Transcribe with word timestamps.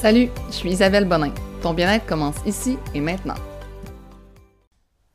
Salut, 0.00 0.28
je 0.46 0.52
suis 0.52 0.70
Isabelle 0.70 1.06
Bonin. 1.06 1.34
Ton 1.60 1.74
bien-être 1.74 2.06
commence 2.06 2.36
ici 2.46 2.78
et 2.94 3.00
maintenant. 3.00 3.34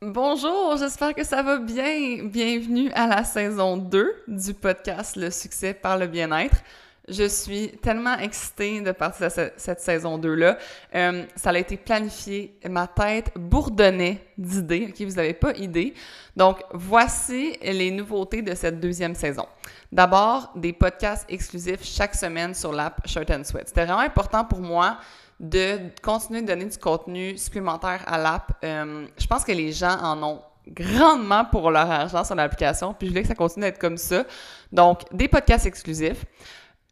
Bonjour, 0.02 0.76
j'espère 0.76 1.14
que 1.14 1.24
ça 1.24 1.42
va 1.42 1.56
bien. 1.56 2.22
Bienvenue 2.24 2.90
à 2.92 3.06
la 3.06 3.24
saison 3.24 3.78
2 3.78 4.24
du 4.28 4.52
podcast 4.52 5.16
Le 5.16 5.30
succès 5.30 5.72
par 5.72 5.96
le 5.96 6.06
bien-être. 6.06 6.58
Je 7.06 7.28
suis 7.28 7.68
tellement 7.82 8.16
excitée 8.18 8.80
de 8.80 8.90
partir 8.92 9.28
de 9.28 9.50
cette 9.56 9.80
saison 9.80 10.18
2-là. 10.18 10.56
Euh, 10.94 11.24
ça 11.36 11.50
a 11.50 11.58
été 11.58 11.76
planifié. 11.76 12.58
Ma 12.68 12.86
tête 12.86 13.30
bourdonnait 13.36 14.26
d'idées. 14.38 14.92
Vous 14.98 15.12
n'avez 15.12 15.34
pas 15.34 15.52
idée. 15.52 15.92
Donc, 16.34 16.62
voici 16.72 17.58
les 17.62 17.90
nouveautés 17.90 18.40
de 18.40 18.54
cette 18.54 18.80
deuxième 18.80 19.14
saison. 19.14 19.46
D'abord, 19.92 20.50
des 20.56 20.72
podcasts 20.72 21.26
exclusifs 21.28 21.84
chaque 21.84 22.14
semaine 22.14 22.54
sur 22.54 22.72
l'app 22.72 23.06
Shirt 23.06 23.30
and 23.30 23.44
Sweat. 23.44 23.68
C'était 23.68 23.84
vraiment 23.84 24.00
important 24.00 24.44
pour 24.44 24.60
moi 24.60 24.96
de 25.38 25.78
continuer 26.02 26.40
de 26.40 26.46
donner 26.46 26.64
du 26.64 26.78
contenu 26.78 27.36
supplémentaire 27.36 28.02
à 28.06 28.16
l'app. 28.16 28.52
Euh, 28.64 29.06
je 29.18 29.26
pense 29.26 29.44
que 29.44 29.52
les 29.52 29.72
gens 29.72 29.98
en 30.00 30.22
ont 30.22 30.40
grandement 30.66 31.44
pour 31.44 31.70
leur 31.70 31.90
argent 31.90 32.24
sur 32.24 32.34
l'application, 32.34 32.94
puis 32.94 33.08
je 33.08 33.12
voulais 33.12 33.22
que 33.22 33.28
ça 33.28 33.34
continue 33.34 33.66
d'être 33.66 33.78
comme 33.78 33.98
ça. 33.98 34.24
Donc, 34.72 35.02
des 35.12 35.28
podcasts 35.28 35.66
exclusifs. 35.66 36.24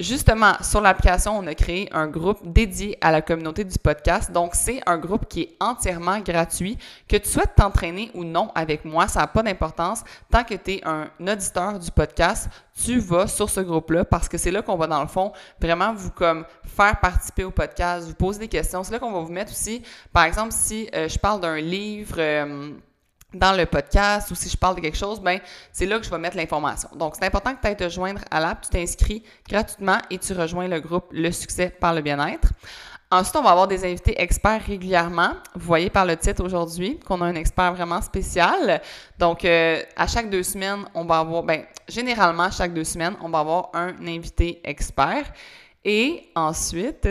Justement, 0.00 0.54
sur 0.62 0.80
l'application, 0.80 1.38
on 1.38 1.46
a 1.46 1.54
créé 1.54 1.88
un 1.92 2.08
groupe 2.08 2.40
dédié 2.44 2.98
à 3.00 3.12
la 3.12 3.22
communauté 3.22 3.62
du 3.62 3.78
podcast. 3.78 4.32
Donc, 4.32 4.54
c'est 4.54 4.80
un 4.84 4.98
groupe 4.98 5.28
qui 5.28 5.42
est 5.42 5.56
entièrement 5.60 6.18
gratuit. 6.18 6.76
Que 7.06 7.16
tu 7.16 7.28
souhaites 7.28 7.54
t'entraîner 7.54 8.10
ou 8.14 8.24
non 8.24 8.50
avec 8.54 8.84
moi, 8.84 9.06
ça 9.06 9.20
n'a 9.20 9.26
pas 9.28 9.44
d'importance. 9.44 10.02
Tant 10.28 10.42
que 10.42 10.54
tu 10.54 10.72
es 10.72 10.80
un 10.84 11.08
auditeur 11.20 11.78
du 11.78 11.90
podcast, 11.92 12.48
tu 12.74 12.98
vas 12.98 13.28
sur 13.28 13.48
ce 13.48 13.60
groupe-là 13.60 14.04
parce 14.04 14.28
que 14.28 14.38
c'est 14.38 14.50
là 14.50 14.62
qu'on 14.62 14.76
va, 14.76 14.88
dans 14.88 15.02
le 15.02 15.08
fond, 15.08 15.32
vraiment 15.60 15.92
vous 15.92 16.10
comme 16.10 16.46
faire 16.64 16.98
participer 16.98 17.44
au 17.44 17.52
podcast, 17.52 18.08
vous 18.08 18.14
poser 18.14 18.40
des 18.40 18.48
questions. 18.48 18.82
C'est 18.82 18.92
là 18.92 18.98
qu'on 18.98 19.12
va 19.12 19.20
vous 19.20 19.32
mettre 19.32 19.52
aussi, 19.52 19.82
par 20.12 20.24
exemple, 20.24 20.52
si 20.52 20.88
euh, 20.94 21.08
je 21.08 21.18
parle 21.18 21.40
d'un 21.40 21.58
livre... 21.58 22.16
Euh, 22.18 22.72
dans 23.34 23.56
le 23.56 23.66
podcast 23.66 24.30
ou 24.30 24.34
si 24.34 24.48
je 24.48 24.56
parle 24.56 24.76
de 24.76 24.80
quelque 24.80 24.96
chose, 24.96 25.20
ben 25.20 25.40
c'est 25.72 25.86
là 25.86 25.98
que 25.98 26.04
je 26.04 26.10
vais 26.10 26.18
mettre 26.18 26.36
l'information. 26.36 26.88
Donc, 26.94 27.14
c'est 27.16 27.24
important 27.24 27.54
que 27.54 27.60
tu 27.60 27.66
ailles 27.66 27.76
te 27.76 27.88
joindre 27.88 28.20
à 28.30 28.40
l'app, 28.40 28.62
tu 28.62 28.70
t'inscris 28.70 29.22
gratuitement 29.48 29.98
et 30.10 30.18
tu 30.18 30.32
rejoins 30.32 30.68
le 30.68 30.80
groupe 30.80 31.06
Le 31.12 31.30
succès 31.30 31.70
par 31.70 31.94
le 31.94 32.02
bien-être. 32.02 32.52
Ensuite, 33.12 33.36
on 33.36 33.42
va 33.42 33.50
avoir 33.50 33.68
des 33.68 33.84
invités 33.84 34.18
experts 34.22 34.62
régulièrement. 34.66 35.32
Vous 35.54 35.66
voyez 35.66 35.90
par 35.90 36.06
le 36.06 36.16
titre 36.16 36.42
aujourd'hui 36.42 36.98
qu'on 37.00 37.20
a 37.20 37.26
un 37.26 37.34
expert 37.34 37.74
vraiment 37.74 38.00
spécial. 38.00 38.80
Donc, 39.18 39.44
euh, 39.44 39.82
à 39.96 40.06
chaque 40.06 40.30
deux 40.30 40.42
semaines, 40.42 40.86
on 40.94 41.04
va 41.04 41.18
avoir, 41.18 41.42
ben, 41.42 41.62
généralement, 41.86 42.50
chaque 42.50 42.72
deux 42.72 42.84
semaines, 42.84 43.14
on 43.20 43.28
va 43.28 43.40
avoir 43.40 43.68
un 43.74 43.92
invité 44.06 44.62
expert. 44.64 45.30
Et 45.84 46.28
ensuite, 46.36 47.08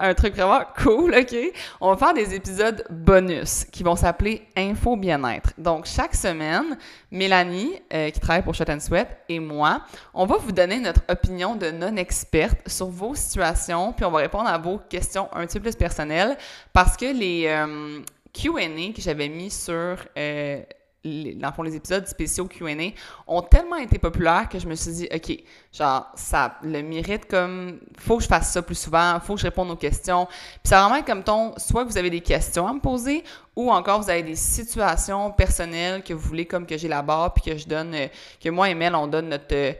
un 0.00 0.14
truc 0.14 0.34
vraiment 0.34 0.64
cool, 0.82 1.14
OK? 1.14 1.36
On 1.80 1.94
va 1.94 1.96
faire 1.96 2.14
des 2.14 2.34
épisodes 2.34 2.84
bonus 2.90 3.64
qui 3.70 3.84
vont 3.84 3.94
s'appeler 3.94 4.42
Info 4.56 4.96
Bien-être. 4.96 5.52
Donc, 5.56 5.86
chaque 5.86 6.16
semaine, 6.16 6.76
Mélanie, 7.12 7.80
euh, 7.92 8.10
qui 8.10 8.18
travaille 8.18 8.42
pour 8.42 8.54
Shot 8.54 8.64
Sweat, 8.80 9.08
et 9.28 9.38
moi, 9.38 9.82
on 10.14 10.26
va 10.26 10.36
vous 10.36 10.50
donner 10.50 10.80
notre 10.80 11.02
opinion 11.08 11.54
de 11.54 11.70
non-experte 11.70 12.68
sur 12.68 12.88
vos 12.88 13.14
situations, 13.14 13.92
puis 13.92 14.04
on 14.04 14.10
va 14.10 14.18
répondre 14.18 14.48
à 14.48 14.58
vos 14.58 14.78
questions 14.78 15.28
un 15.32 15.46
petit 15.46 15.58
peu 15.58 15.70
plus 15.70 15.76
personnelles 15.76 16.36
parce 16.72 16.96
que 16.96 17.06
les 17.06 17.44
euh, 17.46 18.00
QA 18.32 18.92
que 18.94 19.00
j'avais 19.00 19.28
mis 19.28 19.50
sur. 19.50 19.96
Euh, 20.18 20.62
les, 21.04 21.34
dans 21.34 21.52
les 21.62 21.76
épisodes 21.76 22.06
spéciaux 22.06 22.46
Q&A 22.46 22.92
ont 23.26 23.42
tellement 23.42 23.76
été 23.76 23.98
populaires 23.98 24.48
que 24.48 24.58
je 24.58 24.66
me 24.66 24.74
suis 24.74 24.92
dit, 24.92 25.08
OK, 25.12 25.38
genre, 25.72 26.06
ça 26.14 26.56
le 26.62 26.82
mérite 26.82 27.26
comme, 27.26 27.80
faut 27.98 28.18
que 28.18 28.22
je 28.22 28.28
fasse 28.28 28.52
ça 28.52 28.62
plus 28.62 28.78
souvent, 28.78 29.18
faut 29.20 29.34
que 29.34 29.40
je 29.40 29.46
réponde 29.46 29.70
aux 29.70 29.76
questions. 29.76 30.26
Puis 30.26 30.70
ça 30.70 30.86
vraiment 30.86 31.02
comme 31.02 31.22
ton, 31.22 31.54
soit 31.56 31.84
vous 31.84 31.98
avez 31.98 32.10
des 32.10 32.20
questions 32.20 32.66
à 32.66 32.72
me 32.72 32.80
poser, 32.80 33.24
ou 33.56 33.70
encore 33.70 34.02
vous 34.02 34.10
avez 34.10 34.22
des 34.22 34.36
situations 34.36 35.30
personnelles 35.32 36.02
que 36.02 36.14
vous 36.14 36.28
voulez 36.28 36.46
comme 36.46 36.66
que 36.66 36.78
j'élabore, 36.78 37.34
puis 37.34 37.52
que 37.52 37.58
je 37.58 37.66
donne, 37.66 37.94
euh, 37.94 38.06
que 38.40 38.48
moi 38.48 38.70
et 38.70 38.74
Mel, 38.74 38.94
on 38.94 39.06
donne 39.06 39.28
notre 39.28 39.54
euh, 39.54 39.72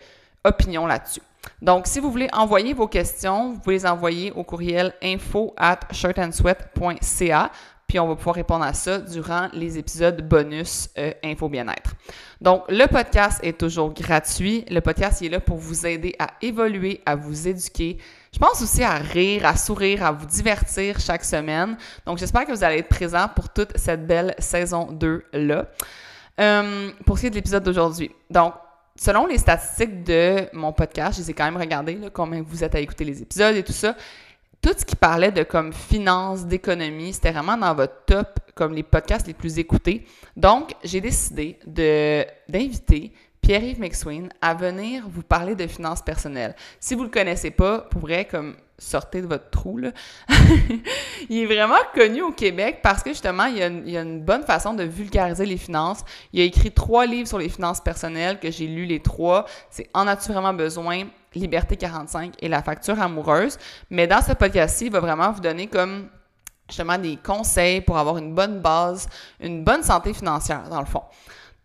opinion 0.44 0.86
là-dessus. 0.86 1.22
Donc, 1.60 1.86
si 1.86 2.00
vous 2.00 2.10
voulez 2.10 2.28
envoyer 2.32 2.72
vos 2.72 2.86
questions, 2.86 3.52
vous 3.52 3.58
pouvez 3.58 3.76
les 3.76 3.86
envoyer 3.86 4.32
au 4.32 4.44
courriel 4.44 4.92
info 5.02 5.54
at 5.56 5.80
shirtandsweat.ca 5.90 7.50
puis 7.92 7.98
on 7.98 8.08
va 8.08 8.16
pouvoir 8.16 8.36
répondre 8.36 8.64
à 8.64 8.72
ça 8.72 9.00
durant 9.00 9.50
les 9.52 9.76
épisodes 9.76 10.26
bonus 10.26 10.88
euh, 10.96 11.12
Info 11.22 11.50
Bien-être. 11.50 11.94
Donc, 12.40 12.64
le 12.70 12.86
podcast 12.86 13.38
est 13.42 13.60
toujours 13.60 13.92
gratuit. 13.92 14.64
Le 14.70 14.80
podcast 14.80 15.20
il 15.20 15.26
est 15.26 15.28
là 15.28 15.40
pour 15.40 15.58
vous 15.58 15.84
aider 15.84 16.16
à 16.18 16.28
évoluer, 16.40 17.02
à 17.04 17.16
vous 17.16 17.48
éduquer. 17.48 17.98
Je 18.32 18.38
pense 18.38 18.62
aussi 18.62 18.82
à 18.82 18.94
rire, 18.94 19.44
à 19.44 19.56
sourire, 19.56 20.06
à 20.06 20.10
vous 20.10 20.24
divertir 20.24 21.00
chaque 21.00 21.22
semaine. 21.22 21.76
Donc, 22.06 22.16
j'espère 22.16 22.46
que 22.46 22.52
vous 22.52 22.64
allez 22.64 22.78
être 22.78 22.88
présents 22.88 23.28
pour 23.28 23.50
toute 23.50 23.76
cette 23.76 24.06
belle 24.06 24.34
saison 24.38 24.88
2-là. 24.90 25.66
Euh, 26.40 26.90
pour 27.04 27.18
ce 27.18 27.20
qui 27.20 27.26
est 27.26 27.30
de 27.30 27.34
l'épisode 27.34 27.62
d'aujourd'hui. 27.62 28.10
Donc, 28.30 28.54
selon 28.96 29.26
les 29.26 29.36
statistiques 29.36 30.02
de 30.02 30.48
mon 30.54 30.72
podcast, 30.72 31.18
je 31.18 31.24
les 31.24 31.32
ai 31.32 31.34
quand 31.34 31.44
même 31.44 31.58
regardées, 31.58 31.96
là, 31.96 32.08
combien 32.10 32.40
vous 32.40 32.64
êtes 32.64 32.74
à 32.74 32.80
écouter 32.80 33.04
les 33.04 33.20
épisodes 33.20 33.54
et 33.54 33.62
tout 33.62 33.74
ça 33.74 33.94
tout 34.62 34.74
ce 34.78 34.84
qui 34.84 34.96
parlait 34.96 35.32
de 35.32 35.42
comme 35.42 35.72
finance, 35.72 36.46
d'économie, 36.46 37.12
c'était 37.12 37.32
vraiment 37.32 37.56
dans 37.56 37.74
votre 37.74 38.04
top 38.06 38.38
comme 38.54 38.74
les 38.74 38.84
podcasts 38.84 39.26
les 39.26 39.34
plus 39.34 39.58
écoutés. 39.58 40.06
Donc, 40.36 40.72
j'ai 40.84 41.00
décidé 41.00 41.58
de 41.66 42.24
d'inviter 42.48 43.12
Pierre-Yves 43.40 43.80
McSween 43.80 44.28
à 44.40 44.54
venir 44.54 45.02
vous 45.08 45.22
parler 45.22 45.56
de 45.56 45.66
finances 45.66 46.00
personnelles. 46.00 46.54
Si 46.78 46.94
vous 46.94 47.02
le 47.02 47.08
connaissez 47.08 47.50
pas, 47.50 47.80
pour 47.80 48.02
vrai, 48.02 48.24
comme 48.24 48.54
sortez 48.78 49.20
de 49.20 49.26
votre 49.26 49.50
trou, 49.50 49.78
là. 49.78 49.90
il 51.28 51.38
est 51.38 51.46
vraiment 51.46 51.82
connu 51.92 52.22
au 52.22 52.30
Québec 52.30 52.78
parce 52.82 53.02
que 53.02 53.10
justement, 53.10 53.46
il 53.46 53.58
y, 53.58 53.62
a 53.62 53.66
une, 53.66 53.82
il 53.86 53.96
a, 53.96 54.02
une, 54.02 54.22
bonne 54.22 54.44
façon 54.44 54.74
de 54.74 54.84
vulgariser 54.84 55.44
les 55.44 55.56
finances. 55.56 56.04
Il 56.32 56.40
a 56.40 56.44
écrit 56.44 56.70
trois 56.70 57.04
livres 57.04 57.28
sur 57.28 57.38
les 57.38 57.48
finances 57.48 57.80
personnelles 57.80 58.38
que 58.38 58.50
j'ai 58.50 58.68
lu 58.68 58.84
les 58.84 59.00
trois. 59.00 59.46
C'est 59.70 59.88
En 59.92 60.06
as-tu 60.06 60.32
besoin? 60.54 61.06
Liberté 61.34 61.76
45 61.76 62.34
et 62.40 62.48
la 62.48 62.62
facture 62.62 63.00
amoureuse. 63.00 63.58
Mais 63.90 64.06
dans 64.06 64.22
ce 64.22 64.32
podcast-ci, 64.32 64.86
il 64.86 64.92
va 64.92 65.00
vraiment 65.00 65.32
vous 65.32 65.40
donner 65.40 65.66
comme 65.66 66.08
justement 66.68 66.98
des 66.98 67.16
conseils 67.16 67.80
pour 67.80 67.98
avoir 67.98 68.18
une 68.18 68.34
bonne 68.34 68.60
base, 68.60 69.08
une 69.40 69.64
bonne 69.64 69.82
santé 69.82 70.12
financière, 70.14 70.68
dans 70.68 70.80
le 70.80 70.86
fond. 70.86 71.02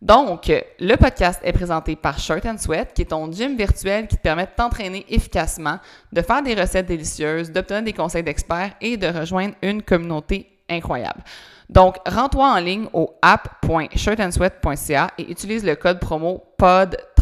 Donc, 0.00 0.52
le 0.78 0.96
podcast 0.96 1.40
est 1.42 1.52
présenté 1.52 1.96
par 1.96 2.20
Shirt 2.20 2.46
and 2.46 2.58
Sweat, 2.58 2.94
qui 2.94 3.02
est 3.02 3.06
ton 3.06 3.30
gym 3.32 3.56
virtuel 3.56 4.06
qui 4.06 4.16
te 4.16 4.22
permet 4.22 4.44
de 4.44 4.50
t'entraîner 4.56 5.04
efficacement, 5.08 5.80
de 6.12 6.22
faire 6.22 6.40
des 6.42 6.54
recettes 6.54 6.86
délicieuses, 6.86 7.50
d'obtenir 7.50 7.82
des 7.82 7.92
conseils 7.92 8.22
d'experts 8.22 8.74
et 8.80 8.96
de 8.96 9.08
rejoindre 9.08 9.54
une 9.60 9.82
communauté 9.82 10.46
incroyable. 10.68 11.20
Donc, 11.68 11.96
rends-toi 12.06 12.48
en 12.48 12.58
ligne 12.60 12.86
au 12.92 13.14
app.shirtandsweat.ca 13.22 15.10
et 15.18 15.30
utilise 15.30 15.64
le 15.64 15.74
code 15.74 15.98
promo 15.98 16.44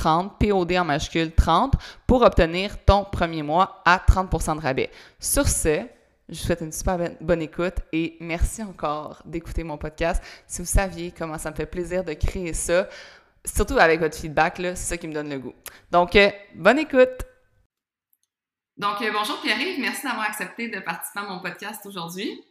POD30, 0.07 0.31
POD 0.39 0.73
en 0.73 0.85
majuscule 0.85 1.33
30, 1.33 1.75
pour 2.07 2.23
obtenir 2.23 2.83
ton 2.85 3.05
premier 3.05 3.43
mois 3.43 3.83
à 3.85 3.99
30% 3.99 4.57
de 4.57 4.61
rabais. 4.61 4.91
Sur 5.19 5.49
ce, 5.49 5.85
je 6.29 6.39
vous 6.39 6.47
souhaite 6.47 6.61
une 6.61 6.73
super 6.73 6.99
bonne 7.21 7.43
écoute 7.43 7.77
et 7.93 8.17
merci 8.21 8.63
encore 8.63 9.23
d'écouter 9.25 9.65
mon 9.65 9.79
podcast. 9.79 10.23
Si 10.47 10.63
vous 10.63 10.67
saviez 10.67 11.13
comment 11.17 11.39
ça 11.39 11.51
me 11.51 11.57
fait 11.57 11.67
plaisir 11.67 12.05
de 12.05 12.13
créer 12.15 12.53
ça, 12.53 12.89
surtout 13.45 13.79
avec 13.79 14.01
votre 14.01 14.17
feedback, 14.17 14.55
c'est 14.57 14.77
ça 14.77 14.97
qui 14.97 15.09
me 15.09 15.15
donne 15.15 15.31
le 15.31 15.39
goût. 15.39 15.55
Donc, 15.91 16.17
euh, 16.17 16.31
bonne 16.55 16.79
écoute! 16.79 17.25
Donc, 18.77 19.01
euh, 19.01 19.11
bonjour 19.13 19.41
Pierre-Yves, 19.41 19.81
merci 19.81 20.05
d'avoir 20.05 20.27
accepté 20.27 20.69
de 20.69 20.81
participer 20.81 21.21
à 21.21 21.23
mon 21.23 21.41
podcast 21.41 21.85
aujourd'hui. 21.87 22.43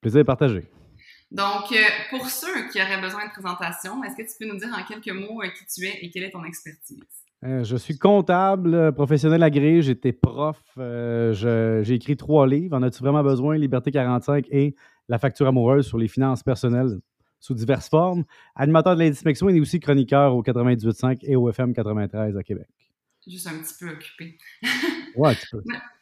Plaisir 0.00 0.24
partagé. 0.24 0.68
Donc, 1.30 1.70
euh, 1.70 1.76
pour 2.10 2.26
ceux 2.26 2.68
qui 2.72 2.82
auraient 2.82 3.00
besoin 3.00 3.26
de 3.26 3.30
présentation, 3.30 4.02
est-ce 4.02 4.16
que 4.16 4.22
tu 4.22 4.36
peux 4.38 4.52
nous 4.52 4.58
dire 4.58 4.68
en 4.76 4.82
quelques 4.82 5.14
mots 5.14 5.42
euh, 5.42 5.48
qui 5.48 5.64
tu 5.64 5.86
es 5.86 5.98
et 6.02 6.10
quelle 6.10 6.24
est 6.24 6.30
ton 6.30 6.44
expertise? 6.44 6.98
Euh, 7.44 7.62
je 7.62 7.76
suis 7.76 7.96
comptable, 7.96 8.92
professionnel 8.92 9.42
agréé, 9.42 9.80
j'étais 9.80 10.12
prof, 10.12 10.60
j'ai 10.76 11.94
écrit 11.94 12.16
trois 12.16 12.46
livres, 12.46 12.76
En 12.76 12.82
as-tu 12.82 13.02
vraiment 13.02 13.22
besoin? 13.22 13.56
Liberté 13.56 13.90
45 13.92 14.46
et 14.50 14.74
La 15.08 15.18
facture 15.18 15.46
amoureuse 15.46 15.86
sur 15.86 15.98
les 15.98 16.08
finances 16.08 16.42
personnelles 16.42 16.98
sous 17.38 17.54
diverses 17.54 17.88
formes. 17.88 18.24
Animateur 18.54 18.96
de 18.96 19.00
l'indice 19.00 19.24
Mexo 19.24 19.48
et 19.48 19.60
aussi 19.60 19.80
chroniqueur 19.80 20.34
au 20.34 20.42
98.5 20.42 21.18
et 21.22 21.36
au 21.36 21.48
FM 21.48 21.72
93 21.72 22.36
à 22.36 22.42
Québec. 22.42 22.68
Juste 23.26 23.46
un 23.46 23.58
petit 23.62 23.74
peu 23.78 23.90
occupé. 23.90 24.36
ouais, 25.16 25.30
un 25.30 25.34
petit 25.34 25.46
peu. 25.50 25.62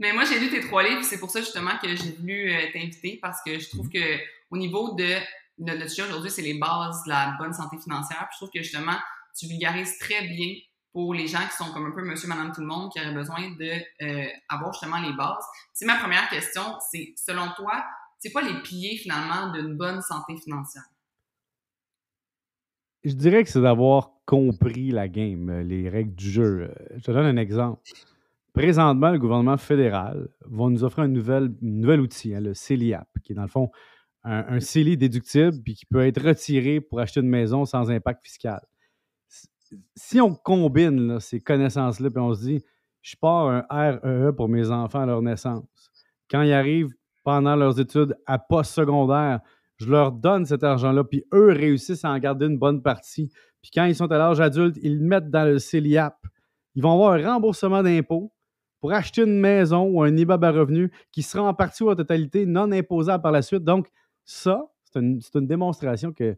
Mais 0.00 0.12
moi, 0.12 0.24
j'ai 0.24 0.38
lu 0.38 0.48
tes 0.48 0.60
trois 0.60 0.82
livres, 0.82 1.02
c'est 1.02 1.18
pour 1.18 1.30
ça 1.30 1.40
justement 1.40 1.76
que 1.82 1.88
j'ai 1.96 2.12
voulu 2.12 2.52
t'inviter 2.72 3.18
parce 3.20 3.42
que 3.44 3.58
je 3.58 3.68
trouve 3.68 3.88
mm-hmm. 3.88 4.18
que 4.18 4.22
au 4.50 4.56
niveau 4.56 4.94
de, 4.94 5.14
notre 5.58 5.88
sujet 5.88 6.04
aujourd'hui, 6.04 6.30
c'est 6.30 6.42
les 6.42 6.54
bases 6.54 7.02
de 7.04 7.10
la 7.10 7.36
bonne 7.38 7.52
santé 7.52 7.78
financière. 7.78 8.28
je 8.32 8.36
trouve 8.36 8.50
que 8.50 8.62
justement, 8.62 8.96
tu 9.36 9.46
vulgarises 9.46 9.98
très 9.98 10.26
bien 10.26 10.54
pour 10.92 11.14
les 11.14 11.26
gens 11.26 11.40
qui 11.48 11.56
sont 11.56 11.72
comme 11.72 11.86
un 11.86 11.90
peu 11.90 12.02
monsieur, 12.02 12.28
madame, 12.28 12.52
tout 12.52 12.60
le 12.60 12.66
monde, 12.66 12.90
qui 12.92 13.00
auraient 13.00 13.12
besoin 13.12 13.50
de 13.50 13.70
euh, 14.02 14.26
avoir 14.48 14.72
justement 14.72 15.00
les 15.00 15.12
bases. 15.12 15.44
C'est 15.72 15.86
ma 15.86 15.96
première 15.96 16.28
question, 16.28 16.62
c'est 16.90 17.14
selon 17.16 17.48
toi, 17.56 17.84
c'est 18.18 18.32
quoi 18.32 18.42
les 18.42 18.60
piliers 18.62 18.96
finalement 18.96 19.52
d'une 19.52 19.76
bonne 19.76 20.02
santé 20.02 20.36
financière? 20.36 20.84
Je 23.04 23.12
dirais 23.12 23.44
que 23.44 23.50
c'est 23.50 23.60
d'avoir 23.60 24.10
compris 24.26 24.90
la 24.90 25.08
game, 25.08 25.60
les 25.60 25.88
règles 25.88 26.14
du 26.14 26.30
jeu. 26.30 26.74
Je 26.96 27.02
te 27.02 27.10
donne 27.10 27.26
un 27.26 27.36
exemple. 27.36 27.80
Présentement, 28.58 29.12
le 29.12 29.20
gouvernement 29.20 29.56
fédéral 29.56 30.28
va 30.40 30.68
nous 30.68 30.82
offrir 30.82 31.04
un 31.04 31.08
nouvel, 31.08 31.54
nouvel 31.62 32.00
outil, 32.00 32.34
hein, 32.34 32.40
le 32.40 32.54
CELIAP, 32.54 33.06
qui 33.22 33.30
est 33.30 33.36
dans 33.36 33.42
le 33.42 33.48
fond 33.48 33.70
un, 34.24 34.44
un 34.48 34.58
CELI 34.58 34.96
déductible 34.96 35.62
puis 35.64 35.74
qui 35.74 35.86
peut 35.86 36.04
être 36.04 36.20
retiré 36.20 36.80
pour 36.80 36.98
acheter 36.98 37.20
une 37.20 37.28
maison 37.28 37.64
sans 37.64 37.88
impact 37.88 38.24
fiscal. 38.24 38.60
Si 39.94 40.20
on 40.20 40.34
combine 40.34 41.20
ces 41.20 41.40
connaissances-là 41.40 42.10
puis 42.10 42.18
on 42.18 42.34
se 42.34 42.40
dit, 42.40 42.64
je 43.00 43.14
pars 43.20 43.64
un 43.70 43.98
REE 44.02 44.32
pour 44.32 44.48
mes 44.48 44.70
enfants 44.72 45.02
à 45.02 45.06
leur 45.06 45.22
naissance, 45.22 45.64
quand 46.28 46.42
ils 46.42 46.52
arrivent 46.52 46.92
pendant 47.22 47.54
leurs 47.54 47.78
études 47.78 48.16
à 48.26 48.40
post-secondaire, 48.40 49.38
je 49.76 49.86
leur 49.88 50.10
donne 50.10 50.46
cet 50.46 50.64
argent-là, 50.64 51.04
puis 51.04 51.24
eux 51.32 51.52
réussissent 51.52 52.04
à 52.04 52.10
en 52.10 52.18
garder 52.18 52.46
une 52.46 52.58
bonne 52.58 52.82
partie. 52.82 53.30
Puis 53.62 53.70
quand 53.72 53.84
ils 53.84 53.94
sont 53.94 54.10
à 54.10 54.18
l'âge 54.18 54.40
adulte, 54.40 54.76
ils 54.82 54.98
le 54.98 55.06
mettent 55.06 55.30
dans 55.30 55.44
le 55.44 55.60
CELIAP. 55.60 56.16
Ils 56.74 56.82
vont 56.82 56.94
avoir 56.94 57.12
un 57.12 57.34
remboursement 57.34 57.84
d'impôts 57.84 58.32
pour 58.80 58.92
acheter 58.92 59.22
une 59.22 59.40
maison 59.40 59.84
ou 59.84 60.02
un 60.02 60.16
IBAB 60.16 60.44
à 60.44 60.50
revenus 60.50 60.90
qui 61.10 61.22
sera 61.22 61.44
en 61.44 61.54
partie 61.54 61.82
ou 61.82 61.90
en 61.90 61.96
totalité 61.96 62.46
non 62.46 62.70
imposable 62.72 63.22
par 63.22 63.32
la 63.32 63.42
suite. 63.42 63.64
Donc, 63.64 63.88
ça, 64.24 64.70
c'est 64.84 65.00
une, 65.00 65.20
une, 65.34 65.46
démonstration 65.46 66.12
que 66.12 66.36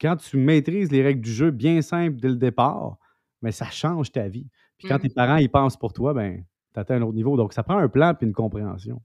quand 0.00 0.16
tu 0.16 0.36
maîtrises 0.36 0.90
les 0.90 1.02
règles 1.02 1.22
du 1.22 1.32
jeu 1.32 1.50
bien 1.50 1.82
simples 1.82 2.16
dès 2.20 2.28
le 2.28 2.36
départ, 2.36 2.98
mais 3.42 3.52
ça 3.52 3.66
change 3.70 4.12
ta 4.12 4.28
vie. 4.28 4.48
Puis 4.78 4.88
quand 4.88 4.96
mmh. 4.96 5.00
tes 5.00 5.08
parents 5.08 5.36
ils 5.36 5.50
pensent 5.50 5.76
pour 5.76 5.92
toi, 5.92 6.14
ben, 6.14 6.44
tu 6.74 6.80
atteins 6.80 6.96
un 6.96 7.02
autre 7.02 7.14
niveau. 7.14 7.36
Donc, 7.36 7.52
ça 7.52 7.62
prend 7.62 7.78
un 7.78 7.88
plan 7.88 8.14
puis 8.14 8.26
une 8.26 8.32
compréhension. 8.32 9.00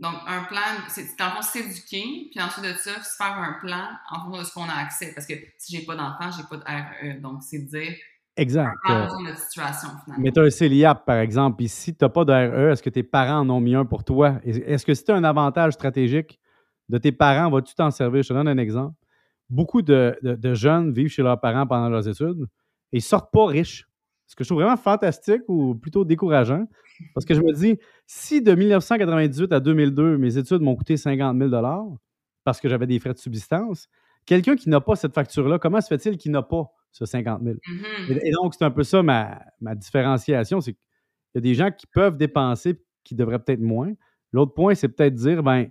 Donc, 0.00 0.14
un 0.26 0.42
plan, 0.44 0.60
c'est 0.88 1.02
le 1.02 1.30
fond 1.30 1.42
s'éduquer, 1.42 2.28
puis 2.30 2.40
ensuite 2.40 2.64
de 2.64 2.72
ça, 2.72 3.00
se 3.02 3.16
faire 3.16 3.36
un 3.36 3.58
plan 3.60 3.88
en 4.10 4.24
fonction 4.24 4.42
de 4.42 4.46
ce 4.46 4.52
qu'on 4.52 4.64
a 4.64 4.74
accès. 4.74 5.12
Parce 5.14 5.26
que 5.26 5.34
si 5.58 5.76
j'ai 5.76 5.84
pas 5.84 5.94
d'enfant, 5.94 6.30
j'ai 6.36 6.42
pas 6.42 6.56
de 6.56 6.64
RE. 6.64 7.20
Donc, 7.20 7.42
c'est 7.42 7.60
de 7.60 7.68
dire. 7.68 7.94
Exact. 8.36 8.74
En 8.84 9.18
de 9.18 9.26
notre 9.26 9.38
situation, 9.38 9.88
finalement. 10.04 10.22
Mais 10.22 10.32
tu 10.32 10.40
as 10.40 10.44
un 10.44 10.50
CELIAP, 10.50 11.04
par 11.04 11.16
exemple, 11.16 11.56
puis 11.58 11.68
si 11.68 11.94
tu 11.94 12.02
n'as 12.02 12.08
pas 12.08 12.24
de 12.24 12.32
RE, 12.32 12.72
est-ce 12.72 12.82
que 12.82 12.90
tes 12.90 13.02
parents 13.02 13.40
en 13.40 13.50
ont 13.50 13.60
mis 13.60 13.74
un 13.74 13.84
pour 13.84 14.04
toi? 14.04 14.40
Est-ce 14.44 14.86
que 14.86 14.94
c'est 14.94 15.10
un 15.10 15.22
avantage 15.22 15.74
stratégique 15.74 16.40
de 16.88 16.98
tes 16.98 17.12
parents, 17.12 17.50
vas-tu 17.50 17.74
t'en 17.74 17.90
servir? 17.90 18.22
Je 18.22 18.28
te 18.28 18.34
donne 18.34 18.48
un 18.48 18.58
exemple. 18.58 18.94
Beaucoup 19.50 19.82
de, 19.82 20.18
de, 20.22 20.54
jeunes 20.54 20.92
vivent 20.92 21.08
chez 21.08 21.22
leurs 21.22 21.40
parents 21.40 21.66
pendant 21.66 21.90
leurs 21.90 22.08
études 22.08 22.46
et 22.92 22.98
ils 22.98 23.02
sortent 23.02 23.30
pas 23.30 23.46
riches. 23.46 23.86
Ce 24.26 24.34
que 24.34 24.44
je 24.44 24.48
trouve 24.48 24.62
vraiment 24.62 24.78
fantastique 24.78 25.42
ou 25.46 25.74
plutôt 25.74 26.06
décourageant, 26.06 26.66
parce 27.14 27.26
que 27.26 27.34
je 27.34 27.42
me 27.42 27.52
dis, 27.52 27.78
si 28.06 28.40
de 28.40 28.54
1998 28.54 29.52
à 29.52 29.60
2002, 29.60 30.16
mes 30.16 30.38
études 30.38 30.62
m'ont 30.62 30.74
coûté 30.74 30.96
50 30.96 31.38
000 31.38 31.50
parce 32.44 32.60
que 32.60 32.68
j'avais 32.68 32.86
des 32.86 32.98
frais 32.98 33.12
de 33.12 33.18
subsistance, 33.18 33.88
quelqu'un 34.24 34.56
qui 34.56 34.70
n'a 34.70 34.80
pas 34.80 34.96
cette 34.96 35.14
facture-là, 35.14 35.58
comment 35.58 35.82
se 35.82 35.88
fait-il 35.88 36.16
qu'il 36.16 36.32
n'a 36.32 36.42
pas? 36.42 36.70
Ce 36.92 37.04
50 37.04 37.42
000? 37.42 37.56
Mm-hmm. 37.56 38.20
et, 38.22 38.30
donc, 38.30 38.54
c'est 38.54 38.64
un 38.64 38.70
peu 38.70 38.84
ça 38.84 39.02
ma, 39.02 39.42
ma 39.60 39.74
différenciation, 39.74 40.60
c'est 40.60 40.72
qu'il 40.72 40.80
y 41.34 41.38
a 41.38 41.40
des 41.40 41.54
gens 41.54 41.70
qui 41.70 41.86
peuvent 41.86 42.16
dépenser 42.16 42.78
qui 43.04 43.14
devraient 43.14 43.38
peut-être 43.38 43.60
moins. 43.60 43.92
L'autre 44.32 44.54
point, 44.54 44.74
c'est 44.74 44.88
peut-être 44.88 45.14
dire, 45.14 45.42
ben, 45.42 45.68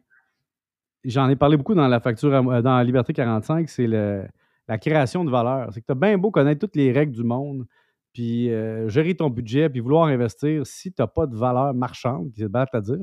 j'en 1.04 1.30
ai 1.30 1.36
parlé 1.36 1.58
beaucoup 1.58 1.74
dans 1.74 1.88
la 1.88 2.00
facture, 2.00 2.34
euh, 2.34 2.62
dans 2.62 2.78
la 2.78 2.84
Liberté 2.84 3.14
45, 3.14 3.70
c'est 3.70 3.88
la 3.88 4.78
création 4.78 5.26
de 5.26 5.32
valeur. 5.32 5.70
C'est 5.74 5.82
que 5.82 5.86
tu 5.86 5.92
as 5.92 5.96
bien 5.96 6.18
beau 6.18 6.32
connaître 6.32 6.60
toutes 6.60 6.76
les 6.76 6.92
règles 6.92 7.14
du 7.14 7.24
monde, 7.24 7.66
puis 8.14 8.52
euh, 8.52 8.90
gérer 8.90 9.16
ton 9.16 9.30
budget, 9.30 9.70
puis 9.70 9.80
vouloir 9.80 10.08
investir, 10.08 10.66
si 10.66 10.92
tu 10.92 11.02
n'as 11.02 11.08
pas 11.08 11.26
de 11.26 11.36
valeur 11.36 11.74
marchande, 11.74 12.32
qui 12.34 12.44
est 12.44 12.50
bête 12.50 12.70
à 12.74 12.82
dire, 12.82 12.98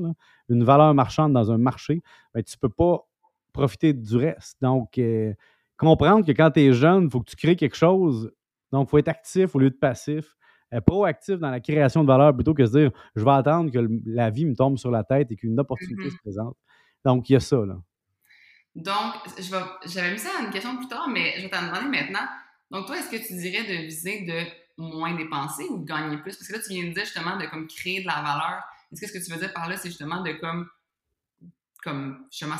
une 0.49 0.63
valeur 0.63 0.93
marchande 0.93 1.33
dans 1.33 1.51
un 1.51 1.57
marché, 1.57 2.01
ben, 2.33 2.43
tu 2.43 2.55
ne 2.55 2.67
peux 2.67 2.73
pas 2.73 3.05
profiter 3.53 3.93
du 3.93 4.15
reste. 4.15 4.57
Donc, 4.61 4.97
euh, 4.97 5.33
comprendre 5.79 6.25
que 6.25 6.31
quand 6.31 6.51
tu 6.51 6.61
es 6.61 6.73
jeune, 6.73 7.05
il 7.05 7.09
faut 7.09 7.21
que 7.21 7.29
tu 7.29 7.35
crées 7.35 7.55
quelque 7.55 7.75
chose. 7.75 8.31
Donc, 8.71 8.87
il 8.87 8.91
faut 8.91 8.97
être 8.97 9.07
actif 9.07 9.55
au 9.55 9.59
lieu 9.59 9.69
de 9.69 9.75
passif. 9.75 10.35
proactif 10.85 11.39
dans 11.39 11.49
la 11.49 11.59
création 11.59 12.03
de 12.03 12.07
valeur 12.07 12.35
plutôt 12.35 12.53
que 12.53 12.61
de 12.61 12.67
se 12.67 12.77
dire 12.77 12.91
je 13.15 13.23
vais 13.23 13.31
attendre 13.31 13.71
que 13.71 13.79
la 14.05 14.29
vie 14.29 14.45
me 14.45 14.55
tombe 14.55 14.77
sur 14.77 14.91
la 14.91 15.03
tête 15.03 15.31
et 15.31 15.35
qu'une 15.35 15.59
opportunité 15.59 16.03
mm-hmm. 16.03 16.11
se 16.11 16.17
présente. 16.17 16.57
Donc, 17.03 17.29
il 17.29 17.33
y 17.33 17.35
a 17.35 17.39
ça. 17.39 17.57
Là. 17.65 17.77
Donc, 18.75 19.15
j'avais 19.85 20.11
mis 20.11 20.19
ça 20.19 20.29
à 20.39 20.43
une 20.43 20.51
question 20.51 20.75
plus 20.77 20.87
tard, 20.87 21.07
mais 21.09 21.33
je 21.37 21.43
vais 21.43 21.49
t'en 21.49 21.65
demander 21.65 21.89
maintenant. 21.89 22.27
Donc, 22.71 22.85
toi, 22.85 22.97
est-ce 22.97 23.09
que 23.09 23.27
tu 23.27 23.33
dirais 23.35 23.63
de 23.63 23.85
viser 23.85 24.25
de 24.25 24.43
moins 24.77 25.15
dépenser 25.15 25.63
ou 25.69 25.79
de 25.79 25.85
gagner 25.85 26.17
plus? 26.17 26.35
Parce 26.37 26.47
que 26.47 26.53
là, 26.53 26.59
tu 26.59 26.73
viens 26.73 26.87
de 26.87 26.93
dire 26.93 27.03
justement 27.03 27.37
de 27.37 27.45
comme 27.47 27.67
créer 27.67 28.01
de 28.01 28.07
la 28.07 28.21
valeur. 28.21 28.63
Est-ce 28.91 29.01
que 29.01 29.07
ce 29.07 29.13
que 29.13 29.25
tu 29.25 29.31
veux 29.31 29.39
dire 29.39 29.53
par 29.53 29.67
là, 29.67 29.77
c'est 29.77 29.89
justement 29.89 30.21
de 30.21 30.31
comme, 30.33 30.67
comme 31.83 32.27
justement, 32.31 32.55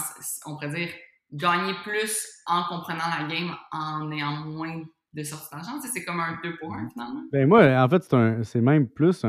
on 0.46 0.54
pourrait 0.54 0.74
dire, 0.74 0.90
gagner 1.32 1.74
plus 1.84 2.28
en 2.46 2.64
comprenant 2.64 3.04
la 3.20 3.28
game 3.28 3.56
en 3.72 4.12
ayant 4.12 4.46
moins 4.46 4.82
de 5.14 5.24
sorties 5.24 5.50
d'argent? 5.52 5.80
c'est 5.82 6.04
comme 6.04 6.20
un 6.20 6.40
2 6.44 6.58
pour 6.58 6.74
1 6.74 6.90
finalement? 6.90 7.24
Ben 7.32 7.48
moi, 7.48 7.64
en 7.84 7.90
fait, 7.90 8.16
c'est 8.44 8.62
même 8.62 8.88
plus 8.88 9.24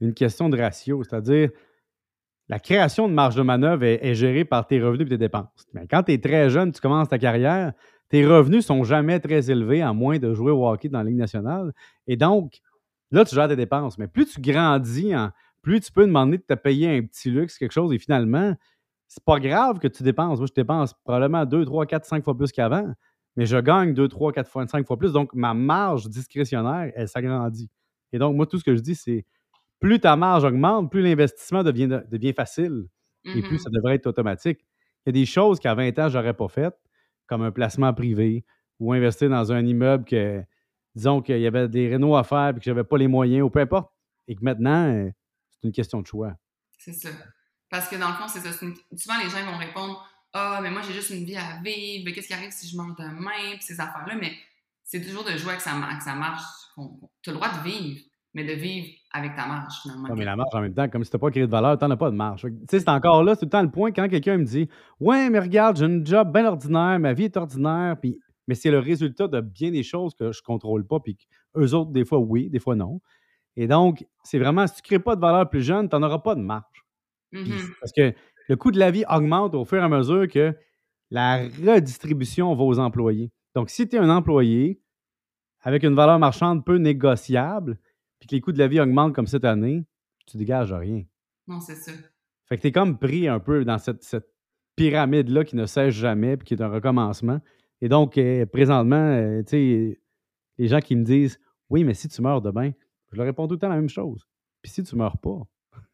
une 0.00 0.14
question 0.14 0.48
de 0.48 0.58
ratio. 0.58 1.02
C'est-à-dire, 1.02 1.50
la 2.48 2.58
création 2.58 3.08
de 3.08 3.14
marge 3.14 3.36
de 3.36 3.42
manœuvre 3.42 3.84
est, 3.84 4.14
gérée 4.14 4.44
par 4.44 4.66
tes 4.66 4.82
revenus 4.82 5.06
et 5.06 5.10
tes 5.10 5.18
dépenses. 5.18 5.68
Mais 5.72 5.86
quand 5.88 6.02
tu 6.02 6.12
es 6.12 6.18
très 6.18 6.50
jeune, 6.50 6.72
tu 6.72 6.80
commences 6.80 7.08
ta 7.08 7.18
carrière, 7.18 7.72
tes 8.08 8.26
revenus 8.26 8.66
sont 8.66 8.82
jamais 8.82 9.20
très 9.20 9.52
élevés, 9.52 9.82
à 9.82 9.92
moins 9.92 10.18
de 10.18 10.34
jouer 10.34 10.50
au 10.50 10.68
hockey 10.68 10.88
dans 10.88 10.98
la 10.98 11.04
Ligue 11.04 11.18
nationale. 11.18 11.72
Et 12.08 12.16
donc, 12.16 12.60
là, 13.12 13.24
tu 13.24 13.36
gères 13.36 13.46
tes 13.46 13.54
dépenses. 13.54 13.98
Mais 13.98 14.08
plus 14.08 14.26
tu 14.26 14.40
grandis, 14.40 15.12
plus 15.62 15.80
tu 15.80 15.92
peux 15.92 16.04
demander 16.04 16.38
de 16.38 16.42
te 16.42 16.54
payer 16.54 16.98
un 16.98 17.02
petit 17.02 17.30
luxe, 17.30 17.56
quelque 17.56 17.70
chose, 17.70 17.92
et 17.92 17.98
finalement, 18.00 18.56
c'est 19.10 19.24
pas 19.24 19.40
grave 19.40 19.80
que 19.80 19.88
tu 19.88 20.04
dépenses. 20.04 20.38
Moi, 20.38 20.46
je 20.46 20.54
dépense 20.54 20.94
probablement 20.94 21.44
2, 21.44 21.64
3, 21.64 21.84
4, 21.84 22.04
5 22.04 22.24
fois 22.24 22.36
plus 22.36 22.52
qu'avant, 22.52 22.94
mais 23.34 23.44
je 23.44 23.56
gagne 23.56 23.92
2, 23.92 24.06
3, 24.06 24.32
4 24.32 24.48
fois, 24.48 24.66
5 24.68 24.86
fois 24.86 24.96
plus. 24.96 25.12
Donc, 25.12 25.34
ma 25.34 25.52
marge 25.52 26.08
discrétionnaire, 26.08 26.92
elle 26.94 27.08
s'agrandit. 27.08 27.68
Et 28.12 28.20
donc, 28.20 28.36
moi, 28.36 28.46
tout 28.46 28.56
ce 28.60 28.62
que 28.62 28.76
je 28.76 28.80
dis, 28.80 28.94
c'est 28.94 29.26
plus 29.80 29.98
ta 29.98 30.14
marge 30.14 30.44
augmente, 30.44 30.92
plus 30.92 31.02
l'investissement 31.02 31.64
devient, 31.64 32.02
devient 32.08 32.32
facile 32.32 32.86
et 33.24 33.42
plus 33.42 33.56
mm-hmm. 33.56 33.58
ça 33.58 33.70
devrait 33.70 33.96
être 33.96 34.06
automatique. 34.06 34.60
Il 35.04 35.08
y 35.08 35.10
a 35.10 35.12
des 35.12 35.26
choses 35.26 35.58
qu'à 35.58 35.74
20 35.74 35.98
ans, 35.98 36.08
je 36.08 36.16
n'aurais 36.16 36.34
pas 36.34 36.48
faites, 36.48 36.78
comme 37.26 37.42
un 37.42 37.50
placement 37.50 37.92
privé 37.92 38.44
ou 38.78 38.92
investir 38.92 39.28
dans 39.28 39.50
un 39.50 39.66
immeuble 39.66 40.04
que, 40.04 40.40
disons 40.94 41.20
qu'il 41.20 41.40
y 41.40 41.48
avait 41.48 41.68
des 41.68 41.88
rénaux 41.88 42.14
à 42.14 42.22
faire 42.22 42.50
et 42.50 42.54
que 42.54 42.62
je 42.62 42.70
n'avais 42.70 42.84
pas 42.84 42.96
les 42.96 43.08
moyens 43.08 43.42
ou 43.42 43.50
peu 43.50 43.58
importe. 43.58 43.90
Et 44.28 44.36
que 44.36 44.44
maintenant, 44.44 44.86
euh, 44.86 45.10
c'est 45.48 45.66
une 45.66 45.72
question 45.72 46.00
de 46.00 46.06
choix. 46.06 46.32
C'est 46.78 46.92
ça. 46.92 47.08
Parce 47.70 47.88
que 47.88 47.96
dans 47.96 48.08
le 48.08 48.14
fond, 48.14 48.28
c'est 48.28 48.40
ça. 48.40 48.52
Souvent, 48.52 49.18
les 49.22 49.30
gens 49.30 49.44
vont 49.50 49.58
répondre 49.58 50.04
Ah, 50.32 50.60
mais 50.62 50.70
moi, 50.70 50.82
j'ai 50.82 50.92
juste 50.92 51.10
une 51.10 51.24
vie 51.24 51.36
à 51.36 51.60
vivre. 51.62 52.10
Qu'est-ce 52.12 52.28
qui 52.28 52.34
arrive 52.34 52.50
si 52.50 52.68
je 52.68 52.76
meurs 52.76 52.94
demain? 52.98 53.54
Puis 53.54 53.62
ces 53.62 53.80
affaires-là. 53.80 54.16
Mais 54.20 54.32
c'est 54.84 55.00
toujours 55.00 55.24
de 55.24 55.36
jouer 55.36 55.50
avec 55.50 55.60
ça, 55.60 55.72
que 55.96 56.04
ça 56.04 56.14
marche. 56.14 56.42
Tu 57.22 57.30
as 57.30 57.32
le 57.32 57.38
droit 57.38 57.48
de 57.48 57.62
vivre 57.62 58.00
mais 58.34 58.44
de 58.44 58.52
vivre 58.52 58.88
avec 59.12 59.34
ta 59.34 59.46
marge. 59.46 59.74
Non, 59.86 60.14
mais 60.14 60.24
la 60.24 60.36
marge, 60.36 60.54
en 60.54 60.60
même 60.60 60.74
temps, 60.74 60.88
comme 60.88 61.02
si 61.02 61.10
tu 61.10 61.16
n'as 61.16 61.20
pas 61.20 61.30
créé 61.30 61.46
de 61.46 61.50
valeur, 61.50 61.76
tu 61.76 61.84
n'en 61.84 61.90
as 61.90 61.96
pas 61.96 62.10
de 62.10 62.16
marge. 62.16 62.42
Tu 62.42 62.50
sais, 62.70 62.80
c'est 62.80 62.88
encore 62.88 63.24
là, 63.24 63.34
c'est 63.34 63.40
tout 63.40 63.46
le 63.46 63.50
temps 63.50 63.62
le 63.62 63.70
point 63.70 63.90
quand 63.90 64.08
quelqu'un 64.08 64.38
me 64.38 64.44
dit 64.44 64.68
Ouais, 65.00 65.30
mais 65.30 65.40
regarde, 65.40 65.76
j'ai 65.76 65.84
un 65.84 66.04
job 66.04 66.32
bien 66.32 66.46
ordinaire, 66.46 66.98
ma 67.00 67.12
vie 67.12 67.24
est 67.24 67.36
ordinaire, 67.36 67.96
puis. 68.00 68.18
Mais 68.46 68.56
c'est 68.56 68.70
le 68.72 68.80
résultat 68.80 69.28
de 69.28 69.40
bien 69.40 69.70
des 69.70 69.84
choses 69.84 70.12
que 70.14 70.32
je 70.32 70.40
ne 70.40 70.44
contrôle 70.44 70.84
pas, 70.84 70.98
puis 70.98 71.16
eux 71.56 71.72
autres, 71.72 71.92
des 71.92 72.04
fois, 72.04 72.18
oui, 72.18 72.50
des 72.50 72.58
fois, 72.58 72.74
non. 72.74 73.00
Et 73.54 73.68
donc, 73.68 74.04
c'est 74.24 74.40
vraiment, 74.40 74.66
si 74.66 74.74
tu 74.74 74.80
ne 74.80 74.86
crées 74.86 74.98
pas 74.98 75.14
de 75.14 75.20
valeur 75.20 75.48
plus 75.48 75.62
jeune, 75.62 75.88
tu 75.88 75.94
n'en 75.94 76.02
auras 76.02 76.18
pas 76.18 76.34
de 76.34 76.40
marge. 76.40 76.84
Mm-hmm. 77.32 77.74
Parce 77.80 77.92
que 77.92 78.12
le 78.48 78.56
coût 78.56 78.70
de 78.70 78.78
la 78.78 78.90
vie 78.90 79.04
augmente 79.08 79.54
au 79.54 79.64
fur 79.64 79.78
et 79.78 79.84
à 79.84 79.88
mesure 79.88 80.28
que 80.28 80.54
la 81.10 81.38
redistribution 81.38 82.54
va 82.54 82.62
aux 82.62 82.78
employés. 82.78 83.30
Donc, 83.54 83.70
si 83.70 83.88
tu 83.88 83.96
es 83.96 83.98
un 83.98 84.10
employé 84.10 84.80
avec 85.60 85.82
une 85.82 85.94
valeur 85.94 86.18
marchande 86.18 86.64
peu 86.64 86.76
négociable, 86.76 87.78
puis 88.18 88.28
que 88.28 88.34
les 88.34 88.40
coûts 88.40 88.52
de 88.52 88.58
la 88.58 88.68
vie 88.68 88.80
augmentent 88.80 89.14
comme 89.14 89.26
cette 89.26 89.44
année, 89.44 89.84
tu 90.26 90.36
dégages 90.36 90.72
rien. 90.72 91.04
Non, 91.46 91.60
c'est 91.60 91.74
ça. 91.74 91.92
Fait 92.46 92.56
que 92.56 92.62
tu 92.62 92.68
es 92.68 92.72
comme 92.72 92.98
pris 92.98 93.28
un 93.28 93.40
peu 93.40 93.64
dans 93.64 93.78
cette, 93.78 94.04
pyramide-là 94.76 95.44
qui 95.44 95.56
ne 95.56 95.66
cesse 95.66 95.94
jamais, 95.94 96.36
puis 96.36 96.46
qui 96.46 96.54
est 96.54 96.62
un 96.62 96.68
recommencement. 96.68 97.40
Et 97.82 97.88
donc, 97.88 98.16
euh, 98.16 98.46
présentement, 98.46 98.96
euh, 98.96 99.42
tu 99.42 99.50
sais, 99.50 100.00
les 100.58 100.68
gens 100.68 100.80
qui 100.80 100.96
me 100.96 101.04
disent 101.04 101.38
Oui, 101.68 101.84
mais 101.84 101.92
si 101.92 102.08
tu 102.08 102.22
meurs 102.22 102.40
demain, 102.40 102.70
je 103.12 103.16
leur 103.16 103.26
réponds 103.26 103.46
tout 103.46 103.54
le 103.54 103.58
temps 103.58 103.68
la 103.68 103.76
même 103.76 103.88
chose. 103.88 104.26
Puis 104.62 104.72
si 104.72 104.82
tu 104.82 104.96
meurs 104.96 105.18
pas. 105.18 105.40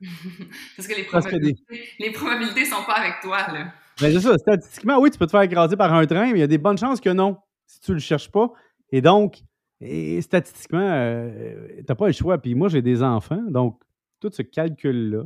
Parce 0.77 0.89
que 0.89 0.95
les 0.95 1.05
probabilités, 1.05 1.63
les 1.99 2.11
probabilités 2.13 2.65
sont 2.65 2.85
pas 2.85 2.95
avec 2.95 3.21
toi, 3.23 3.39
là. 3.53 3.73
Ben, 4.01 4.13
c'est 4.13 4.21
ça. 4.21 4.37
Statistiquement, 4.37 4.99
oui, 5.01 5.11
tu 5.11 5.19
peux 5.19 5.27
te 5.27 5.31
faire 5.31 5.43
écraser 5.43 5.77
par 5.77 5.93
un 5.95 6.07
train, 6.07 6.27
mais 6.27 6.39
il 6.39 6.41
y 6.41 6.43
a 6.43 6.47
des 6.47 6.59
bonnes 6.59 6.77
chances 6.77 7.01
que 7.01 7.09
non, 7.09 7.39
si 7.67 7.81
tu 7.81 7.93
le 7.95 7.99
cherches 7.99 8.31
pas. 8.31 8.53
Et 8.93 9.01
donc, 9.01 9.39
et 9.81 10.21
statistiquement, 10.21 10.81
euh, 10.81 11.69
tu 11.79 11.85
n'as 11.89 11.95
pas 11.95 12.07
le 12.07 12.13
choix. 12.13 12.39
Puis 12.39 12.55
moi, 12.55 12.69
j'ai 12.69 12.83
des 12.83 13.03
enfants, 13.03 13.43
donc 13.49 13.81
tout 14.21 14.31
ce 14.33 14.43
calcul-là 14.43 15.25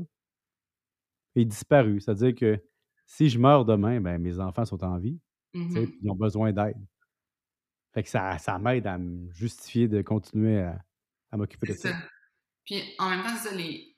est 1.37 1.45
disparu. 1.45 2.01
C'est-à-dire 2.01 2.35
que 2.35 2.63
si 3.07 3.29
je 3.29 3.39
meurs 3.39 3.65
demain, 3.65 4.01
ben, 4.01 4.19
mes 4.19 4.39
enfants 4.39 4.65
sont 4.65 4.83
en 4.85 4.99
vie. 4.99 5.19
Mmh 5.53 5.87
ils 6.03 6.11
ont 6.11 6.15
besoin 6.15 6.53
d'aide. 6.53 6.77
Fait 7.93 8.05
que 8.05 8.09
ça, 8.09 8.39
ça 8.39 8.57
m'aide 8.59 8.87
à 8.87 8.99
me 8.99 9.29
justifier 9.33 9.89
de 9.89 10.01
continuer 10.01 10.61
à, 10.61 11.37
m'occuper 11.37 11.69
de 11.69 11.73
ça. 11.73 11.91
Puis 12.65 12.81
en 13.01 13.11
même 13.11 13.23
temps, 13.23 13.35
ça, 13.37 13.53
les, 13.53 13.90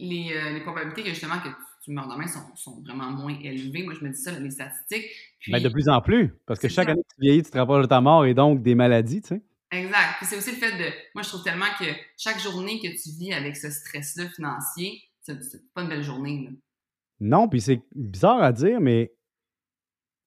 les, 0.00 0.32
euh, 0.34 0.52
les, 0.52 0.60
probabilités 0.60 1.02
que 1.02 1.10
justement 1.10 1.38
que 1.38 1.48
tu, 1.84 1.92
meurs 1.92 2.08
demain 2.08 2.26
sont, 2.26 2.54
sont, 2.56 2.82
vraiment 2.82 3.10
moins 3.10 3.36
élevées. 3.40 3.82
Moi, 3.82 3.94
je 3.98 4.04
me 4.04 4.10
dis 4.10 4.20
ça, 4.20 4.38
les 4.38 4.50
statistiques. 4.50 5.06
Ben, 5.48 5.62
de 5.62 5.68
plus 5.68 5.88
en 5.88 6.00
plus, 6.00 6.34
parce 6.46 6.58
que 6.58 6.68
chaque 6.68 6.88
année 6.88 7.02
que 7.02 7.14
tu 7.14 7.20
vieillis, 7.20 7.42
tu 7.42 7.50
te 7.50 7.58
rapproches 7.58 7.82
de 7.82 7.88
ta 7.88 8.00
mort 8.00 8.24
et 8.26 8.34
donc 8.34 8.62
des 8.62 8.74
maladies, 8.74 9.22
tu 9.22 9.28
sais. 9.28 9.42
Exact. 9.72 10.16
Puis 10.18 10.26
c'est 10.26 10.36
aussi 10.36 10.50
le 10.50 10.56
fait 10.56 10.76
de. 10.76 10.90
Moi, 11.14 11.22
je 11.22 11.28
trouve 11.28 11.44
tellement 11.44 11.70
que 11.78 11.84
chaque 12.16 12.40
journée 12.40 12.80
que 12.80 12.88
tu 12.88 13.16
vis 13.18 13.32
avec 13.32 13.56
ce 13.56 13.70
stress-là 13.70 14.28
financier, 14.30 15.00
c'est 15.22 15.38
pas 15.72 15.82
une 15.82 15.88
belle 15.88 16.02
journée. 16.02 16.44
Là. 16.44 16.50
Non, 17.20 17.48
puis 17.48 17.60
c'est 17.60 17.80
bizarre 17.94 18.42
à 18.42 18.52
dire, 18.52 18.80
mais 18.80 19.12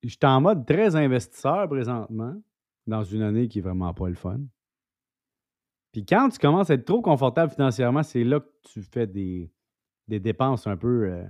je 0.03 0.09
suis 0.09 0.19
en 0.23 0.41
mode 0.41 0.65
très 0.65 0.95
investisseur 0.95 1.67
présentement, 1.67 2.35
dans 2.87 3.03
une 3.03 3.21
année 3.21 3.47
qui 3.47 3.59
est 3.59 3.61
vraiment 3.61 3.93
pas 3.93 4.07
le 4.07 4.15
fun. 4.15 4.39
Puis 5.91 6.05
quand 6.05 6.29
tu 6.29 6.39
commences 6.39 6.69
à 6.69 6.75
être 6.75 6.85
trop 6.85 7.01
confortable 7.01 7.51
financièrement, 7.51 8.03
c'est 8.03 8.23
là 8.23 8.39
que 8.39 8.49
tu 8.63 8.81
fais 8.81 9.07
des, 9.07 9.51
des 10.07 10.19
dépenses 10.19 10.67
un 10.67 10.77
peu, 10.77 11.05
euh, 11.05 11.23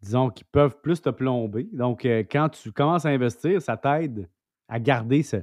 disons, 0.00 0.30
qui 0.30 0.44
peuvent 0.44 0.80
plus 0.80 1.00
te 1.00 1.10
plomber. 1.10 1.68
Donc, 1.72 2.04
euh, 2.04 2.22
quand 2.30 2.48
tu 2.48 2.72
commences 2.72 3.04
à 3.04 3.10
investir, 3.10 3.60
ça 3.60 3.76
t'aide 3.76 4.28
à 4.68 4.78
garder 4.78 5.22
ce, 5.22 5.36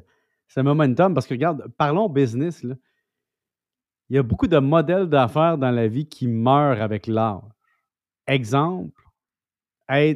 ce 0.47 0.59
momentum. 0.59 1.13
Parce 1.13 1.27
que, 1.27 1.33
regarde, 1.33 1.67
parlons 1.77 2.09
business. 2.09 2.63
Là. 2.63 2.75
Il 4.09 4.15
y 4.15 4.19
a 4.19 4.23
beaucoup 4.23 4.47
de 4.47 4.59
modèles 4.59 5.07
d'affaires 5.07 5.57
dans 5.57 5.71
la 5.71 5.87
vie 5.87 6.07
qui 6.07 6.27
meurent 6.27 6.81
avec 6.81 7.07
l'art. 7.07 7.47
Exemple, 8.27 9.01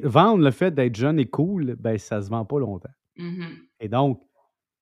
vendre 0.03 0.43
le 0.43 0.51
fait 0.51 0.71
d'être 0.71 0.95
jeune 0.95 1.19
et 1.19 1.29
cool, 1.29 1.75
ben, 1.75 1.97
ça 1.97 2.17
ne 2.17 2.21
se 2.21 2.29
vend 2.29 2.45
pas 2.45 2.59
longtemps. 2.59 2.89
Mm-hmm. 3.17 3.67
Et 3.81 3.89
donc, 3.89 4.21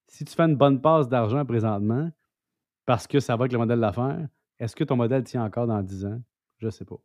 si 0.07 0.25
tu 0.25 0.33
fais 0.35 0.43
une 0.43 0.55
bonne 0.55 0.81
passe 0.81 1.09
d'argent 1.09 1.45
présentement, 1.45 2.11
parce 2.85 3.07
que 3.07 3.19
ça 3.19 3.35
va 3.35 3.43
avec 3.43 3.51
le 3.51 3.57
modèle 3.57 3.79
d'affaires, 3.79 4.27
est-ce 4.59 4.75
que 4.75 4.83
ton 4.83 4.95
modèle 4.95 5.23
tient 5.23 5.43
encore 5.43 5.67
dans 5.67 5.81
10 5.81 6.05
ans? 6.05 6.21
Je 6.57 6.65
ne 6.65 6.71
sais 6.71 6.85
pas. 6.85 6.97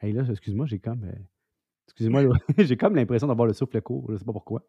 Hey 0.00 0.12
là, 0.12 0.22
excuse-moi, 0.28 0.66
j'ai 0.66 0.78
comme. 0.78 1.04
Euh, 1.04 1.18
excusez-moi, 1.86 2.22
j'ai 2.58 2.76
comme 2.76 2.94
l'impression 2.94 3.26
d'avoir 3.26 3.46
le 3.46 3.52
souffle 3.52 3.80
court. 3.80 4.04
Je 4.08 4.12
ne 4.14 4.18
sais 4.18 4.24
pas 4.24 4.32
pourquoi. 4.32 4.62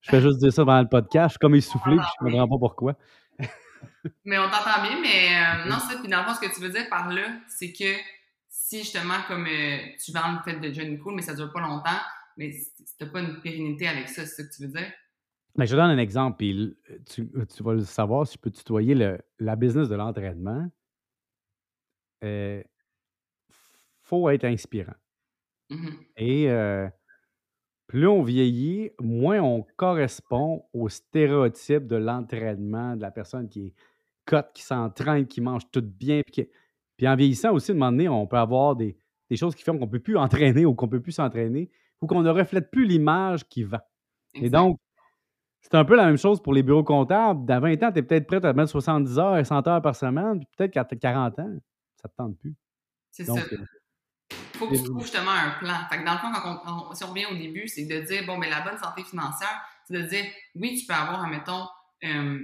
Je 0.00 0.10
fais 0.10 0.20
juste 0.20 0.38
dire 0.38 0.52
ça 0.52 0.64
dans 0.64 0.80
le 0.80 0.88
podcast. 0.88 1.30
Je 1.30 1.32
suis 1.32 1.38
comme 1.38 1.54
essoufflé, 1.54 1.96
je 1.96 2.24
ne 2.24 2.30
comprends 2.30 2.48
pas 2.48 2.58
pourquoi. 2.58 2.96
mais 4.24 4.38
on 4.38 4.44
t'entend 4.44 4.82
bien, 4.82 5.00
mais 5.00 5.64
euh, 5.64 5.68
non, 5.68 5.78
ça, 5.78 5.98
puis 5.98 6.08
dans 6.08 6.18
le 6.18 6.24
fond, 6.24 6.34
ce 6.34 6.40
que 6.46 6.54
tu 6.54 6.60
veux 6.60 6.70
dire 6.70 6.88
par 6.88 7.12
là, 7.12 7.40
c'est 7.48 7.72
que 7.72 7.96
si 8.48 8.80
justement, 8.80 9.14
comme 9.26 9.46
euh, 9.46 9.78
tu 10.02 10.12
vends 10.12 10.32
le 10.32 10.42
fait 10.44 10.58
de 10.60 10.72
Johnny 10.72 10.98
Cool, 10.98 11.14
mais 11.14 11.22
ça 11.22 11.34
dure 11.34 11.52
pas 11.52 11.60
longtemps, 11.60 12.00
mais 12.36 12.50
tu 12.50 13.04
n'as 13.04 13.10
pas 13.10 13.20
une 13.20 13.40
pérennité 13.40 13.88
avec 13.88 14.08
ça, 14.08 14.26
c'est 14.26 14.42
ça 14.42 14.48
que 14.48 14.54
tu 14.54 14.62
veux 14.62 14.72
dire? 14.72 14.92
Mais 15.56 15.64
ben, 15.64 15.66
je 15.66 15.76
donne 15.76 15.90
un 15.90 15.98
exemple, 15.98 16.36
puis 16.38 16.76
tu, 17.10 17.28
tu, 17.54 17.62
vas 17.62 17.72
le 17.72 17.80
savoir 17.80 18.26
si 18.26 18.34
je 18.34 18.38
peux 18.38 18.50
tutoyer 18.50 18.94
le, 18.94 19.18
la 19.40 19.56
business 19.56 19.88
de 19.88 19.96
l'entraînement. 19.96 20.70
Euh, 22.22 22.62
faut 24.08 24.28
être 24.30 24.44
inspirant. 24.44 24.94
Mm-hmm. 25.70 25.94
Et 26.16 26.50
euh, 26.50 26.88
plus 27.86 28.06
on 28.06 28.22
vieillit, 28.22 28.90
moins 29.00 29.40
on 29.40 29.66
correspond 29.76 30.64
au 30.72 30.88
stéréotype 30.88 31.86
de 31.86 31.96
l'entraînement, 31.96 32.96
de 32.96 33.02
la 33.02 33.10
personne 33.10 33.48
qui 33.48 33.66
est 33.66 33.74
cote, 34.24 34.50
qui 34.54 34.62
s'entraîne, 34.62 35.26
qui 35.26 35.40
mange 35.40 35.70
tout 35.70 35.82
bien, 35.82 36.22
puis 36.26 36.48
puis 36.98 37.06
en 37.06 37.14
vieillissant 37.14 37.52
aussi, 37.52 37.68
de 37.68 37.76
un 37.76 37.78
moment 37.78 37.92
donné, 37.92 38.08
on 38.08 38.26
peut 38.26 38.36
avoir 38.36 38.76
des, 38.76 38.98
choses 39.36 39.54
qui 39.54 39.62
font 39.62 39.78
qu'on 39.78 39.86
ne 39.86 39.90
peut 39.90 40.00
plus 40.00 40.16
entraîner 40.18 40.66
ou 40.66 40.74
qu'on 40.74 40.86
ne 40.86 40.90
peut 40.90 41.00
plus 41.00 41.12
s'entraîner 41.12 41.70
ou 42.02 42.06
qu'on 42.06 42.22
ne 42.22 42.30
reflète 42.30 42.70
plus 42.70 42.84
l'image 42.84 43.48
qui 43.48 43.62
va. 43.62 43.88
Et 44.34 44.50
donc, 44.50 44.78
c'est 45.60 45.74
un 45.74 45.84
peu 45.84 45.96
la 45.96 46.06
même 46.06 46.18
chose 46.18 46.40
pour 46.42 46.52
les 46.52 46.62
bureaux 46.62 46.84
comptables. 46.84 47.44
Dans 47.46 47.60
20 47.60 47.82
ans, 47.82 47.92
tu 47.92 47.98
es 47.98 48.02
peut-être 48.02 48.26
prêt 48.26 48.44
à 48.44 48.52
mettre 48.52 48.70
70 48.70 49.18
heures 49.18 49.36
et 49.38 49.44
100 49.44 49.66
heures 49.66 49.82
par 49.82 49.96
semaine, 49.96 50.38
puis 50.40 50.48
peut-être 50.56 50.72
qu'à 50.72 50.84
40 50.84 51.38
ans, 51.38 51.50
ça 51.96 52.08
ne 52.08 52.10
te 52.10 52.16
tente 52.16 52.38
plus. 52.38 52.54
C'est 53.10 53.24
ça. 53.24 53.32
Euh, 53.32 53.56
faut 54.58 54.68
que 54.68 54.76
tu 54.76 54.82
trouves 54.82 55.02
justement 55.02 55.30
un 55.30 55.50
plan. 55.58 55.78
Fait 55.90 55.98
que 55.98 56.04
dans 56.04 56.12
le 56.12 56.18
fond, 56.18 56.32
quand 56.32 56.90
on, 56.90 56.94
si 56.94 57.04
on 57.04 57.10
revient 57.10 57.26
au 57.26 57.36
début, 57.36 57.68
c'est 57.68 57.86
de 57.86 58.00
dire, 58.00 58.26
bon, 58.26 58.36
mais 58.36 58.50
la 58.50 58.60
bonne 58.60 58.78
santé 58.78 59.04
financière, 59.04 59.62
c'est 59.86 59.94
de 59.94 60.02
dire, 60.02 60.24
oui, 60.54 60.78
tu 60.78 60.86
peux 60.86 60.94
avoir, 60.94 61.24
admettons, 61.24 61.66
euh, 62.04 62.38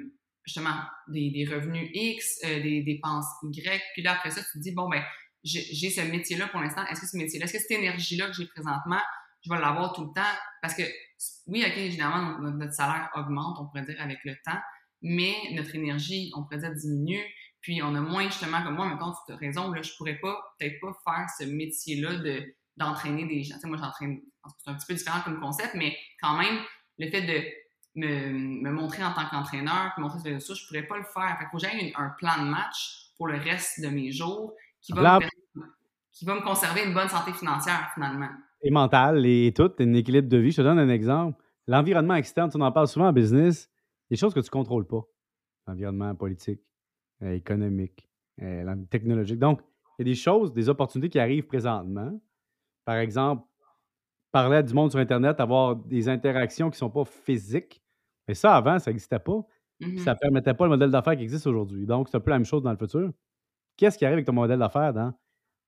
justement 0.44 0.75
des, 1.09 1.30
des 1.30 1.44
revenus 1.44 1.90
X, 1.92 2.40
euh, 2.44 2.62
des 2.62 2.83
dépenses 2.83 3.26
Y. 3.42 3.83
Puis 3.94 4.02
là, 4.02 4.12
après 4.12 4.30
ça, 4.30 4.42
tu 4.42 4.59
te 4.59 4.59
dis, 4.59 4.73
bon, 4.73 4.88
ben, 4.88 5.02
j'ai 5.44 5.90
ce 5.90 6.00
métier-là 6.00 6.49
pour 6.49 6.61
l'instant. 6.61 6.87
Est-ce 6.87 7.02
que 7.02 7.06
ce 7.06 7.16
métier-là, 7.16 7.44
est-ce 7.44 7.52
que 7.52 7.59
cette 7.59 7.71
énergie-là 7.71 8.28
que 8.28 8.33
j'ai 8.33 8.47
présentement, 8.47 9.00
je 9.44 9.52
vais 9.52 9.61
l'avoir 9.61 9.92
tout 9.92 10.02
le 10.02 10.12
temps? 10.14 10.23
Parce 10.62 10.75
que, 10.75 10.83
oui, 11.47 11.64
OK, 11.66 11.76
évidemment, 11.76 12.38
notre, 12.40 12.73
salaire 12.73 13.11
augmente, 13.14 13.59
on 13.61 13.66
pourrait 13.66 13.85
dire, 13.85 14.00
avec 14.00 14.18
le 14.25 14.35
temps, 14.44 14.59
mais 15.02 15.35
notre 15.52 15.75
énergie, 15.75 16.33
on 16.35 16.44
pourrait 16.44 16.59
dire, 16.59 16.75
diminue. 16.75 17.23
Puis 17.64 17.83
on 17.83 17.94
a 17.94 18.00
moins, 18.00 18.25
justement, 18.25 18.62
comme 18.62 18.75
moi, 18.75 18.85
maintenant, 18.85 19.14
tu 19.26 19.33
as 19.33 19.37
raison, 19.37 19.73
là, 19.73 19.80
je 19.80 19.90
pourrais 19.97 20.16
pas, 20.16 20.38
peut-être 20.59 20.78
pas 20.83 20.92
faire 21.02 21.26
ce 21.38 21.44
métier-là 21.44 22.16
de 22.16 22.42
d'entraîner 22.76 23.25
des 23.25 23.42
gens. 23.42 23.54
Tu 23.54 23.62
sais, 23.62 23.68
moi, 23.68 23.78
j'entraîne, 23.78 24.21
c'est 24.59 24.71
un 24.71 24.75
petit 24.75 24.87
peu 24.87 24.92
différent 24.92 25.21
comme 25.25 25.40
concept, 25.40 25.75
mais 25.75 25.97
quand 26.21 26.37
même, 26.37 26.59
le 26.99 27.09
fait 27.09 27.23
de 27.23 27.42
me, 27.94 28.71
montrer 28.71 29.02
en 29.02 29.14
tant 29.14 29.25
qu'entraîneur, 29.30 29.92
puis 29.94 30.02
montrer 30.02 30.18
ce 30.18 30.49
que 30.49 30.59
je 30.59 30.66
pourrais 30.66 30.83
pas 30.83 30.99
le 30.99 31.04
faire. 31.04 31.38
Fait 31.38 31.47
faut 31.50 31.56
que 31.56 31.62
j'aille 31.62 31.94
un 31.97 32.11
plan 32.18 32.44
de 32.44 32.50
match 32.50 33.12
pour 33.16 33.28
le 33.28 33.38
reste 33.38 33.80
de 33.80 33.88
mes 33.88 34.12
jours 34.12 34.52
qui 34.83 34.92
va, 34.92 35.21
me, 35.21 35.26
qui 36.12 36.26
va 36.26 36.35
me 36.35 36.42
conserver 36.42 36.85
une 36.85 36.92
bonne 36.92 37.09
santé 37.09 37.33
financière, 37.33 37.90
finalement. 37.94 38.28
Et 38.61 38.71
mentale 38.71 39.25
et 39.25 39.54
tout, 39.56 39.73
un 39.78 39.94
équilibre 39.94 40.28
de 40.28 40.37
vie. 40.37 40.50
Je 40.50 40.59
te 40.59 40.62
donne 40.62 40.80
un 40.80 40.90
exemple. 40.90 41.42
L'environnement 41.66 42.16
externe, 42.16 42.50
tu 42.50 42.61
en 42.61 42.73
parles 42.73 42.88
souvent 42.88 43.06
en 43.06 43.12
business, 43.12 43.71
des 44.11 44.16
choses 44.16 44.35
que 44.35 44.40
tu 44.40 44.49
ne 44.49 44.50
contrôles 44.50 44.87
pas. 44.87 45.00
L'environnement 45.66 46.14
politique, 46.14 46.61
économique, 47.33 48.09
euh, 48.43 48.75
technologique. 48.90 49.38
Donc, 49.38 49.61
il 49.99 50.07
y 50.07 50.11
a 50.11 50.12
des 50.12 50.19
choses, 50.19 50.52
des 50.52 50.69
opportunités 50.69 51.09
qui 51.09 51.19
arrivent 51.19 51.47
présentement. 51.47 52.12
Par 52.85 52.97
exemple, 52.97 53.47
parler 54.33 54.62
du 54.62 54.75
monde 54.75 54.90
sur 54.90 54.99
Internet, 54.99 55.40
avoir 55.40 55.76
des 55.76 56.09
interactions 56.09 56.69
qui 56.69 56.75
ne 56.75 56.78
sont 56.78 56.90
pas 56.90 57.04
physiques, 57.04 57.83
mais 58.26 58.35
ça, 58.35 58.57
avant, 58.57 58.78
ça 58.78 58.90
n'existait 58.90 59.19
pas. 59.19 59.47
Mm-hmm. 59.81 59.99
Ça 59.99 60.14
ne 60.14 60.19
permettait 60.19 60.54
pas 60.54 60.64
le 60.64 60.71
modèle 60.71 60.90
d'affaires 60.90 61.16
qui 61.16 61.23
existe 61.23 61.47
aujourd'hui. 61.47 61.87
Donc, 61.87 62.09
c'est 62.09 62.16
un 62.16 62.21
peu 62.21 62.31
la 62.31 62.38
même 62.38 62.45
chose 62.45 62.62
dans 62.62 62.71
le 62.71 62.76
futur. 62.76 63.12
Qu'est-ce 63.76 63.99
qui 63.99 64.04
arrive 64.04 64.14
avec 64.14 64.26
ton 64.26 64.33
modèle 64.33 64.59
d'affaires 64.59 64.93
dans 64.93 65.12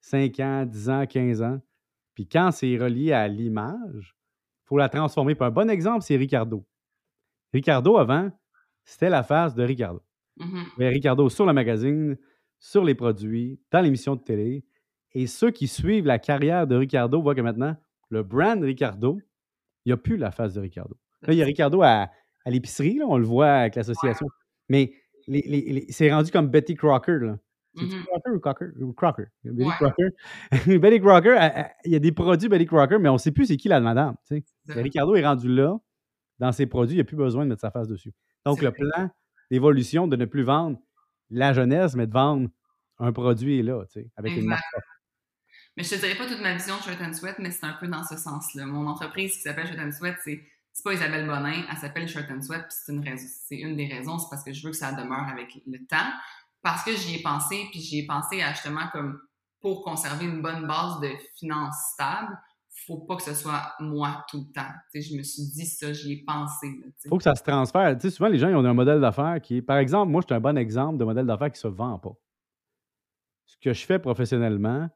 5 0.01 0.39
ans, 0.39 0.65
10 0.65 0.89
ans, 0.89 1.05
15 1.05 1.41
ans? 1.41 1.59
Puis 2.13 2.27
quand 2.27 2.51
c'est 2.51 2.77
relié 2.77 3.13
à 3.13 3.27
l'image, 3.27 4.15
il 4.63 4.67
faut 4.67 4.77
la 4.77 4.89
transformer. 4.89 5.35
Puis 5.35 5.45
un 5.45 5.51
bon 5.51 5.69
exemple, 5.69 6.01
c'est 6.01 6.15
Ricardo. 6.15 6.65
Ricardo, 7.53 7.97
avant, 7.97 8.31
c'était 8.83 9.09
la 9.09 9.23
phase 9.23 9.53
de 9.53 9.63
Ricardo. 9.63 10.01
Mm-hmm. 10.39 10.63
Mais 10.77 10.89
Ricardo 10.89 11.29
sur 11.29 11.45
le 11.45 11.53
magazine, 11.53 12.17
sur 12.59 12.83
les 12.83 12.95
produits, 12.95 13.59
dans 13.71 13.81
l'émission 13.81 14.15
de 14.15 14.21
télé. 14.21 14.65
Et 15.13 15.27
ceux 15.27 15.51
qui 15.51 15.67
suivent 15.67 16.05
la 16.05 16.19
carrière 16.19 16.67
de 16.67 16.75
Ricardo 16.75 17.21
voient 17.21 17.35
que 17.35 17.41
maintenant, 17.41 17.75
le 18.09 18.23
brand 18.23 18.61
Ricardo, 18.61 19.19
il 19.85 19.89
n'y 19.89 19.93
a 19.93 19.97
plus 19.97 20.17
la 20.17 20.31
phase 20.31 20.53
de 20.53 20.61
Ricardo. 20.61 20.95
Là, 21.23 21.33
il 21.33 21.39
y 21.39 21.41
a 21.41 21.45
Ricardo 21.45 21.81
à, 21.81 22.09
à 22.45 22.49
l'épicerie, 22.49 22.99
on 23.03 23.17
le 23.17 23.25
voit 23.25 23.51
avec 23.51 23.75
l'association. 23.75 24.27
Mais 24.69 24.93
c'est 25.89 26.11
rendu 26.11 26.31
comme 26.31 26.49
Betty 26.49 26.75
Crocker. 26.75 27.19
Là. 27.21 27.37
Mm-hmm. 27.75 28.03
Crocker 28.05 28.31
ou 28.31 28.39
Crocker? 28.39 28.67
Ou 28.79 28.93
Crocker. 28.93 29.25
Betty 29.43 29.69
Crocker. 29.69 30.09
Betty 30.79 30.99
Crocker, 30.99 31.37
il 31.85 31.91
y 31.91 31.95
a 31.95 31.99
des 31.99 32.11
produits 32.11 32.49
Betty 32.49 32.65
Crocker, 32.65 32.97
mais 32.99 33.09
on 33.09 33.13
ne 33.13 33.17
sait 33.17 33.31
plus 33.31 33.47
c'est 33.47 33.57
qui 33.57 33.69
la 33.69 33.79
madame. 33.79 34.15
Ricardo 34.67 35.15
est 35.15 35.25
rendu 35.25 35.47
là, 35.47 35.77
dans 36.39 36.51
ses 36.51 36.65
produits, 36.65 36.95
il 36.95 36.97
n'y 36.97 37.01
a 37.01 37.05
plus 37.05 37.17
besoin 37.17 37.43
de 37.43 37.49
mettre 37.49 37.61
sa 37.61 37.71
face 37.71 37.87
dessus. 37.87 38.13
Donc, 38.45 38.61
le 38.61 38.71
plan 38.71 39.09
d'évolution 39.51 40.07
de 40.07 40.15
ne 40.15 40.25
plus 40.25 40.43
vendre 40.43 40.79
la 41.29 41.53
jeunesse, 41.53 41.95
mais 41.95 42.07
de 42.07 42.13
vendre 42.13 42.49
un 42.99 43.11
produit 43.11 43.61
là, 43.61 43.83
avec 44.15 44.33
une 44.33 44.45
marque. 44.45 44.63
Mais 45.75 45.83
je 45.83 45.91
te 45.91 45.95
dirais 45.95 46.15
pas 46.15 46.25
toute 46.25 46.41
ma 46.41 46.55
vision 46.55 46.75
de 46.77 46.81
Shirt 46.81 46.99
and 47.01 47.13
Sweat, 47.13 47.37
mais 47.37 47.51
c'est 47.51 47.65
un 47.65 47.73
peu 47.79 47.87
dans 47.87 48.03
ce 48.03 48.17
sens-là. 48.17 48.65
Mon 48.65 48.87
entreprise 48.87 49.33
qui 49.33 49.41
s'appelle 49.41 49.67
Shirt 49.67 49.79
and 49.79 49.91
Sweat, 49.91 50.15
c'est 50.23 50.41
c'est 50.77 50.83
pas 50.83 50.93
Isabelle 50.93 51.25
Bonin, 51.25 51.65
elle 51.71 51.77
s'appelle 51.77 52.07
Shirt 52.07 52.29
and 52.29 52.43
Sweat, 52.43 52.61
puis 52.61 52.77
c'est 52.85 52.93
une 52.93 53.03
raison, 53.03 53.25
une 53.49 53.75
des 53.75 53.87
raisons, 53.87 54.19
c'est 54.19 54.29
parce 54.29 54.43
que 54.43 54.53
je 54.53 54.63
veux 54.63 54.69
que 54.69 54.77
ça 54.77 54.91
demeure 54.91 55.27
avec 55.27 55.59
le 55.65 55.79
temps, 55.87 56.11
parce 56.61 56.83
que 56.83 56.95
j'y 56.95 57.15
ai 57.15 57.23
pensé, 57.23 57.67
puis 57.71 57.79
j'y 57.79 57.99
ai 57.99 58.05
pensé 58.05 58.43
à 58.43 58.51
justement 58.51 58.87
comme 58.91 59.19
pour 59.59 59.83
conserver 59.83 60.25
une 60.25 60.43
bonne 60.43 60.67
base 60.67 60.99
de 60.99 61.09
finances 61.39 61.93
stables, 61.93 62.37
faut 62.85 62.99
pas 62.99 63.15
que 63.15 63.23
ce 63.23 63.33
soit 63.33 63.73
moi 63.79 64.23
tout 64.29 64.45
le 64.47 64.53
temps. 64.53 64.71
je 64.93 65.17
me 65.17 65.23
suis 65.23 65.43
dit 65.53 65.65
ça, 65.65 65.93
j'y 65.93 66.13
ai 66.13 66.23
pensé. 66.25 66.67
Il 67.05 67.09
faut 67.09 67.17
que 67.17 67.23
ça 67.23 67.35
se 67.35 67.43
transfère. 67.43 67.99
souvent, 68.01 68.29
les 68.29 68.37
gens 68.37 68.49
ils 68.49 68.55
ont 68.55 68.65
un 68.65 68.73
modèle 68.73 69.01
d'affaires 69.01 69.41
qui 69.41 69.57
est, 69.57 69.61
par 69.61 69.77
exemple, 69.77 70.11
moi, 70.11 70.21
je 70.21 70.27
suis 70.27 70.35
un 70.35 70.39
bon 70.39 70.57
exemple 70.57 70.97
de 70.97 71.03
modèle 71.03 71.25
d'affaires 71.25 71.51
qui 71.51 71.59
se 71.59 71.67
vend 71.67 71.97
pas. 71.99 72.13
Ce 73.45 73.57
que 73.57 73.73
je 73.73 73.85
fais 73.85 73.99
professionnellement, 73.99 74.89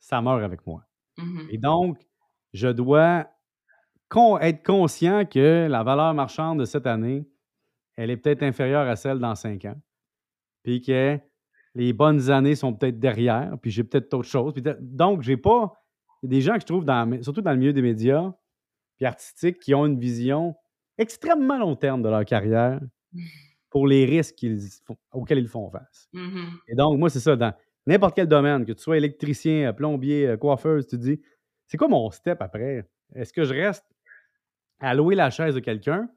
ça 0.00 0.20
meurt 0.20 0.42
avec 0.42 0.66
moi. 0.66 0.84
Mm-hmm. 1.18 1.46
Et 1.50 1.58
donc, 1.58 1.98
je 2.52 2.68
dois 2.68 3.26
être 4.40 4.64
conscient 4.64 5.24
que 5.26 5.66
la 5.68 5.82
valeur 5.82 6.14
marchande 6.14 6.60
de 6.60 6.64
cette 6.64 6.86
année, 6.86 7.28
elle 7.96 8.10
est 8.10 8.16
peut-être 8.16 8.42
inférieure 8.42 8.88
à 8.88 8.96
celle 8.96 9.18
dans 9.18 9.34
cinq 9.34 9.64
ans. 9.64 9.80
Puis 10.62 10.80
que 10.80 11.18
les 11.74 11.92
bonnes 11.92 12.30
années 12.30 12.54
sont 12.54 12.74
peut-être 12.74 12.98
derrière, 12.98 13.56
puis 13.60 13.70
j'ai 13.70 13.84
peut-être 13.84 14.10
d'autres 14.10 14.28
choses. 14.28 14.54
donc, 14.80 15.22
j'ai 15.22 15.36
pas. 15.36 15.72
Il 16.22 16.26
y 16.26 16.34
a 16.34 16.38
des 16.38 16.40
gens 16.40 16.54
que 16.54 16.60
je 16.60 16.66
trouve, 16.66 16.84
dans, 16.84 17.22
surtout 17.22 17.42
dans 17.42 17.52
le 17.52 17.58
milieu 17.58 17.72
des 17.72 17.82
médias 17.82 18.32
puis 18.96 19.06
artistiques, 19.06 19.60
qui 19.60 19.74
ont 19.74 19.86
une 19.86 19.98
vision 19.98 20.56
extrêmement 20.98 21.58
long 21.58 21.76
terme 21.76 22.02
de 22.02 22.08
leur 22.08 22.24
carrière 22.24 22.80
pour 23.70 23.86
les 23.86 24.04
risques 24.04 24.44
auxquels 25.12 25.38
ils 25.38 25.48
font 25.48 25.70
face. 25.70 26.08
Mm-hmm. 26.12 26.46
Et 26.68 26.74
donc, 26.74 26.98
moi, 26.98 27.08
c'est 27.08 27.20
ça, 27.20 27.36
dans 27.36 27.54
n'importe 27.86 28.16
quel 28.16 28.26
domaine, 28.26 28.64
que 28.64 28.72
tu 28.72 28.82
sois 28.82 28.96
électricien, 28.96 29.72
plombier, 29.72 30.34
coiffeuse, 30.40 30.86
tu 30.86 30.96
te 30.96 31.02
dis, 31.02 31.20
c'est 31.66 31.76
quoi 31.76 31.88
mon 31.88 32.10
step 32.10 32.42
après? 32.42 32.88
Est-ce 33.14 33.32
que 33.32 33.44
je 33.44 33.54
reste 33.54 33.86
à 34.80 34.94
louer 34.94 35.14
la 35.14 35.30
chaise 35.30 35.54
de 35.54 35.60
quelqu'un 35.60 36.08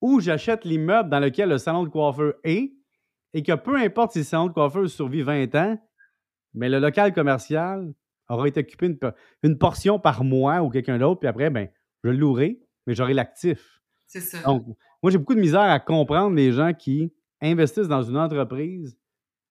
ou 0.00 0.20
j'achète 0.20 0.64
l'immeuble 0.64 1.10
dans 1.10 1.20
lequel 1.20 1.48
le 1.48 1.58
salon 1.58 1.84
de 1.84 1.88
coiffeur 1.88 2.34
est 2.44 2.72
et 3.34 3.42
que 3.42 3.54
peu 3.54 3.76
importe 3.76 4.12
si 4.12 4.18
le 4.18 4.24
salon 4.24 4.46
de 4.46 4.52
coiffeur 4.52 4.88
survit 4.88 5.22
20 5.22 5.54
ans, 5.54 5.78
mais 6.54 6.68
le 6.68 6.78
local 6.78 7.12
commercial 7.12 7.92
aura 8.28 8.48
été 8.48 8.60
occupé 8.60 8.98
une, 9.42 9.58
portion 9.58 9.98
par 9.98 10.24
mois 10.24 10.62
ou 10.62 10.70
quelqu'un 10.70 10.98
d'autre, 10.98 11.20
puis 11.20 11.28
après, 11.28 11.50
ben, 11.50 11.68
je 12.04 12.10
louerai, 12.10 12.60
mais 12.86 12.94
j'aurai 12.94 13.14
l'actif. 13.14 13.80
C'est 14.06 14.20
ça. 14.20 14.42
Donc, 14.42 14.64
moi, 15.02 15.10
j'ai 15.10 15.18
beaucoup 15.18 15.34
de 15.34 15.40
misère 15.40 15.60
à 15.60 15.80
comprendre 15.80 16.34
les 16.34 16.52
gens 16.52 16.72
qui 16.72 17.12
investissent 17.40 17.88
dans 17.88 18.02
une 18.02 18.16
entreprise 18.16 18.98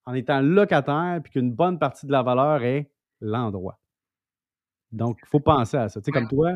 en 0.06 0.14
étant 0.14 0.42
locataire, 0.42 1.20
puis 1.24 1.34
qu'une 1.34 1.52
bonne 1.52 1.80
partie 1.80 2.06
de 2.06 2.12
la 2.12 2.24
valeur 2.24 2.64
est 2.64 2.92
l'endroit. 3.20 3.80
Donc, 4.92 5.20
il 5.22 5.28
faut 5.28 5.40
penser 5.40 5.78
à 5.78 5.90
ça. 5.90 6.00
Tu 6.00 6.06
sais, 6.06 6.12
comme 6.12 6.30
toi, 6.30 6.54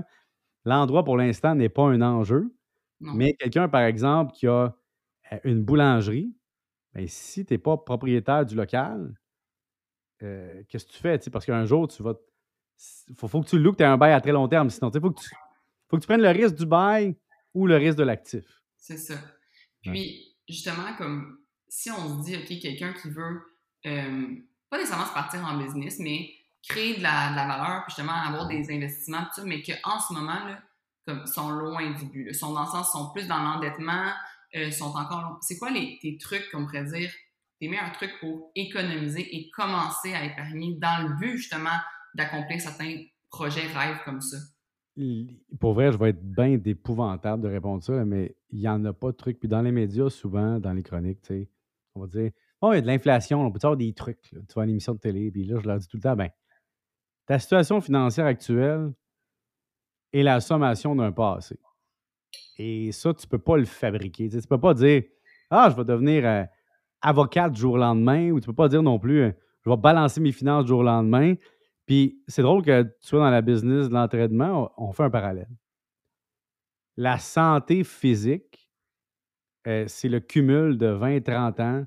l'endroit 0.63 1.03
pour 1.03 1.17
l'instant 1.17 1.53
n'est 1.55 1.69
pas 1.69 1.83
un 1.83 2.01
enjeu, 2.01 2.53
mais 3.01 3.33
quelqu'un, 3.33 3.67
par 3.67 3.81
exemple, 3.81 4.31
qui 4.33 4.47
a 4.47 4.75
euh, 5.33 5.39
une 5.43 5.63
boulangerie, 5.63 6.33
bien, 6.93 7.05
si 7.07 7.45
tu 7.45 7.53
n'es 7.53 7.57
pas 7.57 7.77
propriétaire 7.77 8.45
du 8.45 8.55
local, 8.55 9.13
euh, 10.23 10.63
qu'est-ce 10.69 10.85
que 10.85 10.91
tu 10.91 10.99
fais? 10.99 11.19
Parce 11.31 11.45
qu'un 11.45 11.65
jour, 11.65 11.87
tu 11.87 12.03
vas. 12.03 12.13
Il 13.07 13.15
faut, 13.15 13.27
que 13.27 13.47
tu 13.47 13.59
loues 13.59 13.71
que 13.73 13.77
tu 13.77 13.83
aies 13.83 13.87
un 13.87 13.97
bail 13.97 14.13
à 14.13 14.21
très 14.21 14.31
long 14.31 14.47
terme. 14.47 14.69
Sinon, 14.69 14.89
il 14.89 14.99
faut, 14.99 15.11
que 15.11 15.21
tu, 15.21 15.29
faut 15.87 15.97
que 15.97 16.01
tu 16.01 16.07
prennes 16.07 16.21
le 16.21 16.29
risque 16.29 16.55
du 16.55 16.65
bail 16.65 17.15
ou 17.53 17.67
le 17.67 17.75
risque 17.77 17.97
de 17.97 18.03
l'actif. 18.03 18.43
C'est 18.75 18.97
ça. 18.97 19.15
Puis, 19.83 20.35
justement, 20.47 20.95
comme 20.97 21.39
si 21.67 21.91
on 21.91 22.19
se 22.19 22.25
dit, 22.25 22.35
OK, 22.35 22.59
quelqu'un 22.59 22.93
qui 22.93 23.09
veut 23.09 23.41
euh, 23.85 24.35
pas 24.69 24.77
nécessairement 24.77 25.05
se 25.05 25.13
partir 25.13 25.45
en 25.45 25.57
business, 25.57 25.99
mais 25.99 26.31
créer 26.67 26.97
de 26.97 27.03
la, 27.03 27.33
valeur, 27.35 27.83
puis 27.85 27.95
justement 27.95 28.13
avoir 28.13 28.47
des 28.47 28.71
investissements, 28.71 29.23
tout 29.23 29.41
ça, 29.41 29.43
mais 29.45 29.61
qu'en 29.61 29.99
ce 29.99 30.13
moment, 30.13 30.45
là, 30.45 30.61
comme, 31.05 31.25
sont 31.25 31.49
loin 31.49 31.91
du 31.91 32.05
but. 32.05 32.25
Là. 32.25 32.33
Sont 32.33 32.53
dans 32.53 32.61
le 32.61 32.67
sens, 32.67 32.91
sont 32.91 33.11
plus 33.11 33.27
dans 33.27 33.39
l'endettement, 33.39 34.11
euh, 34.55 34.69
sont 34.71 34.93
encore. 34.95 35.39
C'est 35.41 35.57
quoi 35.57 35.71
les, 35.71 35.97
tes 36.01 36.17
trucs, 36.17 36.49
qu'on 36.51 36.65
pourrait 36.65 36.85
dire, 36.85 37.11
tes 37.61 37.69
meilleurs 37.69 37.91
trucs 37.91 38.19
pour 38.19 38.51
économiser 38.55 39.35
et 39.35 39.51
commencer 39.51 40.13
à 40.13 40.25
épargner 40.25 40.77
dans 40.81 41.07
le 41.07 41.15
but 41.19 41.37
justement 41.37 41.77
d'accomplir 42.15 42.59
certains 42.59 43.03
projets 43.29 43.67
rêves 43.67 43.99
comme 44.03 44.19
ça? 44.19 44.37
Pour 45.59 45.73
vrai, 45.73 45.91
je 45.91 45.97
vais 45.97 46.09
être 46.09 46.21
bien 46.21 46.57
d'épouvantable 46.57 47.43
de 47.43 47.47
répondre 47.47 47.83
ça, 47.83 48.03
mais 48.03 48.35
il 48.49 48.59
n'y 48.59 48.67
en 48.67 48.83
a 48.83 48.93
pas 48.93 49.11
de 49.11 49.15
trucs. 49.15 49.39
Puis 49.39 49.47
dans 49.47 49.61
les 49.61 49.71
médias, 49.71 50.09
souvent, 50.09 50.59
dans 50.59 50.73
les 50.73 50.83
chroniques, 50.83 51.21
tu 51.21 51.27
sais, 51.27 51.49
on 51.95 52.01
va 52.01 52.07
dire 52.07 52.31
Oh, 52.61 52.73
il 52.73 52.75
y 52.75 52.77
a 52.79 52.81
de 52.81 52.87
l'inflation, 52.87 53.41
on 53.41 53.51
peut 53.51 53.59
avoir 53.61 53.77
des 53.77 53.93
trucs. 53.93 54.21
Tu 54.21 54.53
vois, 54.53 54.65
l'émission 54.65 54.93
de 54.93 54.99
télé, 54.99 55.31
puis 55.31 55.45
là, 55.45 55.59
je 55.61 55.67
leur 55.67 55.77
dis 55.77 55.87
tout 55.87 55.97
le 55.97 56.03
temps 56.03 56.15
ben, 56.15 56.29
ta 57.25 57.39
situation 57.39 57.79
financière 57.79 58.25
actuelle 58.25 58.91
est 60.13 60.23
la 60.23 60.41
sommation 60.41 60.95
d'un 60.95 61.11
passé. 61.11 61.59
Et 62.57 62.91
ça, 62.91 63.13
tu 63.13 63.25
ne 63.25 63.29
peux 63.29 63.39
pas 63.39 63.57
le 63.57 63.65
fabriquer. 63.65 64.29
Tu 64.29 64.35
ne 64.35 64.41
peux 64.41 64.59
pas 64.59 64.73
dire 64.73 65.03
Ah, 65.49 65.69
je 65.71 65.75
vais 65.75 65.85
devenir 65.85 66.25
euh, 66.25 66.43
avocat 67.01 67.49
du 67.49 67.59
jour 67.59 67.73
au 67.73 67.77
lendemain, 67.77 68.31
ou 68.31 68.39
tu 68.39 68.47
ne 68.47 68.51
peux 68.51 68.55
pas 68.55 68.67
dire 68.69 68.83
non 68.83 68.99
plus 68.99 69.21
euh, 69.21 69.31
Je 69.65 69.69
vais 69.69 69.77
balancer 69.77 70.21
mes 70.21 70.31
finances 70.31 70.63
du 70.65 70.69
jour 70.69 70.79
au 70.79 70.83
lendemain. 70.83 71.35
Puis 71.85 72.21
c'est 72.27 72.41
drôle 72.41 72.63
que 72.63 72.83
tu 72.83 73.07
sois 73.07 73.19
dans 73.19 73.29
la 73.29 73.41
business 73.41 73.89
de 73.89 73.93
l'entraînement, 73.93 74.71
on 74.77 74.91
fait 74.91 75.03
un 75.03 75.09
parallèle. 75.09 75.49
La 76.97 77.17
santé 77.17 77.83
physique, 77.83 78.69
euh, 79.67 79.85
c'est 79.87 80.09
le 80.09 80.19
cumul 80.19 80.77
de 80.77 80.87
20-30 80.87 81.61
ans 81.61 81.85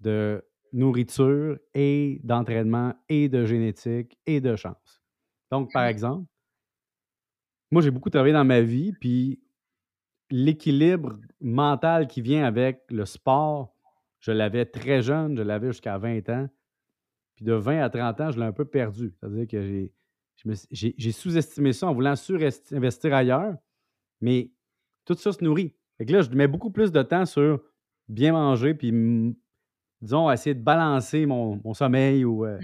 de 0.00 0.44
nourriture 0.72 1.58
et 1.74 2.20
d'entraînement 2.22 2.94
et 3.08 3.28
de 3.28 3.44
génétique 3.44 4.18
et 4.26 4.40
de 4.40 4.56
chance. 4.56 5.02
Donc, 5.50 5.72
par 5.72 5.84
exemple, 5.84 6.26
moi, 7.70 7.82
j'ai 7.82 7.90
beaucoup 7.90 8.10
travaillé 8.10 8.32
dans 8.32 8.44
ma 8.44 8.60
vie, 8.60 8.92
puis 8.92 9.40
l'équilibre 10.30 11.18
mental 11.40 12.06
qui 12.06 12.20
vient 12.20 12.44
avec 12.44 12.82
le 12.90 13.04
sport, 13.04 13.75
je 14.20 14.32
l'avais 14.32 14.66
très 14.66 15.02
jeune, 15.02 15.36
je 15.36 15.42
l'avais 15.42 15.68
jusqu'à 15.68 15.98
20 15.98 16.28
ans. 16.30 16.48
Puis 17.36 17.44
de 17.44 17.52
20 17.52 17.82
à 17.82 17.90
30 17.90 18.20
ans, 18.20 18.30
je 18.30 18.40
l'ai 18.40 18.46
un 18.46 18.52
peu 18.52 18.64
perdu. 18.64 19.14
C'est-à-dire 19.20 19.46
que 19.46 19.88
j'ai, 20.70 21.12
sous-estimé 21.12 21.72
ça 21.72 21.86
en 21.86 21.94
voulant 21.94 22.16
surinvestir 22.16 23.14
ailleurs, 23.14 23.54
mais 24.20 24.50
tout 25.04 25.14
ça 25.14 25.32
se 25.32 25.44
nourrit. 25.44 25.74
Fait 25.98 26.06
que 26.06 26.12
là, 26.12 26.22
je 26.22 26.30
mets 26.30 26.48
beaucoup 26.48 26.70
plus 26.70 26.92
de 26.92 27.02
temps 27.02 27.26
sur 27.26 27.62
bien 28.08 28.32
manger, 28.32 28.74
puis 28.74 28.92
disons, 30.00 30.30
essayer 30.30 30.54
de 30.54 30.62
balancer 30.62 31.26
mon, 31.26 31.74
sommeil 31.74 32.24
euh, 32.24 32.58
mmh 32.58 32.60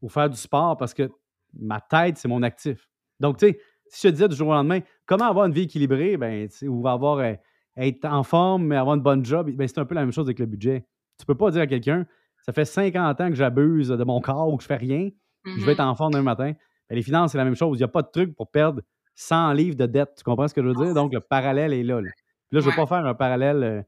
ou, 0.00 0.08
faire 0.08 0.30
du 0.30 0.36
sport 0.36 0.76
parce 0.76 0.94
que 0.94 1.10
ma 1.52 1.80
tête, 1.80 2.18
c'est 2.18 2.28
mon 2.28 2.42
actif. 2.42 2.88
Donc, 3.18 3.38
tu 3.38 3.46
sais, 3.46 3.58
si 3.88 4.06
je 4.06 4.08
te 4.08 4.12
disais 4.12 4.28
du 4.28 4.36
jour 4.36 4.48
au 4.48 4.52
lendemain, 4.52 4.80
comment 5.06 5.24
avoir 5.24 5.46
une 5.46 5.52
vie 5.52 5.62
équilibrée, 5.62 6.16
ben, 6.16 6.48
ou 6.62 6.86
avoir, 6.86 7.18
euh, 7.18 7.34
être 7.78 8.04
en 8.04 8.22
forme, 8.22 8.66
mais 8.66 8.76
avoir 8.76 8.96
une 8.96 9.02
bonne 9.02 9.24
job, 9.24 9.50
ben, 9.50 9.66
c'est 9.66 9.78
un 9.78 9.84
peu 9.84 9.94
la 9.94 10.02
même 10.02 10.12
chose 10.12 10.26
avec 10.26 10.38
le 10.38 10.46
budget. 10.46 10.84
Tu 11.18 11.26
peux 11.26 11.34
pas 11.34 11.50
dire 11.50 11.62
à 11.62 11.66
quelqu'un, 11.66 12.06
ça 12.44 12.52
fait 12.52 12.64
50 12.64 13.20
ans 13.20 13.28
que 13.28 13.34
j'abuse 13.34 13.88
de 13.88 14.04
mon 14.04 14.20
corps 14.20 14.52
ou 14.52 14.56
que 14.56 14.62
je 14.62 14.68
fais 14.68 14.76
rien, 14.76 15.10
je 15.44 15.64
vais 15.64 15.72
être 15.72 15.82
mmh 15.82 15.88
en 15.88 15.94
forme 15.94 16.12
demain 16.12 16.22
matin. 16.22 16.52
Ben, 16.88 16.96
les 16.96 17.02
finances, 17.02 17.32
c'est 17.32 17.38
la 17.38 17.44
même 17.44 17.54
chose. 17.54 17.78
Il 17.78 17.80
n'y 17.80 17.84
a 17.84 17.88
pas 17.88 18.02
de 18.02 18.08
truc 18.12 18.34
pour 18.34 18.50
perdre 18.50 18.82
100 19.14 19.52
livres 19.52 19.76
de 19.76 19.86
dette. 19.86 20.14
Tu 20.16 20.24
comprends 20.24 20.48
ce 20.48 20.54
que 20.54 20.62
je 20.62 20.68
veux 20.68 20.74
dire? 20.74 20.94
Donc, 20.94 21.12
le 21.12 21.20
parallèle 21.20 21.72
est 21.72 21.82
là. 21.82 22.00
là. 22.00 22.10
Puis 22.48 22.56
là, 22.56 22.60
je 22.60 22.66
ne 22.66 22.70
veux 22.70 22.76
pas 22.76 22.86
faire 22.86 23.04
un 23.04 23.14
parallèle 23.14 23.62
euh, 23.62 23.82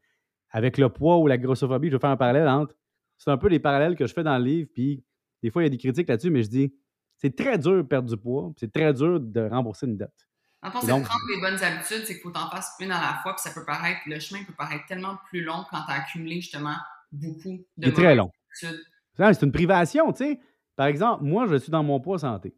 avec 0.50 0.79
le 0.79 0.88
poids 0.88 1.18
ou 1.18 1.26
la 1.26 1.38
grossophobie. 1.38 1.88
Je 1.88 1.94
veux 1.94 1.98
faire 1.98 2.11
un 2.11 2.16
parallèle 2.16 2.48
entre 2.48 2.74
c'est 3.20 3.31
un 3.31 3.37
peu 3.37 3.48
les 3.48 3.59
parallèles 3.59 3.96
que 3.96 4.07
je 4.07 4.14
fais 4.14 4.22
dans 4.22 4.38
le 4.38 4.44
livre. 4.44 4.68
Puis 4.74 5.05
des 5.42 5.50
fois, 5.50 5.62
il 5.62 5.66
y 5.66 5.68
a 5.68 5.70
des 5.70 5.79
critiques 5.79 6.09
là-dessus, 6.09 6.31
mais 6.31 6.42
je 6.42 6.48
dis 6.48 6.74
c'est 7.16 7.37
très 7.37 7.59
dur 7.59 7.76
de 7.76 7.83
perdre 7.83 8.09
du 8.09 8.16
poids, 8.16 8.50
c'est 8.57 8.72
très 8.72 8.94
dur 8.94 9.20
de 9.20 9.40
rembourser 9.42 9.87
une 9.87 9.96
dette. 9.96 10.26
En 10.62 10.70
fait, 10.70 10.81
c'est 10.81 10.87
de 10.87 11.05
prendre 11.05 11.25
les 11.35 11.40
bonnes 11.40 11.62
habitudes, 11.62 12.05
c'est 12.05 12.14
qu'il 12.14 12.23
faut 12.23 12.31
t'en 12.31 12.51
fasses 12.51 12.75
une 12.81 12.92
à 12.92 13.01
la 13.01 13.18
fois, 13.23 13.35
puis 13.35 13.42
ça 13.42 13.51
peut 13.51 13.64
paraître, 13.64 14.01
le 14.07 14.18
chemin 14.18 14.44
peut 14.44 14.53
paraître 14.53 14.85
tellement 14.87 15.16
plus 15.29 15.42
long 15.42 15.64
quand 15.70 15.83
tu 15.87 15.90
as 15.90 15.94
accumulé 15.94 16.37
justement 16.37 16.77
beaucoup 17.11 17.64
de 17.77 17.87
C'est 17.87 17.92
très 17.92 18.14
long. 18.14 18.31
C'est 18.53 19.42
une 19.42 19.53
privation, 19.53 20.12
tu 20.12 20.25
sais. 20.25 20.40
Par 20.77 20.87
exemple, 20.87 21.25
moi, 21.25 21.46
je 21.46 21.57
suis 21.57 21.70
dans 21.70 21.83
mon 21.83 22.01
poids 22.01 22.18
santé. 22.18 22.55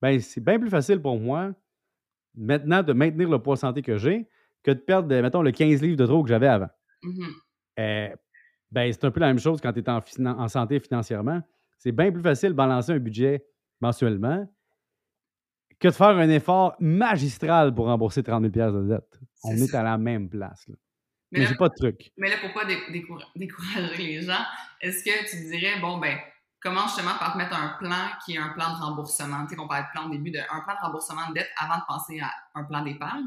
Ben, 0.00 0.20
c'est 0.20 0.42
bien 0.42 0.58
plus 0.58 0.70
facile 0.70 1.00
pour 1.00 1.18
moi 1.18 1.52
maintenant 2.34 2.82
de 2.82 2.92
maintenir 2.92 3.28
le 3.28 3.38
poids 3.38 3.56
santé 3.56 3.82
que 3.82 3.96
j'ai 3.96 4.28
que 4.62 4.70
de 4.70 4.78
perdre, 4.78 5.08
mettons, 5.20 5.42
le 5.42 5.50
15 5.50 5.82
livres 5.82 5.96
de 5.96 6.06
trop 6.06 6.22
que 6.22 6.28
j'avais 6.28 6.48
avant. 6.48 6.68
Mmh 7.02 7.26
euh, 7.78 8.08
ben, 8.70 8.92
c'est 8.92 9.04
un 9.04 9.10
peu 9.10 9.20
la 9.20 9.28
même 9.28 9.38
chose 9.38 9.60
quand 9.60 9.72
tu 9.72 9.80
es 9.80 9.88
en, 9.88 10.48
santé 10.48 10.80
financièrement. 10.80 11.40
C'est 11.78 11.92
bien 11.92 12.10
plus 12.10 12.22
facile 12.22 12.50
de 12.50 12.54
balancer 12.54 12.92
un 12.92 12.98
budget 12.98 13.46
mensuellement 13.80 14.46
que 15.78 15.88
de 15.88 15.92
faire 15.92 16.08
un 16.08 16.28
effort 16.28 16.74
magistral 16.80 17.74
pour 17.74 17.86
rembourser 17.86 18.22
30 18.22 18.52
000 18.52 18.72
de 18.72 18.88
dette. 18.88 19.20
On 19.44 19.56
est 19.56 19.74
à 19.74 19.82
la 19.82 19.98
même 19.98 20.28
place. 20.28 20.66
Mais, 21.30 21.46
j'ai 21.46 21.54
pas 21.54 21.68
de 21.68 21.74
truc. 21.74 22.12
Mais 22.16 22.30
là, 22.30 22.36
pourquoi 22.40 22.64
décourager 23.36 23.96
les 23.96 24.22
gens? 24.22 24.44
Est-ce 24.80 25.04
que 25.04 25.30
tu 25.30 25.50
dirais, 25.50 25.78
bon, 25.80 25.98
ben, 25.98 26.18
comment 26.60 26.82
justement 26.82 27.16
par 27.18 27.34
te 27.34 27.38
mettre 27.38 27.54
un 27.54 27.76
plan 27.78 28.08
qui 28.24 28.34
est 28.34 28.38
un 28.38 28.48
plan 28.50 28.70
de 28.70 28.82
remboursement? 28.82 29.44
Tu 29.44 29.50
sais, 29.50 29.56
qu'on 29.56 29.68
parlait 29.68 29.84
de 29.84 29.90
plan 29.92 30.08
au 30.08 30.10
début, 30.10 30.30
de, 30.30 30.38
un 30.38 30.60
plan 30.60 30.74
de 30.74 30.86
remboursement 30.86 31.28
de 31.28 31.34
dette 31.34 31.50
avant 31.58 31.76
de 31.76 31.84
penser 31.86 32.20
à 32.20 32.30
un 32.54 32.64
plan 32.64 32.82
d'épargne? 32.82 33.26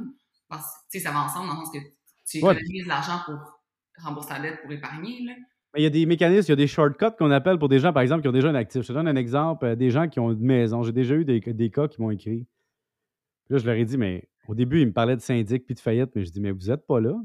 Parce 0.50 0.66
que, 0.66 0.92
tu 0.92 1.00
sais, 1.00 1.06
ça 1.06 1.12
va 1.12 1.22
ensemble 1.22 1.48
dans 1.48 1.60
le 1.60 1.66
sens 1.66 1.74
que 1.74 1.80
tu 2.26 2.38
économises 2.38 2.88
l'argent 2.88 3.22
pour 3.26 3.62
rembourser 4.04 4.34
la 4.34 4.40
dette 4.40 4.62
pour 4.62 4.72
épargner. 4.72 5.24
Là. 5.24 5.34
Il 5.78 5.84
y 5.84 5.86
a 5.86 5.90
des 5.90 6.06
mécanismes, 6.06 6.48
il 6.48 6.50
y 6.50 6.54
a 6.54 6.58
des 6.58 6.68
shortcuts 6.68 7.16
qu'on 7.18 7.32
appelle 7.32 7.58
pour 7.58 7.70
des 7.70 7.80
gens, 7.80 7.94
par 7.94 8.02
exemple, 8.02 8.22
qui 8.22 8.28
ont 8.28 8.34
déjà 8.34 8.50
un 8.50 8.56
actif. 8.56 8.82
Je 8.82 8.88
te 8.88 8.94
donne 8.94 9.08
un 9.08 9.16
exemple, 9.16 9.66
euh, 9.66 9.76
des 9.76 9.90
gens 9.90 10.10
qui 10.10 10.20
ont 10.20 10.32
une 10.32 10.42
maison. 10.42 10.84
J'ai 10.84 10.92
déjà 10.92 11.16
eu 11.16 11.24
des, 11.24 11.70
cas 11.70 11.88
qui 11.88 12.02
m'ont 12.02 12.12
écrit. 12.12 12.46
là, 13.50 13.58
je 13.58 13.66
leur 13.66 13.76
ai 13.76 13.86
dit, 13.86 13.98
mais 13.98 14.28
au 14.48 14.56
début, 14.56 14.82
ils 14.82 14.88
me 14.88 14.94
parlaient 14.94 15.16
de 15.16 15.22
syndic 15.22 15.66
puis 15.66 15.76
de 15.76 15.80
faillite, 15.80 16.12
mais 16.16 16.26
je 16.26 16.32
dis, 16.32 16.42
mais 16.42 16.52
vous 16.52 16.68
n'êtes 16.68 16.86
pas 16.86 17.00
là. 17.00 17.16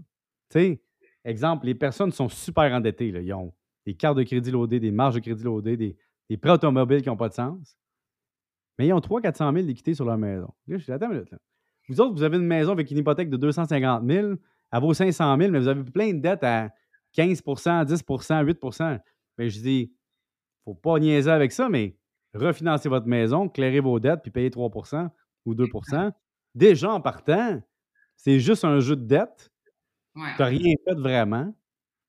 Tu 0.50 0.58
sais, 0.58 0.82
exemple, 1.24 1.66
les 1.66 1.74
personnes 1.74 2.12
sont 2.12 2.28
super 2.28 2.72
endettées. 2.72 3.08
Ils 3.08 3.32
ont 3.32 3.52
des 3.84 3.94
cartes 3.94 4.16
de 4.16 4.22
crédit 4.22 4.50
loadées, 4.50 4.78
des 4.80 4.92
marges 4.92 5.16
de 5.16 5.20
crédit 5.20 5.42
loadées, 5.42 5.76
des, 5.76 6.36
prêts 6.36 6.52
automobiles 6.52 7.02
qui 7.02 7.08
n'ont 7.08 7.16
pas 7.16 7.28
de 7.28 7.34
sens. 7.34 7.76
Mais 8.78 8.86
ils 8.88 8.92
ont 8.92 9.00
300-400 9.00 9.54
000 9.54 9.66
d'équité 9.66 9.94
sur 9.94 10.04
leur 10.04 10.18
maison. 10.18 10.52
Là, 10.68 10.78
je 10.78 10.84
dis, 10.84 10.92
attends 10.92 11.06
une 11.06 11.14
minute. 11.14 11.30
Là. 11.30 11.38
Vous 11.88 12.00
autres, 12.00 12.14
vous 12.14 12.22
avez 12.22 12.36
une 12.36 12.46
maison 12.46 12.72
avec 12.72 12.90
une 12.90 12.98
hypothèque 12.98 13.30
de 13.30 13.36
250 13.36 14.08
000 14.08 14.34
elle 14.72 14.80
vaut 14.80 14.94
500 14.94 15.36
000, 15.38 15.50
mais 15.50 15.58
vous 15.58 15.68
avez 15.68 15.84
plein 15.84 16.12
de 16.12 16.18
dettes 16.18 16.44
à 16.44 16.70
15% 17.16 17.84
10% 17.84 18.44
8 18.44 18.58
Bien, 19.38 19.48
je 19.48 19.60
dis, 19.60 19.92
faut 20.64 20.74
pas 20.74 20.98
niaiser 20.98 21.30
avec 21.30 21.52
ça, 21.52 21.68
mais 21.68 21.96
refinancez 22.34 22.88
votre 22.88 23.06
maison, 23.06 23.48
clairez 23.48 23.80
vos 23.80 24.00
dettes, 24.00 24.22
puis 24.22 24.30
payez 24.30 24.50
3% 24.50 25.10
ou 25.46 25.54
2% 25.54 26.12
Déjà, 26.54 26.90
en 26.90 27.02
partant, 27.02 27.62
c'est 28.16 28.40
juste 28.40 28.64
un 28.64 28.80
jeu 28.80 28.96
de 28.96 29.04
dettes. 29.04 29.52
Tu 30.14 30.20
n'as 30.22 30.46
rien 30.46 30.74
fait 30.88 30.94
vraiment, 30.94 31.54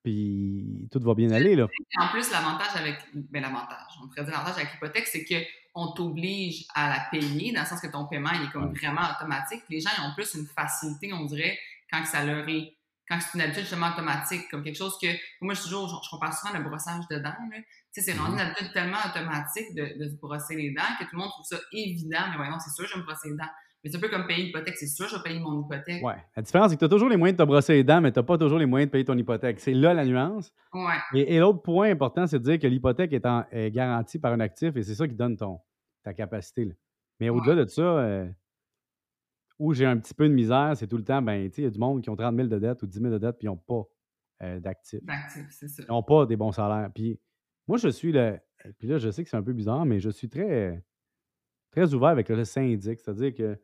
puis 0.02 0.88
tout 0.90 1.00
va 1.00 1.14
bien 1.14 1.30
aller. 1.32 1.54
Là. 1.54 1.66
En 1.98 2.08
plus, 2.08 2.30
l'avantage 2.30 2.74
avec. 2.74 2.96
Ben, 3.12 3.42
l'avantage, 3.42 3.98
on 4.02 4.08
pourrait 4.08 4.24
dire 4.24 4.32
l'avantage 4.32 4.56
avec 4.56 4.72
l'hypothèque, 4.72 5.06
c'est 5.06 5.26
qu'on 5.26 5.92
t'oblige 5.92 6.64
à 6.74 6.88
la 6.88 7.00
payer, 7.10 7.52
dans 7.52 7.60
le 7.60 7.66
sens 7.66 7.78
que 7.78 7.92
ton 7.92 8.06
paiement 8.06 8.30
il 8.40 8.48
est 8.48 8.52
comme 8.52 8.72
vraiment 8.72 9.02
automatique. 9.14 9.60
Les 9.68 9.80
gens 9.80 9.90
ils 9.98 10.04
ont 10.06 10.14
plus 10.14 10.34
une 10.34 10.46
facilité, 10.46 11.12
on 11.12 11.26
dirait, 11.26 11.58
quand 11.92 12.02
ça 12.06 12.24
leur 12.24 12.48
est 12.48 12.77
quand 13.08 13.18
c'est 13.20 13.38
une 13.38 13.40
habitude 13.42 13.62
justement 13.62 13.88
automatique, 13.90 14.42
comme 14.50 14.62
quelque 14.62 14.76
chose 14.76 14.96
que 15.00 15.08
moi 15.40 15.54
je 15.54 15.62
toujours, 15.62 15.88
je, 15.88 16.10
compare 16.10 16.34
souvent 16.34 16.56
le 16.58 16.64
brossage 16.64 17.04
de 17.10 17.18
dents. 17.18 17.34
Tu 17.50 17.64
sais, 17.92 18.12
c'est 18.12 18.18
rendu 18.18 18.32
une 18.32 18.38
mm-hmm. 18.38 18.46
habitude 18.46 18.72
tellement 18.72 18.98
automatique 19.08 19.74
de, 19.74 19.98
de, 19.98 20.10
se 20.10 20.16
brosser 20.16 20.56
les 20.56 20.74
dents 20.74 20.82
que 20.98 21.04
tout 21.04 21.10
le 21.12 21.18
monde 21.18 21.30
trouve 21.30 21.46
ça 21.46 21.56
évident. 21.72 22.18
Mais 22.30 22.36
voyons, 22.36 22.58
c'est 22.58 22.70
sûr, 22.70 22.86
je 22.86 22.94
vais 22.94 23.00
me 23.00 23.06
brosser 23.06 23.30
les 23.30 23.36
dents. 23.36 23.50
Mais 23.82 23.90
c'est 23.90 23.96
un 23.96 24.00
peu 24.00 24.08
comme 24.08 24.26
payer 24.26 24.46
l'hypothèque, 24.46 24.76
c'est 24.76 24.88
sûr, 24.88 25.06
je 25.06 25.16
vais 25.16 25.22
payer 25.22 25.38
mon 25.38 25.64
hypothèque. 25.64 26.02
Ouais. 26.02 26.16
La 26.36 26.42
différence, 26.42 26.70
c'est 26.70 26.76
que 26.76 26.80
tu 26.80 26.84
as 26.84 26.88
toujours 26.88 27.08
les 27.08 27.16
moyens 27.16 27.36
de 27.38 27.44
te 27.44 27.46
brosser 27.46 27.74
les 27.74 27.84
dents, 27.84 28.00
mais 28.00 28.10
tu 28.10 28.18
n'as 28.18 28.24
pas 28.24 28.36
toujours 28.36 28.58
les 28.58 28.66
moyens 28.66 28.88
de 28.88 28.92
payer 28.92 29.04
ton 29.04 29.16
hypothèque. 29.16 29.60
C'est 29.60 29.72
là 29.72 29.94
la 29.94 30.04
nuance. 30.04 30.52
Ouais. 30.72 30.96
Et, 31.14 31.38
l'autre 31.38 31.62
point 31.62 31.88
important, 31.88 32.26
c'est 32.26 32.40
de 32.40 32.44
dire 32.44 32.58
que 32.58 32.66
l'hypothèque 32.66 33.12
est, 33.12 33.24
est, 33.52 33.70
garantie 33.70 34.18
par 34.18 34.32
un 34.32 34.40
actif 34.40 34.74
et 34.76 34.82
c'est 34.82 34.96
ça 34.96 35.06
qui 35.06 35.14
donne 35.14 35.36
ton, 35.36 35.60
ta 36.02 36.12
capacité. 36.12 36.76
Mais 37.20 37.30
au-delà 37.30 37.64
de 37.64 37.68
ça, 37.68 37.82
euh, 37.82 38.28
où 39.58 39.74
j'ai 39.74 39.86
un 39.86 39.96
petit 39.98 40.14
peu 40.14 40.28
de 40.28 40.34
misère, 40.34 40.74
c'est 40.76 40.86
tout 40.86 40.96
le 40.96 41.04
temps, 41.04 41.20
ben, 41.20 41.50
il 41.56 41.62
y 41.62 41.66
a 41.66 41.70
du 41.70 41.78
monde 41.78 42.02
qui 42.02 42.10
ont 42.10 42.16
30 42.16 42.36
000 42.36 42.48
de 42.48 42.58
dettes 42.58 42.82
ou 42.82 42.86
10 42.86 43.00
000 43.00 43.12
de 43.12 43.18
dettes 43.18 43.38
puis 43.38 43.46
ils 43.46 43.50
n'ont 43.50 43.56
pas 43.56 43.82
euh, 44.42 44.60
d'actifs. 44.60 45.04
D'actifs, 45.04 45.48
c'est 45.50 45.68
ça. 45.68 45.82
Ils 45.82 45.90
n'ont 45.90 46.02
pas 46.02 46.26
des 46.26 46.36
bons 46.36 46.52
salaires. 46.52 46.90
Puis 46.94 47.18
moi, 47.66 47.76
je 47.76 47.88
suis 47.88 48.12
le. 48.12 48.38
Puis 48.78 48.88
là, 48.88 48.98
je 48.98 49.10
sais 49.10 49.24
que 49.24 49.30
c'est 49.30 49.36
un 49.36 49.42
peu 49.42 49.52
bizarre, 49.52 49.84
mais 49.84 50.00
je 50.00 50.10
suis 50.10 50.28
très, 50.28 50.82
très 51.70 51.92
ouvert 51.92 52.10
avec 52.10 52.28
le 52.28 52.44
syndic. 52.44 53.00
C'est-à-dire 53.00 53.34
que 53.34 53.58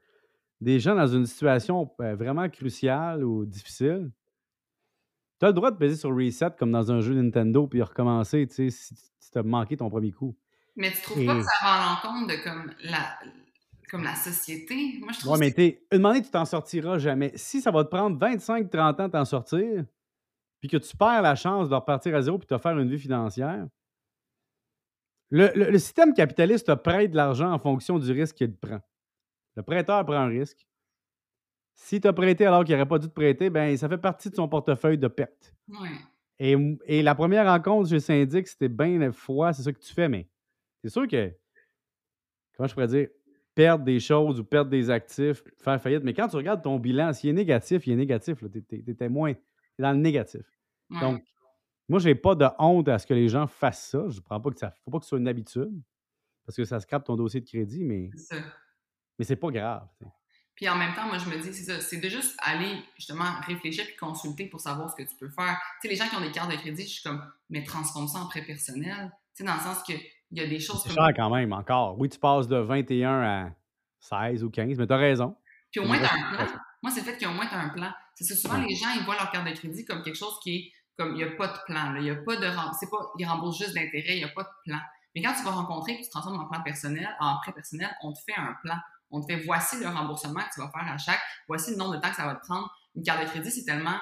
des 0.60 0.80
gens 0.80 0.94
dans 0.94 1.06
une 1.06 1.26
situation 1.26 1.90
euh, 2.00 2.16
vraiment 2.16 2.48
cruciale 2.48 3.24
ou 3.24 3.44
difficile, 3.44 4.10
tu 5.38 5.46
as 5.46 5.48
le 5.48 5.54
droit 5.54 5.70
de 5.70 5.76
peser 5.76 5.96
sur 5.96 6.10
reset 6.10 6.50
comme 6.58 6.70
dans 6.70 6.90
un 6.90 7.00
jeu 7.00 7.14
Nintendo 7.14 7.66
puis 7.66 7.82
recommencer, 7.82 8.46
tu 8.46 8.70
sais, 8.70 8.70
si, 8.70 8.94
tu 9.30 9.38
as 9.38 9.42
manqué 9.42 9.76
ton 9.76 9.90
premier 9.90 10.12
coup. 10.12 10.36
Mais 10.76 10.90
tu 10.90 11.02
trouves 11.02 11.24
pas 11.24 11.36
que 11.36 11.42
ça 11.42 11.50
va 11.62 11.68
à 11.68 12.00
l'encontre 12.02 12.32
de 12.32 12.42
comme 12.42 12.72
la, 12.82 13.18
comme 13.90 14.04
la 14.04 14.14
société? 14.14 14.98
Moi, 15.00 15.12
je 15.12 15.20
trouve 15.20 15.32
ouais, 15.32 15.38
mais 15.38 15.50
t'es, 15.52 15.86
une 15.92 16.04
année, 16.06 16.22
tu 16.22 16.30
t'en 16.30 16.44
sortiras 16.44 16.98
jamais. 16.98 17.32
Si 17.36 17.60
ça 17.60 17.70
va 17.70 17.84
te 17.84 17.90
prendre 17.90 18.18
25-30 18.18 19.02
ans 19.02 19.06
de 19.06 19.12
t'en 19.12 19.24
sortir, 19.24 19.84
puis 20.60 20.68
que 20.68 20.76
tu 20.76 20.96
perds 20.96 21.22
la 21.22 21.34
chance 21.34 21.68
de 21.68 21.74
repartir 21.74 22.14
à 22.14 22.22
zéro 22.22 22.38
puis 22.38 22.46
de 22.46 22.56
te 22.56 22.60
faire 22.60 22.78
une 22.78 22.88
vie 22.88 22.98
financière, 22.98 23.66
le, 25.30 25.50
le 25.54 25.78
système 25.78 26.14
capitaliste 26.14 26.66
te 26.66 26.74
prête 26.74 27.10
de 27.10 27.16
l'argent 27.16 27.50
en 27.52 27.58
fonction 27.58 27.98
du 27.98 28.10
risque 28.12 28.36
qu'il 28.36 28.56
prend. 28.56 28.80
Le 29.56 29.62
prêteur 29.62 30.04
prend 30.04 30.14
un 30.14 30.28
risque. 30.28 30.66
Si 31.76 32.00
tu 32.00 32.08
as 32.08 32.12
prêté 32.12 32.46
alors 32.46 32.64
qu'il 32.64 32.74
n'aurait 32.74 32.88
pas 32.88 32.98
dû 32.98 33.08
te 33.08 33.12
prêter, 33.12 33.50
ben 33.50 33.76
ça 33.76 33.88
fait 33.88 33.98
partie 33.98 34.30
de 34.30 34.36
son 34.36 34.48
portefeuille 34.48 34.98
de 34.98 35.08
perte. 35.08 35.54
Et, 36.38 37.02
la 37.02 37.14
première 37.14 37.46
rencontre 37.46 37.88
je 37.88 37.98
syndic, 37.98 38.48
c'était 38.48 38.68
bien 38.68 38.98
le 38.98 39.12
foi, 39.12 39.52
c'est 39.52 39.62
ça 39.62 39.72
que 39.72 39.78
tu 39.78 39.92
fais, 39.92 40.08
mais 40.08 40.28
c'est 40.82 40.90
sûr 40.90 41.06
que, 41.06 41.32
comment 42.56 42.66
je 42.66 42.74
pourrais 42.74 42.88
dire, 42.88 43.08
perdre 43.54 43.84
des 43.84 44.00
choses 44.00 44.40
ou 44.40 44.44
perdre 44.44 44.70
des 44.70 44.90
actifs, 44.90 45.42
faire 45.58 45.80
faillite. 45.80 46.02
Mais 46.04 46.14
quand 46.14 46.28
tu 46.28 46.36
regardes 46.36 46.62
ton 46.62 46.78
bilan, 46.78 47.12
s'il 47.12 47.30
est 47.30 47.34
négatif, 47.34 47.86
il 47.86 47.92
est 47.92 47.96
négatif. 47.96 48.38
Tu 48.52 48.84
es, 49.00 49.08
moins. 49.08 49.34
dans 49.78 49.92
le 49.92 49.98
négatif. 49.98 50.42
Donc, 50.90 51.22
moi, 51.88 51.98
je 51.98 52.08
n'ai 52.08 52.14
pas 52.14 52.34
de 52.34 52.46
honte 52.58 52.88
à 52.88 52.98
ce 52.98 53.06
que 53.06 53.14
les 53.14 53.28
gens 53.28 53.46
fassent 53.46 53.90
ça. 53.90 54.08
Je 54.08 54.16
ne 54.16 54.22
prends 54.22 54.40
pas 54.40 54.50
que 54.50 54.58
ça. 54.58 54.74
faut 54.84 54.90
pas 54.90 54.98
que 54.98 55.04
ce 55.04 55.10
soit 55.10 55.18
une 55.18 55.28
habitude. 55.28 55.82
Parce 56.46 56.56
que 56.56 56.64
ça 56.64 56.80
scrape 56.80 57.04
ton 57.04 57.16
dossier 57.16 57.40
de 57.40 57.46
crédit, 57.46 57.84
mais. 57.84 58.10
Mais 59.18 59.24
c'est 59.24 59.36
pas 59.36 59.50
grave. 59.50 59.86
Puis 60.54 60.68
en 60.68 60.76
même 60.76 60.94
temps, 60.94 61.06
moi, 61.06 61.18
je 61.18 61.28
me 61.28 61.40
dis, 61.40 61.52
c'est 61.52 61.64
ça, 61.64 61.80
c'est 61.80 61.96
de 61.98 62.08
juste 62.08 62.36
aller 62.38 62.82
justement 62.96 63.40
réfléchir 63.46 63.84
puis 63.86 63.96
consulter 63.96 64.46
pour 64.46 64.60
savoir 64.60 64.90
ce 64.90 64.96
que 64.96 65.08
tu 65.08 65.16
peux 65.16 65.28
faire. 65.28 65.60
Tu 65.80 65.82
sais, 65.82 65.88
les 65.88 65.96
gens 65.96 66.08
qui 66.08 66.16
ont 66.16 66.20
des 66.20 66.30
cartes 66.30 66.50
de 66.50 66.56
crédit, 66.56 66.82
je 66.82 66.88
suis 66.88 67.02
comme, 67.02 67.24
mais 67.48 67.64
transforme 67.64 68.06
ça 68.08 68.18
en 68.18 68.28
prêt 68.28 68.42
personnel. 68.42 69.12
Tu 69.34 69.42
sais, 69.42 69.44
dans 69.44 69.54
le 69.54 69.60
sens 69.60 69.82
qu'il 70.34 70.42
y 70.42 70.46
a 70.46 70.48
des 70.48 70.60
choses 70.60 70.82
comme. 70.82 70.92
C'est 70.92 70.98
cher 70.98 71.12
quand 71.16 71.30
même, 71.30 71.52
encore. 71.52 71.98
Oui, 71.98 72.08
tu 72.08 72.18
passes 72.18 72.48
de 72.48 72.56
21 72.56 73.22
à 73.22 73.50
16 74.00 74.44
ou 74.44 74.50
15, 74.50 74.78
mais 74.78 74.86
tu 74.86 74.92
as 74.92 74.96
raison. 74.96 75.36
Puis 75.70 75.80
au 75.80 75.86
moins, 75.86 75.98
tu 75.98 76.04
as 76.04 76.12
un 76.12 76.34
plan. 76.34 76.46
Moi, 76.82 76.92
c'est 76.92 77.00
le 77.00 77.06
fait 77.06 77.24
qu'au 77.24 77.32
moins, 77.32 77.46
tu 77.46 77.54
as 77.54 77.60
un 77.60 77.68
plan. 77.70 77.90
C'est 78.14 78.28
que 78.28 78.38
souvent, 78.38 78.58
les 78.58 78.74
gens, 78.74 78.90
ils 78.96 79.04
voient 79.04 79.16
leur 79.16 79.30
carte 79.30 79.48
de 79.48 79.54
crédit 79.54 79.84
comme 79.84 80.02
quelque 80.02 80.18
chose 80.18 80.38
qui 80.42 80.56
est 80.56 80.72
comme, 80.96 81.12
il 81.12 81.16
n'y 81.16 81.24
a 81.24 81.30
pas 81.30 81.48
de 81.48 81.58
plan. 81.66 81.94
Il 81.96 82.02
n'y 82.02 82.10
a 82.10 82.16
pas 82.16 82.36
de. 82.36 82.46
C'est 82.78 82.90
pas, 82.90 83.12
ils 83.18 83.26
remboursent 83.26 83.58
juste 83.58 83.74
d'intérêt, 83.74 84.16
il 84.16 84.18
n'y 84.18 84.24
a 84.24 84.28
pas 84.28 84.42
de 84.42 84.48
plan. 84.66 84.80
Mais 85.14 85.22
quand 85.22 85.32
tu 85.32 85.44
vas 85.44 85.52
rencontrer 85.52 85.92
et 85.92 85.96
tu 85.98 86.04
te 86.04 86.10
transformes 86.10 86.40
en 86.40 86.48
plan 86.48 86.62
personnel, 86.62 87.08
en 87.20 87.38
prêt 87.40 87.52
personnel, 87.52 87.88
on 88.02 88.12
te 88.12 88.18
fait 88.26 88.36
un 88.36 88.54
plan 88.62 88.76
on 89.14 89.20
te 89.20 89.32
fait 89.32 89.40
voici 89.44 89.80
le 89.80 89.88
remboursement 89.88 90.40
que 90.40 90.54
tu 90.54 90.60
vas 90.60 90.70
faire 90.70 90.92
à 90.92 90.98
chaque, 90.98 91.20
voici 91.46 91.70
le 91.70 91.76
nombre 91.76 91.96
de 91.96 92.00
temps 92.00 92.10
que 92.10 92.16
ça 92.16 92.26
va 92.26 92.34
te 92.34 92.44
prendre. 92.46 92.68
Une 92.96 93.02
carte 93.02 93.22
de 93.22 93.28
crédit, 93.28 93.50
c'est 93.50 93.64
tellement 93.64 93.98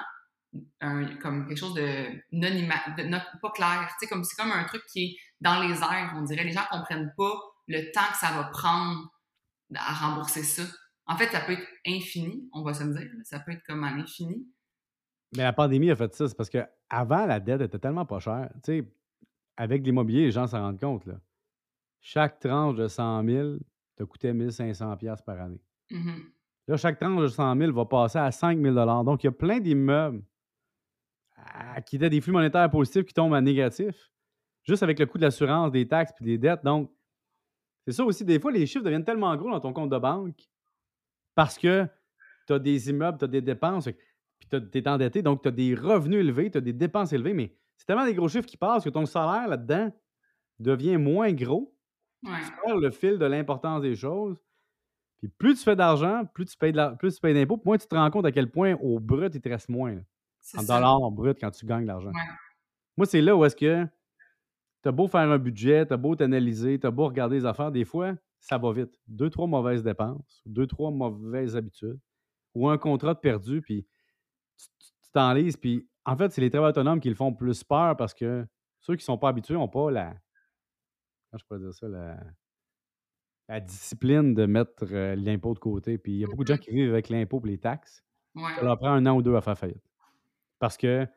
comme 0.79 1.47
quelque 1.47 1.57
chose 1.57 1.73
de 1.73 2.07
non, 2.31 2.49
de 2.49 3.39
pas 3.41 3.51
clair. 3.51 3.95
c'est 3.99 4.07
comme, 4.07 4.23
c'est 4.23 4.35
comme 4.35 4.51
un 4.51 4.63
truc 4.65 4.83
qui 4.91 5.03
est 5.03 5.17
dans 5.43 5.61
les 5.61 5.81
airs, 5.81 6.13
on 6.15 6.21
dirait. 6.21 6.43
Les 6.43 6.51
gens 6.51 6.63
comprennent 6.71 7.13
pas 7.17 7.33
le 7.67 7.91
temps 7.91 8.11
que 8.11 8.17
ça 8.17 8.31
va 8.31 8.45
prendre 8.45 9.09
à 9.75 9.93
rembourser 9.93 10.43
ça. 10.43 10.63
En 11.05 11.17
fait, 11.17 11.29
ça 11.29 11.41
peut 11.41 11.53
être 11.53 11.67
infini, 11.85 12.49
on 12.53 12.63
va 12.63 12.73
se 12.73 12.83
dire. 12.83 13.09
Ça 13.23 13.39
peut 13.39 13.51
être 13.51 13.63
comme 13.67 13.83
à 13.83 13.95
l'infini. 13.95 14.47
Mais 15.35 15.43
la 15.43 15.53
pandémie 15.53 15.91
a 15.91 15.95
fait 15.95 16.13
ça, 16.13 16.27
c'est 16.27 16.37
parce 16.37 16.49
qu'avant, 16.49 17.25
la 17.25 17.39
dette 17.39 17.61
était 17.61 17.79
tellement 17.79 18.05
pas 18.05 18.19
chère. 18.19 18.49
Tu 18.63 18.79
sais, 18.79 18.93
avec 19.57 19.83
l'immobilier, 19.85 20.25
les 20.25 20.31
gens 20.31 20.47
s'en 20.47 20.61
rendent 20.61 20.79
compte. 20.79 21.05
Là. 21.05 21.15
Chaque 21.99 22.39
tranche 22.39 22.75
de 22.75 22.87
100 22.87 23.25
000, 23.25 23.57
te 23.95 24.03
coûtait 24.03 24.33
1500 24.33 24.97
par 25.25 25.41
année. 25.41 25.61
Mm-hmm. 25.91 26.23
Là, 26.67 26.77
chaque 26.77 26.99
tranche 26.99 27.21
de 27.21 27.27
100 27.27 27.57
000 27.57 27.73
va 27.73 27.85
passer 27.85 28.19
à 28.19 28.31
5 28.31 28.59
000 28.59 29.03
Donc, 29.03 29.23
il 29.23 29.27
y 29.27 29.29
a 29.29 29.31
plein 29.31 29.59
d'immeubles 29.59 30.23
ah, 31.35 31.81
qui 31.81 31.97
étaient 31.97 32.09
des 32.09 32.21
flux 32.21 32.31
monétaires 32.31 32.69
positifs 32.69 33.05
qui 33.05 33.13
tombent 33.13 33.33
à 33.33 33.41
négatif, 33.41 34.12
juste 34.63 34.83
avec 34.83 34.99
le 34.99 35.05
coût 35.05 35.17
de 35.17 35.23
l'assurance, 35.23 35.71
des 35.71 35.87
taxes 35.87 36.13
et 36.21 36.23
des 36.23 36.37
dettes. 36.37 36.63
Donc, 36.63 36.91
c'est 37.85 37.93
ça 37.93 38.03
aussi. 38.03 38.25
Des 38.25 38.39
fois, 38.39 38.51
les 38.51 38.65
chiffres 38.65 38.83
deviennent 38.83 39.03
tellement 39.03 39.35
gros 39.35 39.51
dans 39.51 39.59
ton 39.59 39.73
compte 39.73 39.89
de 39.89 39.97
banque 39.97 40.39
parce 41.35 41.57
que 41.57 41.87
tu 42.47 42.53
as 42.53 42.59
des 42.59 42.89
immeubles, 42.89 43.17
tu 43.17 43.25
as 43.25 43.27
des 43.27 43.41
dépenses, 43.41 43.89
puis 44.39 44.49
tu 44.49 44.77
es 44.77 44.87
endetté, 44.87 45.21
donc 45.21 45.41
tu 45.41 45.47
as 45.49 45.51
des 45.51 45.75
revenus 45.75 46.19
élevés, 46.19 46.51
tu 46.51 46.57
as 46.57 46.61
des 46.61 46.73
dépenses 46.73 47.13
élevées, 47.13 47.33
mais 47.33 47.55
c'est 47.77 47.85
tellement 47.85 48.05
des 48.05 48.13
gros 48.13 48.27
chiffres 48.27 48.47
qui 48.47 48.57
passent 48.57 48.83
que 48.83 48.89
ton 48.89 49.05
salaire 49.05 49.47
là-dedans 49.47 49.91
devient 50.59 50.97
moins 50.97 51.31
gros 51.33 51.73
tu 52.23 52.51
perds 52.65 52.77
le 52.77 52.91
fil 52.91 53.17
de 53.17 53.25
l'importance 53.25 53.81
des 53.81 53.95
choses. 53.95 54.37
Puis 55.19 55.29
plus 55.29 55.55
tu 55.55 55.63
fais 55.63 55.75
d'argent, 55.75 56.23
plus 56.33 56.45
tu 56.45 56.57
payes 56.57 56.73
d'impôts, 56.73 57.61
moins 57.63 57.77
tu 57.77 57.87
te 57.87 57.95
rends 57.95 58.09
compte 58.11 58.25
à 58.25 58.31
quel 58.31 58.49
point 58.49 58.75
au 58.81 58.99
brut, 58.99 59.33
il 59.33 59.41
te 59.41 59.49
reste 59.49 59.69
moins. 59.69 59.97
En 60.57 60.63
dollars 60.63 61.11
brut 61.11 61.37
quand 61.39 61.51
tu 61.51 61.65
gagnes 61.65 61.83
de 61.83 61.87
l'argent. 61.87 62.11
Moi, 62.97 63.05
c'est 63.05 63.21
là 63.21 63.35
où 63.35 63.45
est-ce 63.45 63.55
que 63.55 63.87
tu 64.83 64.89
as 64.89 64.91
beau 64.91 65.07
faire 65.07 65.21
un 65.31 65.39
budget, 65.39 65.87
tu 65.87 65.93
as 65.93 65.97
beau 65.97 66.15
t'analyser, 66.15 66.77
tu 66.77 66.85
as 66.85 66.91
beau 66.91 67.07
regarder 67.07 67.37
les 67.37 67.45
affaires, 67.45 67.71
des 67.71 67.85
fois, 67.85 68.13
ça 68.39 68.57
va 68.57 68.71
vite. 68.73 68.93
Deux, 69.07 69.29
trois 69.29 69.47
mauvaises 69.47 69.81
dépenses, 69.81 70.43
deux, 70.45 70.67
trois 70.67 70.91
mauvaises 70.91 71.55
habitudes, 71.55 71.99
ou 72.53 72.67
un 72.69 72.77
contrat 72.77 73.13
de 73.13 73.19
perdu, 73.19 73.61
puis 73.61 73.87
tu 74.57 75.11
t'enlises. 75.13 75.55
Puis 75.55 75.87
en 76.05 76.17
fait, 76.17 76.31
c'est 76.31 76.41
les 76.41 76.49
travailleurs 76.49 76.71
autonomes 76.71 76.99
qui 76.99 77.09
le 77.09 77.15
font 77.15 77.33
plus 77.33 77.63
peur 77.63 77.95
parce 77.95 78.13
que 78.13 78.45
ceux 78.81 78.95
qui 78.95 79.01
ne 79.01 79.05
sont 79.05 79.17
pas 79.17 79.29
habitués 79.29 79.53
n'ont 79.53 79.69
pas 79.69 79.89
la, 79.89 80.13
je 81.33 81.43
pourrais 81.45 81.61
dire 81.61 81.73
ça, 81.73 81.87
la, 81.87 83.59
discipline 83.61 84.33
de 84.33 84.45
mettre 84.45 84.85
euh, 84.91 85.15
l'impôt 85.15 85.53
de 85.53 85.59
côté. 85.59 85.97
Puis 85.97 86.13
il 86.13 86.17
y 86.19 86.23
a 86.23 86.27
beaucoup 86.27 86.43
de 86.43 86.53
gens 86.53 86.57
qui 86.57 86.71
vivent 86.71 86.91
avec 86.91 87.09
l'impôt 87.09 87.41
et 87.45 87.49
les 87.49 87.57
taxes. 87.57 88.03
Ça 88.35 88.63
leur 88.63 88.77
prend 88.79 88.89
un 88.89 89.05
an 89.05 89.15
ou 89.15 89.21
deux 89.21 89.35
à 89.35 89.41
faire 89.41 89.57
faillite. 89.57 89.83
Parce 90.59 90.75
que 90.75 91.07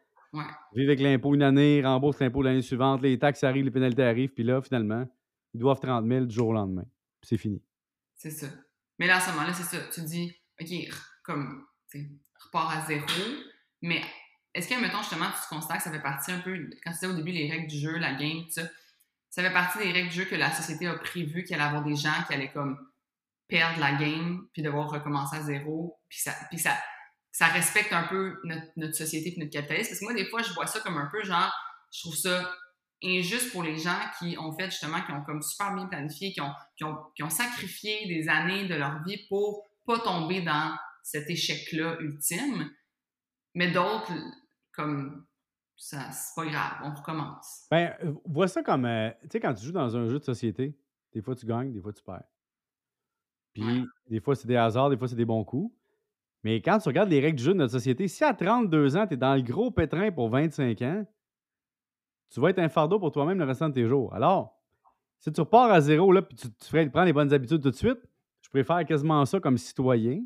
vivre 0.74 0.90
avec 0.90 1.00
l'impôt 1.00 1.34
une 1.34 1.42
année, 1.42 1.82
rembourse 1.84 2.20
l'impôt 2.20 2.42
l'année 2.42 2.62
suivante, 2.62 3.02
les 3.02 3.18
taxes 3.18 3.44
arrivent, 3.44 3.64
les 3.64 3.70
pénalités 3.70 4.02
arrivent, 4.02 4.32
puis 4.32 4.44
là, 4.44 4.60
finalement, 4.62 5.06
ils 5.54 5.60
doivent 5.60 5.80
30 5.80 6.06
000 6.06 6.24
du 6.26 6.34
jour 6.34 6.48
au 6.48 6.52
lendemain. 6.52 6.84
C'est 7.22 7.38
fini. 7.38 7.62
C'est 8.14 8.30
ça. 8.30 8.46
Mais 8.98 9.06
là, 9.06 9.16
à 9.16 9.20
ce 9.20 9.30
moment-là, 9.30 9.52
c'est 9.52 9.76
ça. 9.76 9.82
Tu 9.92 10.02
dis, 10.02 10.32
OK, 10.60 10.68
comme, 11.22 11.66
repars 12.38 12.70
à 12.70 12.86
zéro, 12.86 13.06
mais 13.82 14.02
est-ce 14.54 14.68
que, 14.68 14.80
mettons, 14.80 14.98
justement, 14.98 15.26
tu 15.26 15.54
constates 15.54 15.78
que 15.78 15.84
ça 15.84 15.90
fait 15.90 16.02
partie 16.02 16.32
un 16.32 16.40
peu, 16.40 16.56
quand 16.82 16.90
tu 16.92 16.98
disais 16.98 17.06
au 17.06 17.16
début 17.16 17.32
les 17.32 17.50
règles 17.50 17.66
du 17.66 17.78
jeu, 17.78 17.98
la 17.98 18.14
game, 18.14 18.44
tout 18.44 18.52
ça, 18.52 18.62
ça 19.30 19.42
fait 19.42 19.52
partie 19.52 19.78
des 19.78 19.92
règles 19.92 20.08
du 20.08 20.14
jeu 20.14 20.24
que 20.24 20.34
la 20.34 20.50
société 20.50 20.86
a 20.86 20.94
prévu 20.94 21.44
qu'il 21.44 21.54
allait 21.54 21.64
avoir 21.64 21.84
des 21.84 21.94
gens 21.94 22.22
qui 22.26 22.32
allaient 22.32 22.52
comme 22.52 22.78
perdre 23.48 23.78
la 23.80 23.92
game 23.94 24.48
puis 24.52 24.62
devoir 24.62 24.90
recommencer 24.90 25.36
à 25.36 25.42
zéro 25.42 26.00
puis 26.08 26.18
ça 26.18 26.32
puis 26.48 26.58
ça 26.58 26.76
ça 27.36 27.48
respecte 27.48 27.92
un 27.92 28.04
peu 28.04 28.40
notre, 28.76 28.94
société 28.94 29.30
puis 29.30 29.40
notre 29.40 29.52
capitalisme 29.52 29.90
parce 29.90 30.00
que 30.00 30.04
moi 30.06 30.14
des 30.14 30.24
fois 30.24 30.40
je 30.40 30.54
vois 30.54 30.66
ça 30.66 30.80
comme 30.80 30.96
un 30.96 31.10
peu 31.12 31.22
genre 31.22 31.52
je 31.92 32.00
trouve 32.00 32.16
ça 32.16 32.50
injuste 33.04 33.52
pour 33.52 33.62
les 33.62 33.76
gens 33.76 34.00
qui 34.18 34.38
ont 34.38 34.56
fait 34.56 34.70
justement 34.70 35.02
qui 35.02 35.12
ont 35.12 35.22
comme 35.22 35.42
super 35.42 35.74
bien 35.74 35.84
planifié 35.84 36.32
qui 36.32 36.40
ont 36.40 36.52
qui 36.76 36.84
ont, 36.84 36.96
qui 37.14 37.22
ont 37.22 37.28
sacrifié 37.28 38.06
des 38.06 38.30
années 38.30 38.66
de 38.66 38.74
leur 38.74 39.02
vie 39.04 39.26
pour 39.28 39.68
pas 39.84 39.98
tomber 39.98 40.40
dans 40.40 40.74
cet 41.02 41.28
échec 41.28 41.72
là 41.72 41.98
ultime 42.00 42.70
mais 43.52 43.70
d'autres 43.70 44.12
comme 44.72 45.26
ça, 45.76 46.10
c'est 46.10 46.34
pas 46.34 46.46
grave, 46.46 46.72
on 46.84 46.94
recommence. 46.94 47.66
Ben, 47.70 47.94
vois 48.24 48.48
ça 48.48 48.62
comme, 48.62 48.86
euh, 48.86 49.10
tu 49.22 49.28
sais, 49.32 49.40
quand 49.40 49.52
tu 49.52 49.66
joues 49.66 49.72
dans 49.72 49.94
un 49.94 50.08
jeu 50.08 50.18
de 50.18 50.24
société, 50.24 50.74
des 51.12 51.20
fois 51.20 51.34
tu 51.34 51.44
gagnes, 51.44 51.70
des 51.70 51.82
fois 51.82 51.92
tu 51.92 52.02
perds. 52.02 52.24
Puis, 53.52 53.86
des 54.06 54.20
fois 54.20 54.34
c'est 54.34 54.48
des 54.48 54.56
hasards, 54.56 54.88
des 54.88 54.96
fois 54.96 55.06
c'est 55.06 55.16
des 55.16 55.26
bons 55.26 55.44
coups. 55.44 55.74
Mais 56.44 56.60
quand 56.62 56.78
tu 56.78 56.88
regardes 56.88 57.10
les 57.10 57.20
règles 57.20 57.38
du 57.38 57.44
jeu 57.44 57.52
de 57.52 57.58
notre 57.58 57.72
société, 57.72 58.08
si 58.08 58.22
à 58.24 58.34
32 58.34 58.96
ans, 58.96 59.06
tu 59.06 59.14
es 59.14 59.16
dans 59.16 59.34
le 59.34 59.42
gros 59.42 59.70
pétrin 59.70 60.12
pour 60.12 60.28
25 60.28 60.82
ans, 60.82 61.04
tu 62.30 62.40
vas 62.40 62.50
être 62.50 62.58
un 62.58 62.68
fardeau 62.68 62.98
pour 62.98 63.12
toi-même 63.12 63.38
le 63.38 63.44
restant 63.44 63.68
de 63.68 63.74
tes 63.74 63.86
jours. 63.86 64.14
Alors, 64.14 64.56
si 65.18 65.32
tu 65.32 65.40
repars 65.40 65.70
à 65.70 65.80
zéro, 65.80 66.12
là, 66.12 66.22
puis 66.22 66.36
tu, 66.36 66.48
tu 66.52 66.90
prends 66.90 67.04
les 67.04 67.12
bonnes 67.12 67.32
habitudes 67.32 67.62
tout 67.62 67.70
de 67.70 67.76
suite, 67.76 67.98
je 68.42 68.50
préfère 68.50 68.84
quasiment 68.84 69.24
ça 69.24 69.40
comme 69.40 69.58
citoyen 69.58 70.22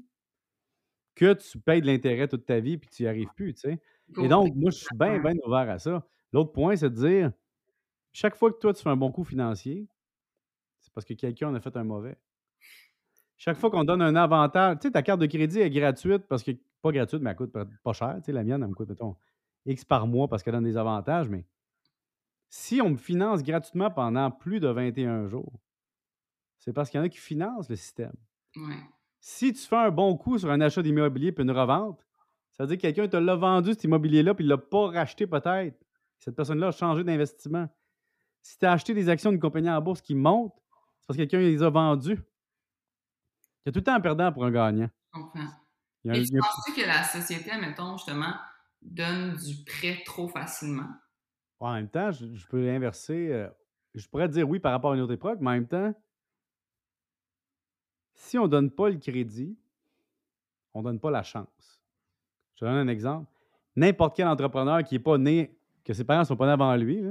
que 1.15 1.35
tu 1.35 1.59
payes 1.59 1.81
de 1.81 1.87
l'intérêt 1.87 2.29
toute 2.29 2.47
ta 2.47 2.61
vie 2.61 2.79
puis 2.79 2.89
que 2.89 2.95
tu 2.95 3.03
n'y 3.03 3.09
arrives 3.09 3.33
plus, 3.35 3.55
tu 3.55 3.61
sais. 3.61 3.81
Et 4.23 4.29
donc, 4.29 4.55
moi, 4.57 4.71
je 4.71 4.79
suis 4.79 4.97
bien, 4.97 5.19
bien 5.19 5.35
ouvert 5.47 5.69
à 5.71 5.79
ça. 5.79 6.07
L'autre 6.33 6.53
point, 6.53 6.77
c'est 6.77 6.91
de 6.91 6.95
dire, 6.95 7.33
chaque 8.13 8.37
fois 8.37 8.53
que 8.53 8.59
toi, 8.59 8.73
tu 8.73 8.83
fais 8.83 8.89
un 8.91 8.97
bon 8.97 9.13
coup 9.13 9.25
financier, 9.25 9.87
c'est 10.81 10.93
parce 10.93 11.05
que 11.05 11.15
quelqu'un 11.15 11.49
en 11.49 11.55
a 11.55 11.61
fait 11.61 11.77
un 11.77 11.85
mauvais. 11.85 12.17
Chaque 13.41 13.57
fois 13.57 13.71
qu'on 13.71 13.85
donne 13.85 14.03
un 14.03 14.17
avantage, 14.17 14.81
tu 14.81 14.89
sais, 14.89 14.93
ta 14.93 15.01
carte 15.01 15.19
de 15.19 15.25
crédit 15.25 15.61
est 15.61 15.71
gratuite 15.71 16.29
parce 16.29 16.43
que, 16.43 16.51
pas 16.83 16.93
gratuite, 16.93 17.23
mais 17.23 17.31
elle 17.31 17.37
coûte 17.37 17.57
pas 17.83 17.93
cher. 17.95 18.17
Tu 18.17 18.25
sais, 18.25 18.33
la 18.33 18.45
mienne, 18.45 18.63
elle 18.63 18.69
me 18.69 18.75
coûte, 18.75 18.91
mettons, 18.91 19.17
X 19.65 19.83
par 19.83 20.07
mois 20.07 20.29
parce 20.29 20.43
qu'elle 20.43 20.53
donne 20.53 20.65
des 20.65 20.77
avantages, 20.77 21.27
mais 21.31 21.47
si 22.51 22.83
on 22.83 22.91
me 22.91 22.97
finance 22.99 23.43
gratuitement 23.43 23.91
pendant 23.91 24.31
plus 24.31 24.61
de 24.61 24.69
21 24.69 25.29
jours, 25.29 25.59
c'est 26.59 26.75
parce 26.75 26.91
qu'il 26.91 26.99
y 26.99 27.01
en 27.01 27.07
a 27.07 27.09
qui 27.09 27.17
financent 27.17 27.71
le 27.71 27.77
système. 27.77 28.13
Si 29.21 29.55
tu 29.55 29.61
fais 29.63 29.77
un 29.77 29.91
bon 29.91 30.19
coup 30.19 30.39
sur 30.39 30.51
un 30.51 30.61
achat 30.61 30.83
d'immobilier 30.83 31.33
puis 31.33 31.43
une 31.43 31.51
revente, 31.51 32.07
ça 32.53 32.65
veut 32.65 32.69
dire 32.69 32.77
que 32.77 32.83
quelqu'un 32.83 33.09
te 33.09 33.17
l'a 33.17 33.37
vendu, 33.37 33.71
cet 33.71 33.85
immobilier-là, 33.85 34.35
puis 34.35 34.45
il 34.45 34.49
ne 34.49 34.53
l'a 34.53 34.59
pas 34.59 34.89
racheté 34.89 35.27
peut-être. 35.27 35.83
Cette 36.19 36.37
personne-là 36.37 36.67
a 36.67 36.73
changé 36.73 37.05
d'investissement. 37.05 37.71
Si 38.43 38.59
tu 38.59 38.67
as 38.67 38.73
acheté 38.73 38.93
des 38.93 39.09
actions 39.09 39.31
d'une 39.31 39.41
compagnie 39.41 39.71
en 39.71 39.81
bourse 39.81 40.03
qui 40.03 40.15
montent, 40.15 40.63
c'est 40.99 41.07
parce 41.07 41.17
que 41.17 41.23
quelqu'un 41.23 41.39
les 41.39 41.63
a 41.63 41.71
vendues. 41.71 42.19
Il 43.65 43.69
y 43.69 43.69
a 43.69 43.73
tout 43.73 43.81
le 43.81 43.85
temps 43.85 43.95
un 43.95 44.01
perdant 44.01 44.33
pour 44.33 44.45
un 44.45 44.51
gagnant. 44.51 44.89
Je 45.15 45.21
comprends. 45.21 45.49
Et 46.05 46.23
tu 46.23 46.39
penses 46.39 46.75
que 46.75 46.87
la 46.87 47.05
société, 47.05 47.51
mettons, 47.61 47.97
justement, 47.99 48.35
donne 48.81 49.37
du 49.37 49.65
prêt 49.65 50.03
trop 50.05 50.29
facilement? 50.29 50.89
en 51.61 51.75
même 51.75 51.89
temps, 51.89 52.11
je, 52.11 52.47
peux 52.49 52.65
l'inverser. 52.65 53.29
Euh, 53.31 53.49
je 53.95 54.09
pourrais 54.09 54.29
dire 54.29 54.49
oui 54.49 54.61
par 54.61 54.73
rapport 54.73 54.93
à 54.93 54.95
une 54.95 55.03
autre 55.03 55.13
époque, 55.13 55.39
mais 55.43 55.51
en 55.51 55.55
même 55.55 55.69
temps, 55.69 55.95
si 58.15 58.39
on 58.39 58.45
ne 58.45 58.49
donne 58.49 58.71
pas 58.71 58.89
le 58.89 58.97
crédit, 58.97 59.59
on 60.73 60.81
ne 60.81 60.85
donne 60.85 61.01
pas 61.01 61.11
la 61.11 61.23
chance. 61.23 61.83
Je 62.55 62.61
te 62.61 62.65
donne 62.65 62.77
un 62.77 62.89
exemple. 62.89 63.31
N'importe 63.77 64.17
quel 64.17 64.27
entrepreneur 64.27 64.83
qui 64.85 64.95
n'est 64.95 65.01
pas 65.01 65.19
né, 65.19 65.55
que 65.85 65.93
ses 65.93 66.05
parents 66.05 66.21
ne 66.21 66.25
sont 66.25 66.37
pas 66.37 66.47
nés 66.47 66.53
avant 66.53 66.75
lui, 66.77 67.03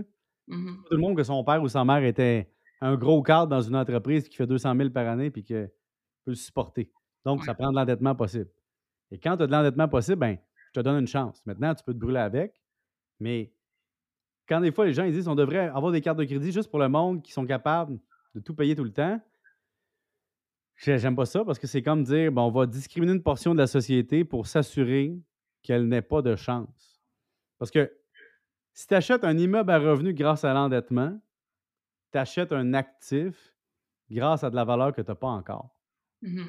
mm-hmm. 0.48 0.76
tout 0.84 0.96
le 0.96 0.98
monde 0.98 1.16
que 1.16 1.24
son 1.24 1.44
père 1.44 1.62
ou 1.62 1.68
sa 1.68 1.86
mère 1.86 2.04
était 2.04 2.52
un 2.82 2.96
gros 2.96 3.22
cadre 3.22 3.48
dans 3.48 3.62
une 3.62 3.76
entreprise 3.76 4.28
qui 4.28 4.38
fait 4.38 4.48
200 4.48 4.76
000 4.76 4.90
par 4.90 5.08
année 5.08 5.32
et 5.36 5.44
qui 5.44 5.54
le 6.30 6.36
supporter. 6.36 6.92
Donc, 7.26 7.44
ça 7.44 7.54
prend 7.54 7.72
de 7.72 7.76
l'endettement 7.76 8.16
possible. 8.16 8.50
Et 9.12 9.20
quand 9.20 9.38
tu 9.38 9.44
as 9.44 9.48
de 9.48 9.52
l'endettement 9.52 9.88
possible, 9.88 10.18
ben, 10.18 10.38
je 10.68 10.80
te 10.80 10.84
donne 10.84 11.00
une 11.00 11.08
chance. 11.08 11.46
Maintenant, 11.46 11.74
tu 11.74 11.84
peux 11.84 11.94
te 11.94 12.00
brûler 12.00 12.20
avec, 12.20 12.54
mais 13.20 13.52
quand 14.48 14.62
des 14.62 14.72
fois 14.72 14.86
les 14.86 14.94
gens 14.94 15.04
ils 15.04 15.14
disent 15.14 15.26
qu'on 15.26 15.36
devrait 15.36 15.70
avoir 15.70 15.92
des 15.92 16.02
cartes 16.02 16.18
de 16.18 16.26
crédit 16.26 16.52
juste 16.52 16.70
pour 16.70 16.80
le 16.80 16.90
monde 16.90 17.22
qui 17.22 17.32
sont 17.32 17.46
capables 17.46 18.00
de 18.34 18.40
tout 18.40 18.56
payer 18.56 18.76
tout 18.76 18.84
le 18.84 18.92
temps, 18.92 19.22
j'aime 20.76 21.16
pas 21.16 21.26
ça 21.26 21.46
parce 21.46 21.60
que 21.60 21.68
c'est 21.68 21.84
comme 21.84 22.04
dire 22.04 22.32
bon, 22.32 22.44
on 22.44 22.52
va 22.52 22.66
discriminer 22.66 23.14
une 23.14 23.22
portion 23.22 23.54
de 23.54 23.60
la 23.60 23.68
société 23.68 24.26
pour 24.26 24.48
s'assurer 24.48 25.16
qu'elle 25.62 25.88
n'ait 25.88 26.02
pas 26.02 26.22
de 26.22 26.36
chance. 26.36 27.04
Parce 27.60 27.70
que 27.70 27.94
si 28.74 28.88
tu 28.88 28.96
achètes 28.96 29.24
un 29.24 29.38
immeuble 29.38 29.72
à 29.72 29.78
revenu 29.78 30.14
grâce 30.14 30.44
à 30.44 30.54
l'endettement, 30.54 31.20
tu 32.12 32.18
achètes 32.18 32.52
un 32.52 32.74
actif 32.74 33.54
grâce 34.10 34.44
à 34.44 34.50
de 34.50 34.56
la 34.56 34.66
valeur 34.66 34.94
que 34.94 35.02
tu 35.02 35.12
n'as 35.12 35.16
pas 35.16 35.28
encore. 35.28 35.79
Mmh 36.22 36.44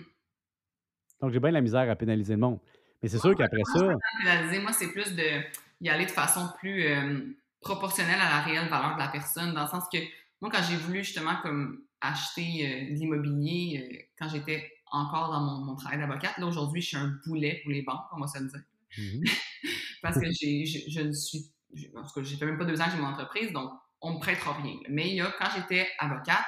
Donc, 1.20 1.32
j'ai 1.32 1.40
bien 1.40 1.50
la 1.50 1.60
misère 1.60 1.88
à 1.90 1.96
pénaliser 1.96 2.34
le 2.34 2.40
monde. 2.40 2.58
Mais 3.02 3.08
c'est 3.08 3.18
sûr 3.18 3.34
qu'après 3.34 3.62
ça. 3.64 3.80
Moi, 3.82 4.72
c'est 4.72 4.92
plus 4.92 5.14
de 5.14 5.42
y 5.80 5.88
aller 5.88 6.06
de 6.06 6.10
façon 6.10 6.48
plus 6.58 6.84
euh, 6.84 7.20
proportionnelle 7.60 8.20
à 8.20 8.28
la 8.28 8.40
réelle 8.40 8.68
valeur 8.68 8.94
de 8.94 9.00
la 9.00 9.08
personne, 9.08 9.54
dans 9.54 9.62
le 9.62 9.68
sens 9.68 9.84
que 9.92 9.98
moi, 10.40 10.50
quand 10.50 10.62
j'ai 10.62 10.76
voulu 10.76 11.04
justement 11.04 11.36
comme 11.42 11.82
acheter 12.00 12.66
euh, 12.66 12.94
de 12.94 12.98
l'immobilier, 12.98 13.88
euh, 13.92 14.02
quand 14.18 14.28
j'étais 14.28 14.70
encore 14.90 15.30
dans 15.30 15.40
mon, 15.40 15.76
travail 15.76 15.98
d'avocate, 15.98 16.36
là 16.38 16.46
aujourd'hui, 16.46 16.82
je 16.82 16.88
suis 16.88 16.96
un 16.96 17.18
boulet 17.26 17.60
pour 17.62 17.72
les 17.72 17.82
banques, 17.82 18.04
on 18.12 18.20
va 18.20 18.26
se 18.26 18.38
le 18.38 18.48
dire. 18.48 18.62
Mhm. 18.98 19.24
Parce 20.02 20.18
que 20.18 20.26
j'ai, 20.30 20.64
je, 20.64 21.00
ne 21.02 21.12
suis, 21.12 21.52
parce 21.92 22.10
que 22.14 22.22
j'ai 22.22 22.36
fait 22.36 22.46
même 22.46 22.56
pas 22.56 22.64
deux 22.64 22.80
ans 22.80 22.86
que 22.86 22.92
j'ai 22.92 22.96
mon 22.96 23.08
entreprise, 23.08 23.52
donc 23.52 23.70
on 24.00 24.14
me 24.14 24.18
prêtera 24.18 24.54
rien. 24.54 24.76
Mais 24.88 25.10
il 25.10 25.16
y 25.16 25.20
a, 25.20 25.30
quand 25.38 25.50
j'étais 25.54 25.86
avocate, 25.98 26.42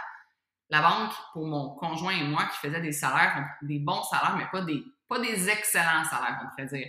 la 0.72 0.80
banque, 0.80 1.12
pour 1.34 1.46
mon 1.46 1.74
conjoint 1.74 2.16
et 2.16 2.24
moi, 2.24 2.44
qui 2.46 2.66
faisait 2.66 2.80
des 2.80 2.92
salaires, 2.92 3.46
des 3.60 3.78
bons 3.78 4.02
salaires, 4.04 4.36
mais 4.38 4.46
pas 4.50 4.64
des, 4.64 4.82
pas 5.06 5.20
des 5.20 5.50
excellents 5.50 6.02
salaires, 6.04 6.40
on 6.42 6.48
pourrait 6.48 6.66
dire 6.66 6.88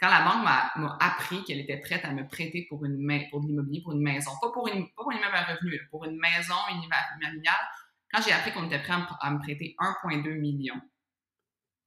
quand 0.00 0.08
la 0.08 0.22
banque 0.22 0.44
m'a 0.44 0.96
appris 1.00 1.42
qu'elle 1.44 1.58
était 1.58 1.78
prête 1.78 2.04
à 2.04 2.12
me 2.12 2.26
prêter 2.26 2.66
pour, 2.68 2.84
une, 2.84 2.96
pour 3.30 3.40
de 3.40 3.48
l'immobilier, 3.48 3.82
pour 3.82 3.92
une 3.92 4.02
maison, 4.02 4.30
pas 4.40 4.50
pour, 4.52 4.68
une, 4.68 4.86
pas 4.94 5.02
pour 5.02 5.10
une 5.10 5.18
immeuble 5.18 5.34
à 5.34 5.44
revenu, 5.44 5.78
pour 5.90 6.04
une 6.04 6.16
maison 6.16 6.54
unifamiliale, 6.70 7.54
quand 8.10 8.22
j'ai 8.22 8.32
appris 8.32 8.52
qu'on 8.52 8.66
était 8.66 8.78
prêt 8.78 8.94
à 9.20 9.30
me, 9.30 9.38
prêter 9.40 9.76
1,2 9.78 10.38
million, 10.38 10.80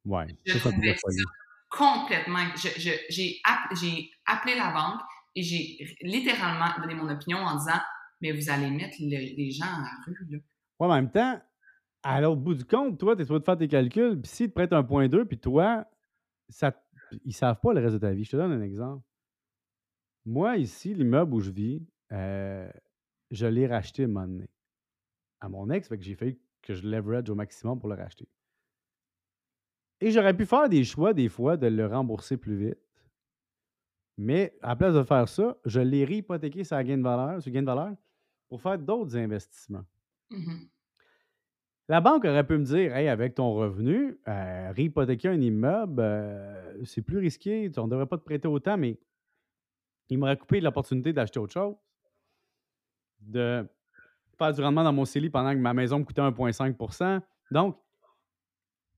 ouais, 0.06 0.28
je 0.46 0.60
trouvais 0.60 0.96
ça 0.96 1.08
complètement. 1.70 2.46
J'ai 2.56 3.42
appelé 4.26 4.56
la 4.56 4.72
banque 4.72 5.02
et 5.34 5.42
j'ai 5.42 5.96
littéralement 6.02 6.70
donné 6.80 6.94
mon 6.94 7.10
opinion 7.10 7.40
en 7.40 7.56
disant 7.56 7.80
Mais 8.20 8.32
vous 8.34 8.50
allez 8.50 8.70
mettre 8.70 8.98
les 9.00 9.52
gens 9.52 9.66
à 9.66 9.82
la 9.82 9.98
rue. 10.06 10.28
Là. 10.30 10.38
En 10.89 10.96
même 10.96 11.12
temps, 11.12 11.39
à 12.04 12.22
l'autre 12.22 12.41
bout 12.41 12.56
du 12.56 12.65
compte, 12.65 13.00
toi, 13.00 13.15
tu 13.15 13.22
es 13.22 13.26
de 13.26 13.39
faire 13.39 13.58
tes 13.58 13.67
calculs, 13.67 14.20
puis 14.20 14.32
si 14.32 14.46
tu 14.46 14.50
prêtes 14.52 14.72
1,2, 14.72 15.26
puis 15.26 15.38
toi, 15.38 15.86
ça 16.50 16.74
ils 17.26 17.34
savent 17.34 17.60
pas 17.60 17.74
le 17.74 17.82
reste 17.82 17.96
de 17.96 18.00
ta 18.00 18.13
vie. 18.13 18.24
Je 18.24 18.32
te 18.32 18.38
donne 18.38 18.52
un 18.52 18.62
exemple. 18.62 19.04
Moi, 20.26 20.58
ici, 20.58 20.94
l'immeuble 20.94 21.34
où 21.34 21.39
je 21.39 21.52
vis, 21.52 21.86
euh, 22.12 22.72
je 23.32 23.46
l'ai 23.48 23.67
racheté 23.67 24.04
à 24.04 24.08
un 24.08 24.28
donné. 24.28 24.50
À 25.39 25.50
mon 25.50 25.70
ex, 25.70 25.88
fait 25.88 25.98
que 25.98 26.04
j'ai 26.04 26.15
fait 26.15 26.39
que 26.62 26.74
je 26.74 26.88
leverage 26.88 27.30
au 27.30 27.36
maximum 27.36 27.80
pour 27.80 27.89
le 27.89 27.96
racheter. 27.96 28.28
Et 30.00 30.12
j'aurais 30.12 30.36
pu 30.36 30.46
faire 30.46 30.70
des 30.70 30.84
choix, 30.84 31.13
des 31.13 31.30
fois, 31.30 31.58
de 31.58 31.67
le 31.67 31.86
rembourser 31.88 32.38
plus 32.38 32.58
vite. 32.58 32.80
Mais 34.17 34.56
à 34.62 34.70
la 34.70 34.76
place 34.76 34.94
de 34.94 35.04
faire 35.04 35.28
ça, 35.28 35.58
je 35.65 35.80
l'ai 35.80 36.06
réhypothéqué 36.06 36.63
sur 36.63 36.82
gain 36.84 36.98
de 36.98 37.04
valeur, 37.04 37.41
sur 37.41 37.52
gain 37.52 37.62
de 37.62 37.65
valeur 37.65 37.96
pour 38.50 38.62
faire 38.62 38.78
d'autres 38.78 39.17
investissements. 39.17 39.86
Mmh 40.30 40.65
la 41.92 42.00
banque 42.00 42.24
aurait 42.24 42.48
pu 42.48 42.58
me 42.58 42.64
dire 42.64 42.96
Hey, 42.96 43.10
avec 43.10 43.36
ton 43.36 43.54
revenu, 43.54 44.18
euh, 44.26 44.72
réhypothéquer 44.74 45.28
un 45.28 45.42
immeuble, 45.42 46.02
euh, 46.02 46.86
c'est 46.86 47.02
plus 47.02 47.18
risqué, 47.18 47.70
on 47.76 47.86
ne 47.86 47.92
devrait 47.92 48.06
pas 48.06 48.18
te 48.18 48.24
prêter 48.24 48.48
autant, 48.48 48.78
mais 48.78 48.98
il 50.08 50.18
m'aurait 50.18 50.38
coupé 50.38 50.62
l'opportunité 50.62 51.12
d'acheter 51.12 51.38
autre 51.42 51.52
chose, 51.52 51.76
de 53.20 53.68
faire 54.38 54.54
du 54.54 54.62
rendement 54.62 54.86
dans 54.86 54.94
mon 54.94 55.04
CELI 55.04 55.30
pendant 55.30 55.52
que 55.52 55.58
ma 55.58 55.74
maison 55.74 56.00
me 56.00 56.06
coûtait 56.06 56.22
1,5% 56.22 57.20
Donc, 57.52 57.78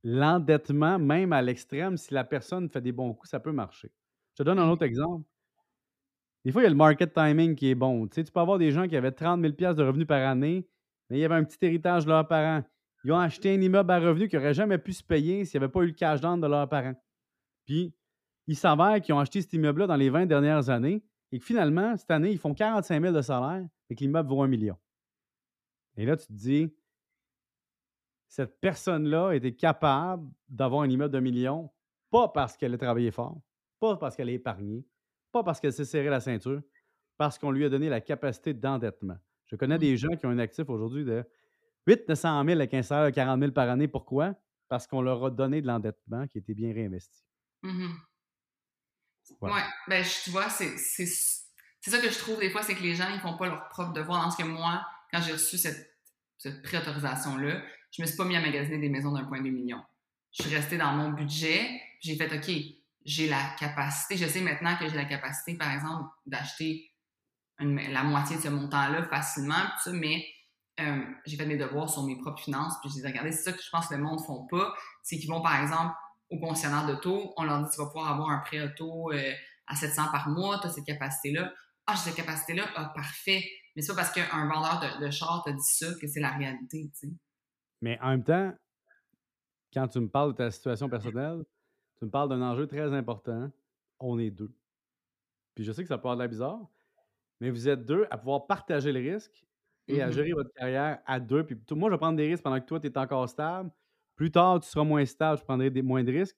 l'endettement, 0.04 1.00
même 1.00 1.34
à 1.34 1.42
l'extrême, 1.42 1.98
si 1.98 2.14
la 2.14 2.24
personne 2.24 2.70
fait 2.70 2.82
des 2.82 2.92
bons 2.92 3.16
coups, 3.16 3.32
ça 3.32 3.40
peut 3.40 3.52
marcher. 3.52 3.92
Je 4.34 4.44
te 4.44 4.44
donne 4.44 4.60
un 4.60 4.70
autre 4.70 4.84
exemple. 4.84 5.26
Des 6.46 6.52
fois, 6.52 6.62
il 6.62 6.66
y 6.66 6.68
a 6.68 6.70
le 6.70 6.76
market 6.76 7.12
timing 7.12 7.56
qui 7.56 7.72
est 7.72 7.76
bon. 7.76 8.06
Tu, 8.08 8.16
sais, 8.16 8.24
tu 8.24 8.32
peux 8.32 8.40
avoir 8.40 8.60
des 8.60 8.70
gens 8.72 8.88
qui 8.88 8.96
avaient 8.96 9.12
30 9.12 9.42
000 9.42 9.74
de 9.74 9.82
revenus 9.82 10.06
par 10.06 10.22
année, 10.28 10.68
mais 11.10 11.18
il 11.18 11.22
y 11.22 11.26
avait 11.26 11.34
un 11.34 11.44
petit 11.44 11.58
héritage 11.64 12.06
de 12.06 12.10
leurs 12.12 12.28
parents. 12.28 12.64
Ils 13.04 13.12
ont 13.12 13.20
acheté 13.20 13.54
un 13.54 13.62
immeuble 13.62 13.92
à 13.92 14.00
revenu 14.00 14.28
qui 14.28 14.36
n'aurait 14.36 14.54
jamais 14.54 14.78
pu 14.78 14.94
se 14.94 15.04
payer 15.04 15.46
s'il 15.46 15.60
n'y 15.60 15.66
avait 15.66 15.72
pas 15.72 15.82
eu 15.82 15.88
le 15.88 15.94
cash 15.94 16.22
down 16.22 16.40
de 16.40 16.48
leurs 16.48 16.70
parents. 16.70 16.96
Puis, 17.66 17.94
il 18.48 18.56
s'avère 18.56 19.02
qu'ils 19.02 19.14
ont 19.14 19.20
acheté 19.20 19.42
cet 19.42 19.54
immeuble-là 19.54 19.88
dans 19.88 19.96
les 19.96 20.10
20 20.10 20.26
dernières 20.26 20.70
années 20.70 21.04
et 21.32 21.40
que 21.40 21.46
finalement, 21.46 21.96
cette 21.98 22.12
année, 22.12 22.32
ils 22.32 22.38
font 22.38 22.54
45 22.54 23.02
000 23.02 23.14
de 23.14 23.22
salaire 23.22 23.66
et 23.90 23.96
que 23.96 24.02
l'immeuble 24.02 24.30
vaut 24.30 24.44
un 24.44 24.48
million. 24.48 24.78
Et 25.98 26.06
là, 26.06 26.16
tu 26.16 26.28
te 26.28 26.34
dis, 26.34 26.74
cette 28.28 28.60
personne-là 28.60 29.34
était 29.34 29.54
capable 29.54 30.28
d'avoir 30.48 30.82
un 30.84 30.90
immeuble 30.90 31.14
d'un 31.14 31.22
million, 31.22 31.70
pas 32.10 32.28
parce 32.30 32.58
qu'elle 32.58 32.74
a 32.74 32.78
travaillé 32.78 33.12
fort, 33.12 33.42
pas 33.80 33.98
parce 33.98 34.16
qu'elle 34.16 34.30
a 34.30 34.32
épargné, 34.32 34.86
pas 35.32 35.44
parce 35.44 35.60
qu'elle 35.60 35.74
s'est 35.74 35.86
serré 35.86 36.10
la 36.10 36.20
ceinture, 36.20 36.62
parce 37.18 37.38
qu'on 37.38 37.52
lui 37.52 37.66
a 37.66 37.70
donné 37.70 37.90
la 37.90 38.02
capacité 38.02 38.54
d'endettement. 38.54 39.18
Je 39.46 39.56
connais 39.56 39.76
mmh. 39.76 39.82
des 39.82 39.98
gens 39.98 40.16
qui 40.16 40.26
ont 40.26 40.30
un 40.30 40.40
actif 40.40 40.70
aujourd'hui 40.70 41.06
de 41.06 41.24
8 41.88 42.08
900 42.08 42.44
000 42.46 42.60
avec 42.60 42.74
un 42.74 42.82
salaire 42.82 43.06
de 43.06 43.16
40 43.16 43.40
000 43.40 43.52
par 43.52 43.70
année. 43.70 43.88
Pourquoi? 43.88 44.36
Parce 44.70 44.88
qu'on 44.88 45.02
leur 45.02 45.26
a 45.26 45.30
donné 45.30 45.62
de 45.62 45.68
l'endettement 45.68 46.28
qui 46.28 46.38
était 46.38 46.54
bien 46.54 46.74
réinvesti. 46.74 47.24
Mmh 47.64 47.94
oui, 49.42 49.52
ben, 49.88 50.04
tu 50.24 50.30
vois, 50.32 50.50
c'est 50.50 50.78
ça 50.78 52.00
que 52.00 52.10
je 52.10 52.18
trouve 52.18 52.40
des 52.40 52.50
fois, 52.50 52.62
c'est 52.62 52.76
que 52.76 52.84
les 52.84 52.96
gens, 52.96 53.08
ils 53.14 53.20
font 53.20 53.38
pas 53.38 53.48
leur 53.48 53.70
propre 53.70 53.94
devoir. 53.94 54.24
Dans 54.24 54.32
ce 54.32 54.38
que 54.38 54.48
moi, 54.48 54.86
quand 55.12 55.22
j'ai 55.22 55.34
reçu 55.34 55.58
cette, 55.58 55.98
cette 56.38 56.62
préautorisation-là, 56.62 57.62
je 57.92 58.02
me 58.02 58.08
suis 58.08 58.18
pas 58.18 58.26
mis 58.26 58.36
à 58.36 58.42
magasiner 58.42 58.80
des 58.80 58.90
maisons 58.90 59.12
d'un 59.12 59.26
point 59.26 59.42
de 59.42 59.50
million. 59.50 59.82
Je 60.32 60.44
suis 60.44 60.56
restée 60.56 60.78
dans 60.78 60.92
mon 60.94 61.12
budget, 61.12 61.82
j'ai 62.02 62.16
fait, 62.16 62.36
OK, 62.36 62.54
j'ai 63.06 63.28
la 63.28 63.56
capacité, 63.60 64.18
je 64.18 64.26
sais 64.26 64.42
maintenant 64.42 64.76
que 64.78 64.88
j'ai 64.88 64.96
la 64.96 65.06
capacité, 65.06 65.56
par 65.56 65.72
exemple, 65.72 66.10
d'acheter 66.26 66.92
la 67.60 68.04
moitié 68.04 68.38
de 68.38 68.42
ce 68.42 68.50
montant-là 68.50 69.04
facilement, 69.04 69.64
mais 69.94 70.26
euh, 70.80 71.04
j'ai 71.26 71.38
fait 71.38 71.46
mes 71.46 71.58
devoirs 71.58 71.90
sur 71.90 72.04
mes 72.04 72.18
propres 72.18 72.42
finances, 72.42 72.74
puis 72.82 72.90
je 72.90 72.98
les 72.98 73.06
ai 73.06 73.08
regardés. 73.08 73.32
C'est 73.32 73.44
ça 73.44 73.54
que 73.54 73.62
je 73.62 73.70
pense 73.70 73.88
que 73.88 73.96
le 73.96 74.02
monde 74.02 74.20
ne 74.20 74.26
font 74.26 74.48
pas. 74.48 74.74
C'est 75.04 75.18
qu'ils 75.18 75.30
vont, 75.30 75.42
par 75.42 75.62
exemple, 75.62 75.94
au 76.30 76.40
concessionnaire 76.40 76.88
d'auto, 76.88 77.34
on 77.38 77.44
leur 77.44 77.62
dit 77.64 77.70
tu 77.72 77.80
vas 77.80 77.88
pouvoir 77.88 78.12
avoir 78.12 78.30
un 78.30 78.40
prêt 78.40 78.62
auto 78.62 79.12
euh, 79.12 79.34
à 79.68 79.76
700 79.76 80.12
par 80.12 80.30
mois, 80.30 80.60
tu 80.60 80.68
as 80.68 80.72
cette 80.72 80.86
capacité-là. 80.86 81.54
Ah, 81.86 81.94
j'ai 81.96 82.10
cette 82.10 82.16
capacité-là, 82.16 82.66
ah, 82.76 82.92
parfait. 82.96 83.44
Mais 83.76 83.82
c'est 83.82 83.94
pas 83.94 84.02
parce 84.02 84.14
qu'un 84.14 84.48
vendeur 84.48 84.80
de, 84.80 85.06
de 85.06 85.12
char 85.12 85.44
dit 85.46 85.54
ça 85.60 85.88
que 86.00 86.08
c'est 86.08 86.20
la 86.20 86.32
réalité. 86.32 86.90
Mais 87.82 88.00
en 88.02 88.10
même 88.10 88.24
temps, 88.24 88.54
quand 89.74 89.88
tu 89.88 90.00
me 90.00 90.08
parles 90.08 90.32
de 90.32 90.38
ta 90.38 90.52
situation 90.52 90.90
personnelle, 90.90 91.44
tu 91.98 92.06
me 92.06 92.10
parles 92.10 92.30
d'un 92.30 92.42
enjeu 92.42 92.68
très 92.68 92.94
important. 92.94 93.52
On 94.00 94.18
est 94.20 94.32
deux. 94.32 94.54
Puis 95.56 95.64
je 95.64 95.72
sais 95.72 95.84
que 95.84 95.88
ça 95.88 95.98
peut 95.98 96.08
avoir 96.08 96.18
de 96.18 96.24
la 96.24 96.28
bizarre, 96.28 96.60
mais 97.40 97.50
vous 97.50 97.68
êtes 97.68 97.86
deux 97.86 98.08
à 98.10 98.18
pouvoir 98.18 98.48
partager 98.48 98.92
le 98.92 99.00
risque 99.00 99.46
et 99.88 100.02
à 100.02 100.10
Mhm. 100.10 100.12
gérer 100.12 100.34
votre 100.34 100.52
carrière 100.54 101.02
à 101.06 101.20
deux. 101.20 101.46
Puis 101.46 101.58
moi, 101.72 101.90
je 101.90 101.96
vais 101.96 102.00
prendre 102.00 102.18
des 102.18 102.28
risques 102.28 102.44
pendant 102.44 102.60
que 102.60 102.66
toi, 102.66 102.80
tu 102.80 102.88
es 102.88 102.98
encore 102.98 103.30
stable. 103.30 103.72
Plus 104.16 104.32
tard, 104.32 104.60
tu 104.62 104.70
seras 104.70 104.84
moins 104.86 105.06
stable, 105.06 105.40
je 105.40 105.44
prendrai 105.46 105.70
des, 105.72 105.82
moins 105.82 106.04
de 106.04 106.12
risques. 106.12 106.38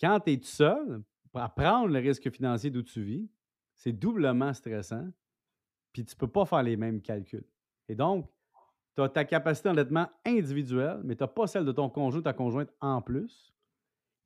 Quand 0.00 0.20
tu 0.20 0.32
es 0.32 0.36
tout 0.38 0.46
seul, 0.46 1.02
à 1.34 1.48
prendre 1.48 1.88
le 1.88 1.98
risque 1.98 2.30
financier 2.30 2.70
d'où 2.70 2.82
tu 2.82 3.02
vis, 3.02 3.30
c'est 3.76 3.92
doublement 3.92 4.52
stressant. 4.54 5.08
Puis 5.92 6.04
tu 6.04 6.14
ne 6.14 6.18
peux 6.18 6.28
pas 6.28 6.46
faire 6.46 6.62
les 6.62 6.76
mêmes 6.76 7.02
calculs. 7.02 7.46
Et 7.88 7.94
donc, 7.96 8.30
tu 8.96 9.02
as 9.02 9.08
ta 9.10 9.24
capacité 9.24 9.68
d'endettement 9.70 10.08
individuelle, 10.26 11.00
mais 11.04 11.16
tu 11.16 11.24
n'as 11.24 11.28
pas 11.28 11.46
celle 11.46 11.64
de 11.66 11.72
ton 11.72 11.90
conjoint, 11.90 12.22
ta 12.22 12.32
conjointe 12.34 12.70
en 12.80 13.02
plus. 13.02 13.54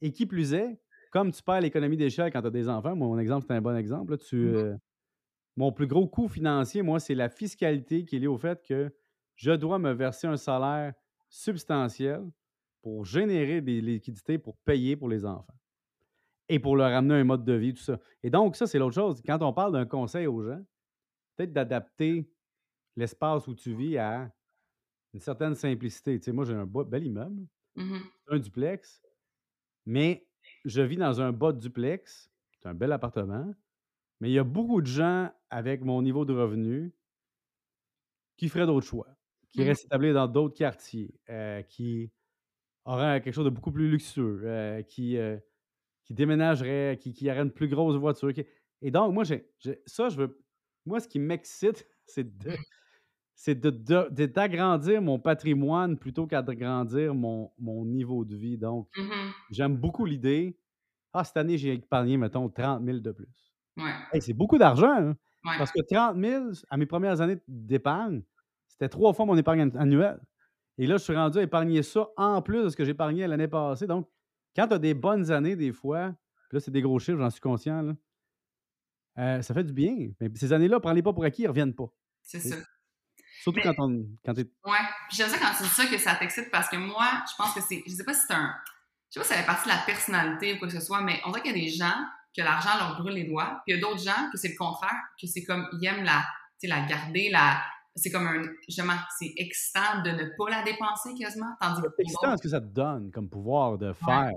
Et 0.03 0.13
qui 0.13 0.27
plus 0.27 0.55
est, 0.55 0.81
comme 1.13 1.33
tu 1.33 1.43
perds 1.43 1.63
l'économie 1.63 1.97
d'échelle 1.97 2.33
quand 2.33 2.43
tu 2.43 2.49
as 2.49 2.51
des 2.51 2.69
enfants, 2.69 2.97
moi, 2.97 3.09
mon 3.09 3.19
exemple, 3.19 3.47
c'est 3.49 3.55
un 3.55 3.63
bon 3.63 3.77
exemple. 3.77 4.13
là, 4.13 4.19
tu, 4.19 4.37
Mhm. 4.43 4.55
euh, 4.57 4.77
mon 5.59 5.73
plus 5.73 5.89
gros 5.89 6.09
coût 6.09 6.29
financier, 6.29 6.83
moi, 6.83 7.01
c'est 7.01 7.17
la 7.17 7.29
fiscalité 7.29 8.05
qui 8.07 8.17
est 8.17 8.21
liée 8.21 8.29
au 8.29 8.39
fait 8.39 8.63
que 8.65 8.95
je 9.37 9.53
dois 9.53 9.79
me 9.81 9.93
verser 9.93 10.29
un 10.29 10.39
salaire 10.39 10.95
substantiel 11.29 12.23
pour 12.83 13.05
générer 13.05 13.61
des 13.61 13.81
liquidités 13.81 14.39
pour 14.39 14.57
payer 14.59 14.97
pour 14.97 15.09
les 15.11 15.27
enfants 15.27 15.55
et 16.49 16.59
pour 16.61 16.77
leur 16.77 16.93
amener 16.97 17.17
un 17.17 17.25
mode 17.25 17.45
de 17.45 17.53
vie, 17.55 17.75
tout 17.75 17.83
ça. 17.83 17.99
Et 18.23 18.31
donc, 18.31 18.57
ça, 18.57 18.67
c'est 18.67 18.79
l'autre 18.79 18.95
chose. 18.95 19.23
Quand 19.27 19.43
on 19.43 19.53
parle 19.53 19.73
d'un 19.73 19.87
conseil 19.87 20.27
aux 20.27 20.43
gens, 20.43 20.65
peut-être 21.37 21.53
d'adapter 21.53 22.31
l'espace 22.97 23.49
où 23.49 23.55
tu 23.55 23.75
vis 23.75 23.99
à 23.99 24.33
une 25.15 25.21
certaine 25.21 25.55
simplicité. 25.57 26.19
Tu 26.21 26.27
sais, 26.27 26.33
moi, 26.33 26.45
j'ai 26.45 26.55
un 26.55 26.67
bel 26.67 27.07
immeuble, 27.07 27.47
Mhm. 27.77 28.01
un 28.29 28.39
duplex, 28.39 29.03
mais 29.87 30.29
je 30.65 30.83
vis 30.83 30.97
dans 30.97 31.21
un 31.21 31.33
bas 31.33 31.53
duplex. 31.53 32.31
C'est 32.59 32.69
un 32.69 32.75
bel 32.75 32.93
appartement. 32.93 33.55
Mais 34.21 34.31
il 34.31 34.35
y 34.35 34.39
a 34.39 34.45
beaucoup 34.45 34.81
de 34.83 34.87
gens 34.87 35.31
avec 35.51 35.83
mon 35.83 36.03
niveau 36.03 36.25
de 36.25 36.33
revenu 36.35 36.95
qui 38.37 38.49
feraient 38.49 38.67
d'autres 38.67 38.87
choix, 38.87 39.09
qui 39.51 39.63
Mhm. 39.63 39.69
restent 39.69 39.87
établis 39.87 40.13
dans 40.13 40.29
d'autres 40.29 40.55
quartiers, 40.57 41.15
euh, 41.31 41.63
qui 41.63 42.13
auraient 42.85 43.23
quelque 43.23 43.35
chose 43.35 43.47
de 43.47 43.51
beaucoup 43.51 43.73
plus 43.73 43.91
luxueux, 43.91 44.43
euh, 44.45 44.83
qui, 44.83 45.19
euh, 45.19 45.39
qui 46.05 46.15
déménageraient, 46.15 46.99
qui, 47.01 47.13
qui 47.15 47.31
auraient 47.31 47.43
une 47.43 47.53
plus 47.53 47.69
grosse 47.69 47.97
voiture. 47.97 48.33
qui- 48.35 48.47
Et 48.83 48.91
donc, 48.93 49.15
moi, 49.15 49.25
j'ai, 49.25 49.51
ça, 49.87 50.09
je 50.11 50.19
veux. 50.19 50.45
Moi, 50.87 51.01
ce 51.01 51.09
qui 51.09 51.21
m'excite, 51.21 51.87
c'est 52.07 52.39
de. 52.39 52.57
C'est 53.37 53.55
de, 53.61 53.71
de- 53.71 54.09
de- 54.11 54.27
d'agrandir 54.27 55.03
mon 55.03 55.19
patrimoine 55.21 55.99
plutôt 55.99 56.27
qu'à 56.27 56.43
d'agrandir 56.43 57.15
mon, 57.15 57.53
mon 57.59 57.85
niveau 57.87 58.25
de 58.25 58.37
vie. 58.37 58.59
Donc, 58.59 58.89
Mhm. 58.97 59.33
j'aime 59.51 59.77
beaucoup 59.77 60.05
l'idée. 60.07 60.59
Ah, 61.13 61.25
cette 61.25 61.37
année, 61.39 61.59
j'ai 61.59 61.75
épargné, 61.75 62.17
mettons, 62.19 62.49
30 62.51 62.83
000 62.85 63.03
de 63.03 63.13
plus. 63.13 63.55
Ouais. 63.77 63.95
Hey, 64.13 64.23
c'est 64.23 64.35
beaucoup 64.35 64.59
d'argent, 64.59 64.93
hein? 64.93 65.17
Ouais. 65.45 65.57
Parce 65.59 65.71
que 65.73 65.81
30 65.83 66.17
000, 66.21 66.45
à 66.69 66.77
mes 66.77 66.87
premières 66.87 67.21
années 67.21 67.39
d'épargne, 67.47 68.23
c'était 68.67 68.89
trois 68.89 69.13
fois 69.13 69.25
mon 69.27 69.37
épargne 69.37 69.63
an- 69.63 69.79
annuelle. 69.81 70.21
Et 70.79 70.87
là, 70.87 70.97
je 70.97 71.03
suis 71.05 71.15
rendu 71.15 71.39
à 71.39 71.43
épargner 71.43 71.83
ça 71.83 72.07
en 72.17 72.41
plus 72.43 72.65
de 72.65 72.69
ce 72.69 72.77
que 72.77 72.85
j'ai 72.85 72.91
épargné 72.93 73.27
l'année 73.27 73.49
passée. 73.49 73.87
Donc, 73.87 74.09
quand 74.55 74.69
tu 74.69 74.75
as 74.75 74.79
des 74.79 74.95
bonnes 74.95 75.31
années, 75.31 75.57
des 75.57 75.73
fois, 75.73 76.15
puis 76.49 76.57
là, 76.57 76.61
c'est 76.61 76.71
des 76.71 76.83
gros 76.83 76.99
chiffres, 76.99 77.19
j'en 77.19 77.31
suis 77.31 77.41
conscient, 77.41 77.83
là, 77.83 77.93
euh, 79.19 79.43
ça 79.43 79.55
fait 79.55 79.65
du 79.65 79.73
bien. 79.73 80.11
Mais 80.21 80.31
ces 80.35 80.53
années-là, 80.53 80.81
prends-les 80.81 81.03
pas 81.03 81.13
pour 81.13 81.25
acquis, 81.25 81.43
ils 81.43 81.47
ne 81.47 81.51
reviennent 81.51 81.75
pas. 81.75 81.87
C'est 82.23 82.41
ça. 82.41 82.57
Surtout 83.43 83.61
Mais- 83.65 83.75
quand 83.75 83.85
on 83.85 84.05
quand 84.25 84.37
Ouais. 84.37 84.79
J'aime 85.11 85.29
ça 85.29 85.39
quand 85.39 85.55
tu 85.57 85.63
dis 85.63 85.69
ça 85.69 85.87
que 85.87 85.99
ça 85.99 86.15
t'excite 86.17 86.51
parce 86.51 86.69
que 86.69 86.77
moi, 86.77 87.07
je 87.31 87.35
pense 87.37 87.55
que 87.55 87.61
c'est. 87.61 87.83
Je 87.87 87.93
sais 87.93 88.05
pas 88.05 88.15
si 88.15 88.27
c'est 88.27 88.35
un. 88.35 88.53
Je 89.11 89.15
sais 89.15 89.21
pas 89.21 89.25
si 89.27 89.33
ça 89.33 89.41
fait 89.41 89.47
partie 89.47 89.69
de 89.69 89.75
la 89.75 89.81
personnalité 89.87 90.55
ou 90.55 90.59
quoi 90.59 90.69
que 90.69 90.75
ce 90.75 90.81
soit, 90.81 91.01
mais 91.03 91.21
on 91.25 91.31
dirait 91.31 91.43
qu'il 91.43 91.57
y 91.57 91.61
a 91.61 91.65
des 91.65 91.69
gens 91.71 91.95
que 92.39 92.45
l'argent 92.45 92.79
leur 92.79 93.01
brûle 93.01 93.15
les 93.15 93.25
doigts, 93.25 93.61
puis 93.65 93.75
il 93.75 93.77
y 93.77 93.79
a 93.79 93.81
d'autres 93.81 94.03
gens 94.03 94.31
que 94.31 94.39
c'est 94.39 94.49
le 94.49 94.57
contraire, 94.57 94.97
que 95.21 95.27
c'est 95.27 95.43
comme 95.43 95.67
ils 95.73 95.87
aiment 95.87 96.05
la, 96.05 96.23
la 96.63 96.87
garder, 96.87 97.31
la. 97.31 97.61
C'est 97.97 98.13
comme 98.13 98.29
un. 98.29 98.45
Justement, 98.69 98.95
c'est 99.19 99.33
excitant 99.37 100.03
de 100.05 100.11
ne 100.11 100.25
pas 100.37 100.51
la 100.51 100.63
dépenser 100.63 101.15
quasiment, 101.19 101.53
tandis 101.61 101.83
que 101.83 101.89
C'est 101.97 102.03
excitant 102.03 102.37
ce 102.37 102.43
que 102.43 102.49
ça 102.49 102.61
te 102.61 102.67
donne 102.67 103.11
comme 103.11 103.29
pouvoir 103.29 103.77
de 103.77 103.93
faire. 103.93 104.31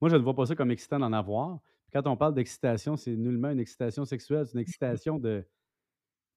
Moi, 0.00 0.10
je 0.10 0.16
ne 0.16 0.22
vois 0.22 0.34
pas 0.34 0.46
ça 0.46 0.56
comme 0.56 0.72
excitant 0.72 0.98
d'en 0.98 1.12
avoir. 1.12 1.60
Quand 1.92 2.04
on 2.08 2.16
parle 2.16 2.34
d'excitation, 2.34 2.96
c'est 2.96 3.14
nullement 3.14 3.50
une 3.50 3.60
excitation 3.60 4.04
sexuelle, 4.04 4.44
c'est 4.46 4.54
une 4.54 4.60
excitation 4.60 5.20
de, 5.20 5.46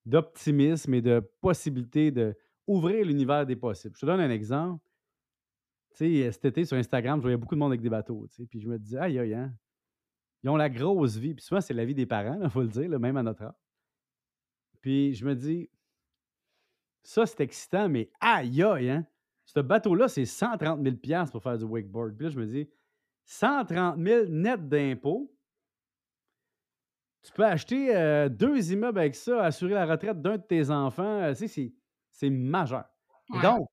d'optimisme 0.06 0.94
et 0.94 1.02
de 1.02 1.18
possibilité 1.40 2.12
de 2.12 2.38
ouvrir 2.68 3.04
l'univers 3.04 3.44
des 3.44 3.56
possibles. 3.56 3.96
Je 3.96 4.00
te 4.02 4.06
donne 4.06 4.20
un 4.20 4.30
exemple. 4.30 4.80
Tu 5.96 6.22
sais, 6.22 6.30
cet 6.30 6.44
été 6.44 6.64
sur 6.64 6.76
Instagram, 6.76 7.18
je 7.18 7.22
voyais 7.22 7.36
beaucoup 7.36 7.56
de 7.56 7.60
monde 7.60 7.72
avec 7.72 7.80
des 7.80 7.90
bateaux. 7.90 8.28
tu 8.28 8.36
sais, 8.36 8.46
Puis 8.46 8.60
je 8.60 8.68
me 8.68 8.78
disais, 8.78 8.98
aïe, 8.98 9.18
aïe, 9.18 9.34
hein. 9.34 9.52
Ils 10.42 10.50
ont 10.50 10.56
la 10.56 10.70
grosse 10.70 11.16
vie. 11.16 11.34
Puis 11.34 11.44
souvent, 11.44 11.60
c'est 11.60 11.74
la 11.74 11.84
vie 11.84 11.94
des 11.94 12.06
parents, 12.06 12.38
il 12.42 12.50
faut 12.50 12.62
le 12.62 12.68
dire, 12.68 12.88
là, 12.88 12.98
même 12.98 13.16
à 13.16 13.22
notre 13.22 13.42
âge. 13.44 13.54
Puis 14.80 15.14
je 15.14 15.24
me 15.24 15.34
dis, 15.34 15.68
ça, 17.02 17.26
c'est 17.26 17.40
excitant, 17.40 17.88
mais 17.88 18.10
aïe, 18.20 18.62
aïe, 18.62 18.90
hein. 18.90 19.06
Ce 19.44 19.58
bateau-là, 19.58 20.06
c'est 20.08 20.26
130 20.26 20.82
000 20.82 20.96
piastres 20.96 21.32
pour 21.32 21.42
faire 21.42 21.58
du 21.58 21.64
wakeboard. 21.64 22.16
Puis 22.16 22.26
là, 22.26 22.30
je 22.30 22.38
me 22.38 22.46
dis, 22.46 22.68
130 23.26 23.98
000 23.98 24.26
net 24.28 24.68
d'impôts. 24.68 25.34
Tu 27.22 27.32
peux 27.32 27.44
acheter 27.44 27.94
euh, 27.94 28.28
deux 28.28 28.72
immeubles 28.72 28.98
avec 28.98 29.14
ça, 29.14 29.44
assurer 29.44 29.74
la 29.74 29.86
retraite 29.86 30.22
d'un 30.22 30.38
de 30.38 30.42
tes 30.42 30.70
enfants. 30.70 31.20
euh, 31.22 31.32
tu 31.32 31.40
sais, 31.40 31.48
c'est, 31.48 31.74
c'est 32.10 32.30
majeur. 32.30 32.84
Ouais. 33.28 33.42
donc, 33.42 33.66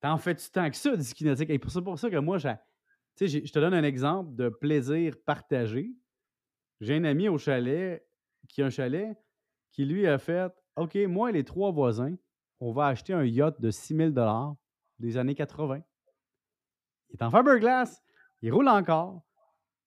t'en 0.00 0.16
fais-tu 0.18 0.50
tant 0.50 0.70
que 0.70 0.76
ça 0.76 0.96
du 0.96 1.02
ski 1.02 1.24
nautique? 1.24 1.50
Et 1.50 1.60
ça, 1.68 1.82
pour 1.82 1.98
ça 1.98 2.10
que 2.10 2.16
moi, 2.18 2.38
je 2.38 2.48
te 3.18 3.58
donne 3.58 3.74
un 3.74 3.82
exemple 3.82 4.34
de 4.34 4.48
plaisir 4.48 5.14
partagé. 5.24 5.90
J'ai 6.84 6.96
un 6.96 7.04
ami 7.04 7.30
au 7.30 7.38
chalet 7.38 8.06
qui 8.46 8.60
a 8.60 8.66
un 8.66 8.70
chalet 8.70 9.16
qui 9.70 9.86
lui 9.86 10.06
a 10.06 10.18
fait 10.18 10.52
OK, 10.76 10.96
moi 11.08 11.30
et 11.30 11.32
les 11.32 11.42
trois 11.42 11.70
voisins, 11.70 12.14
on 12.60 12.72
va 12.72 12.88
acheter 12.88 13.14
un 13.14 13.24
yacht 13.24 13.58
de 13.58 13.70
6 13.70 13.96
000 14.14 14.56
des 14.98 15.16
années 15.16 15.34
80. 15.34 15.80
Il 17.08 17.14
est 17.14 17.22
en 17.22 17.30
fiberglass, 17.30 18.02
il 18.42 18.52
roule 18.52 18.68
encore. 18.68 19.22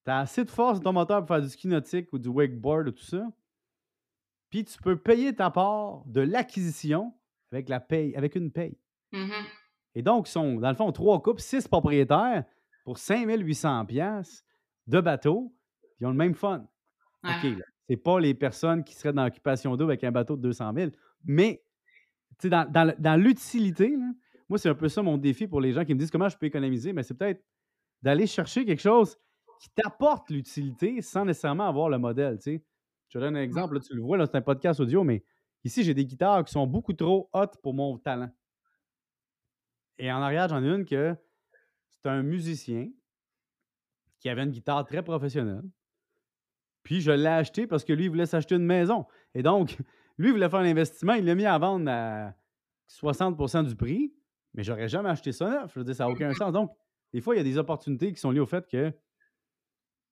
Tu 0.05 0.11
as 0.11 0.17
assez 0.17 0.43
de 0.43 0.49
force 0.49 0.79
dans 0.79 0.89
ton 0.89 0.93
moteur 0.93 1.19
pour 1.19 1.27
faire 1.27 1.43
du 1.43 1.49
ski 1.49 1.67
nautique 1.67 2.11
ou 2.13 2.17
du 2.17 2.29
wakeboard 2.29 2.87
ou 2.87 2.91
tout 2.91 3.03
ça. 3.03 3.31
Puis 4.49 4.65
tu 4.65 4.79
peux 4.79 4.97
payer 4.97 5.35
ta 5.35 5.51
part 5.51 6.03
de 6.07 6.21
l'acquisition 6.21 7.13
avec, 7.51 7.69
la 7.69 7.79
paye, 7.79 8.15
avec 8.15 8.33
une 8.33 8.51
paye. 8.51 8.75
Mhm. 9.11 9.45
Et 9.93 10.01
donc, 10.01 10.27
sont, 10.27 10.55
dans 10.55 10.69
le 10.69 10.75
fond, 10.75 10.91
trois 10.91 11.21
couples, 11.21 11.41
six 11.41 11.67
propriétaires 11.67 12.43
pour 12.85 12.97
5800 12.97 13.85
pièces 13.85 14.43
de 14.87 14.99
bateau. 14.99 15.53
Ils 15.99 16.07
ont 16.07 16.11
le 16.11 16.15
même 16.15 16.33
fun. 16.33 16.67
Ouais. 17.27 17.51
OK. 17.51 17.57
C'est 17.89 17.97
pas 17.97 18.19
les 18.19 18.33
personnes 18.33 18.83
qui 18.83 18.95
seraient 18.95 19.13
dans 19.13 19.23
l'occupation 19.23 19.75
d'eau 19.77 19.85
avec 19.85 20.03
un 20.03 20.11
bateau 20.11 20.35
de 20.35 20.41
200 20.41 20.73
000. 20.75 20.91
Mais, 21.23 21.63
tu 22.39 22.43
sais, 22.43 22.49
dans, 22.49 22.69
dans 22.69 22.93
dans 22.97 23.15
l'utilité, 23.15 23.95
moi, 24.49 24.57
c'est 24.57 24.69
un 24.69 24.75
peu 24.75 24.89
ça 24.89 25.01
mon 25.01 25.17
défi 25.17 25.47
pour 25.47 25.61
les 25.61 25.73
gens 25.73 25.85
qui 25.85 25.93
me 25.93 25.99
disent 25.99 26.11
comment 26.11 26.29
je 26.29 26.37
peux 26.37 26.45
économiser. 26.45 26.93
Mais 26.93 27.03
c'est 27.03 27.13
peut-être 27.13 27.43
d'aller 28.01 28.27
chercher 28.27 28.65
quelque 28.65 28.81
chose 28.81 29.17
qui 29.59 29.69
t'apporte 29.69 30.29
l'utilité 30.29 31.01
sans 31.01 31.25
nécessairement 31.25 31.67
avoir 31.67 31.89
le 31.89 31.97
modèle. 31.97 32.37
tu 32.37 32.43
sais. 32.57 32.63
Je 33.09 33.17
te 33.17 33.23
donne 33.23 33.37
un 33.37 33.41
exemple. 33.41 33.75
Là, 33.75 33.79
tu 33.79 33.95
le 33.95 34.01
vois, 34.01 34.23
c'est 34.25 34.35
un 34.35 34.41
podcast 34.41 34.79
audio, 34.79 35.03
mais 35.03 35.23
ici, 35.63 35.83
j'ai 35.83 35.93
des 35.93 36.05
guitares 36.05 36.43
qui 36.43 36.51
sont 36.51 36.67
beaucoup 36.67 36.93
trop 36.93 37.29
hautes 37.33 37.57
pour 37.61 37.73
mon 37.73 37.97
talent. 37.97 38.29
Et 39.97 40.11
en 40.11 40.21
arrière, 40.21 40.47
j'en 40.49 40.63
ai 40.63 40.67
une 40.67 40.85
que 40.85 41.15
c'est 41.89 42.09
un 42.09 42.21
musicien 42.21 42.89
qui 44.19 44.29
avait 44.29 44.43
une 44.43 44.51
guitare 44.51 44.85
très 44.85 45.03
professionnelle. 45.03 45.63
Puis 46.87 47.01
je 47.01 47.11
l'ai 47.11 47.27
acheté 47.27 47.67
parce 47.67 47.83
que 47.83 47.91
lui, 47.91 48.05
il 48.05 48.07
voulait 48.07 48.25
s'acheter 48.25 48.55
une 48.55 48.63
maison. 48.63 49.05
Et 49.35 49.43
donc, 49.43 49.77
lui, 50.17 50.29
il 50.29 50.31
voulait 50.31 50.49
faire 50.49 50.59
un 50.59 50.69
investissement. 50.69 51.15
Il 51.15 51.25
l'a 51.25 51.35
mis 51.35 51.45
à 51.45 51.57
vendre 51.57 51.91
à 51.91 52.33
60% 52.89 53.67
du 53.67 53.75
prix. 53.75 54.13
Mais 54.53 54.63
j'aurais 54.63 54.87
jamais 54.87 55.09
acheté 55.09 55.33
ça 55.33 55.49
neuf. 55.49 55.73
Je 55.73 55.79
veux 55.79 55.83
dire, 55.83 55.93
ça 55.93 56.05
n'a 56.05 56.09
aucun 56.09 56.33
sens. 56.33 56.53
Donc, 56.53 56.71
des 57.11 57.19
fois, 57.19 57.35
il 57.35 57.39
y 57.39 57.41
a 57.41 57.43
des 57.43 57.57
opportunités 57.57 58.13
qui 58.13 58.21
sont 58.21 58.31
liées 58.31 58.39
au 58.39 58.45
fait 58.45 58.65
que 58.65 58.89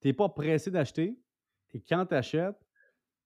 tu 0.01 0.07
n'es 0.09 0.11
pas 0.11 0.27
pressé 0.27 0.69
d'acheter. 0.69 1.17
Et 1.73 1.79
quand 1.79 2.05
tu 2.07 2.13
achètes, 2.13 2.59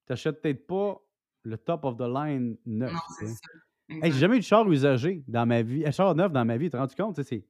tu 0.06 0.12
n'achètes 0.12 0.44
peut-être 0.44 0.68
pas 0.68 1.02
le 1.42 1.58
top 1.58 1.86
of 1.86 1.98
the 1.98 2.02
line 2.02 2.56
neuf. 2.68 2.94
Hey, 3.90 4.12
j'ai 4.12 4.20
jamais 4.20 4.36
eu 4.36 4.42
de 4.42 4.46
char 4.46 4.70
usagé 4.70 5.24
dans 5.28 5.48
ma 5.48 5.64
vie. 5.64 5.88
Un 5.88 5.92
char 5.92 6.14
neuf 6.14 6.32
dans 6.32 6.46
ma 6.46 6.56
vie, 6.58 6.68
tu 6.68 6.74
te 6.74 6.78
rends 6.78 6.86
compte? 6.96 7.20
C'est 7.24 7.44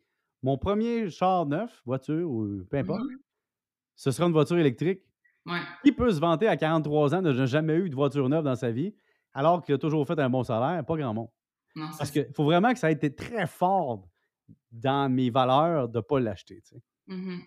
mon 0.44 0.58
premier 0.58 1.10
char 1.10 1.46
neuf, 1.46 1.82
voiture 1.86 2.32
ou 2.32 2.64
peu 2.70 2.78
importe, 2.78 3.02
ce 3.98 4.12
sera 4.12 4.28
une 4.28 4.34
voiture 4.34 4.58
électrique. 4.58 5.02
Ouais. 5.50 5.62
Qui 5.84 5.92
peut 5.92 6.12
se 6.12 6.20
vanter 6.20 6.48
à 6.48 6.56
43 6.58 7.16
ans 7.16 7.22
de 7.22 7.32
n'a 7.32 7.46
jamais 7.46 7.76
eu 7.76 7.90
de 7.90 7.96
voiture 7.96 8.30
neuve 8.30 8.44
dans 8.44 8.56
sa 8.56 8.72
vie 8.72 8.94
alors 9.34 9.64
qu'il 9.64 9.76
a 9.76 9.78
toujours 9.78 10.06
fait 10.08 10.20
un 10.20 10.30
bon 10.30 10.44
salaire? 10.44 10.86
Pas 10.86 10.96
grand 10.98 11.14
monde? 11.14 11.30
Non, 11.76 11.90
Parce 11.98 12.12
qu'il 12.12 12.28
faut 12.36 12.44
vraiment 12.44 12.74
que 12.74 12.80
ça 12.80 12.90
ait 12.90 12.94
été 12.94 13.14
très 13.14 13.48
fort 13.48 14.08
dans 14.72 15.12
mes 15.12 15.30
valeurs 15.30 15.88
de 15.90 15.98
ne 15.98 16.02
pas 16.02 16.20
l'acheter. 16.20 16.62
tu 16.62 16.76
sais. 16.76 16.82
Mhm. 17.08 17.42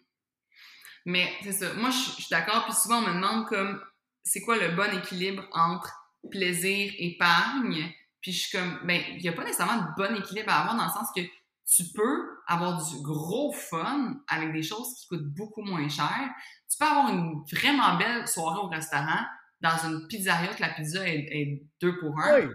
Mais 1.07 1.29
c'est 1.43 1.53
ça. 1.53 1.75
Moi, 1.75 1.91
je 1.91 1.97
je 1.97 2.23
suis 2.23 2.31
d'accord. 2.31 2.65
Puis 2.65 2.75
souvent, 2.75 2.99
on 2.99 3.09
me 3.09 3.15
demande 3.15 3.47
comme, 3.47 3.81
c'est 4.23 4.41
quoi 4.41 4.57
le 4.57 4.75
bon 4.77 4.97
équilibre 4.97 5.45
entre 5.53 5.91
plaisir 6.31 6.93
et 6.97 7.15
épargne? 7.15 7.93
Puis 8.21 8.33
je 8.33 8.47
suis 8.47 8.57
comme, 8.59 8.79
ben, 8.87 9.01
il 9.11 9.19
n'y 9.19 9.29
a 9.29 9.33
pas 9.33 9.43
nécessairement 9.45 9.83
de 9.83 9.89
bon 9.97 10.15
équilibre 10.17 10.53
à 10.53 10.61
avoir 10.61 10.77
dans 10.77 10.85
le 10.85 10.91
sens 10.91 11.09
que 11.15 11.21
tu 11.67 11.85
peux 11.95 12.29
avoir 12.47 12.85
du 12.85 13.03
gros 13.03 13.53
fun 13.53 14.21
avec 14.29 14.53
des 14.53 14.63
choses 14.63 14.95
qui 14.95 15.07
coûtent 15.09 15.35
beaucoup 15.35 15.63
moins 15.63 15.89
cher. 15.89 16.31
Tu 16.69 16.77
peux 16.79 16.85
avoir 16.85 17.09
une 17.13 17.43
vraiment 17.53 17.97
belle 17.97 18.27
soirée 18.27 18.61
au 18.61 18.69
restaurant 18.69 19.25
dans 19.61 19.77
une 19.89 20.07
pizzeria 20.09 20.55
que 20.55 20.61
la 20.61 20.71
pizza 20.71 21.09
est, 21.09 21.63
deux 21.81 21.99
pour 21.99 22.19
un. 22.19 22.41
Oui. 22.41 22.55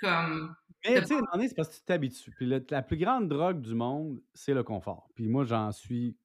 Comme. 0.00 0.54
Mais 0.84 1.00
tu 1.00 1.06
sais, 1.08 1.14
c'est 1.48 1.54
parce 1.54 1.68
que 1.68 1.74
tu 1.74 1.84
t'habitues. 1.84 2.30
Puis 2.32 2.46
la 2.46 2.82
plus 2.82 2.96
grande 2.96 3.28
drogue 3.28 3.60
du 3.60 3.74
monde, 3.74 4.20
c'est 4.34 4.54
le 4.54 4.62
confort. 4.62 5.08
Puis 5.14 5.28
moi, 5.28 5.44
j'en 5.44 5.72
suis 5.72 6.16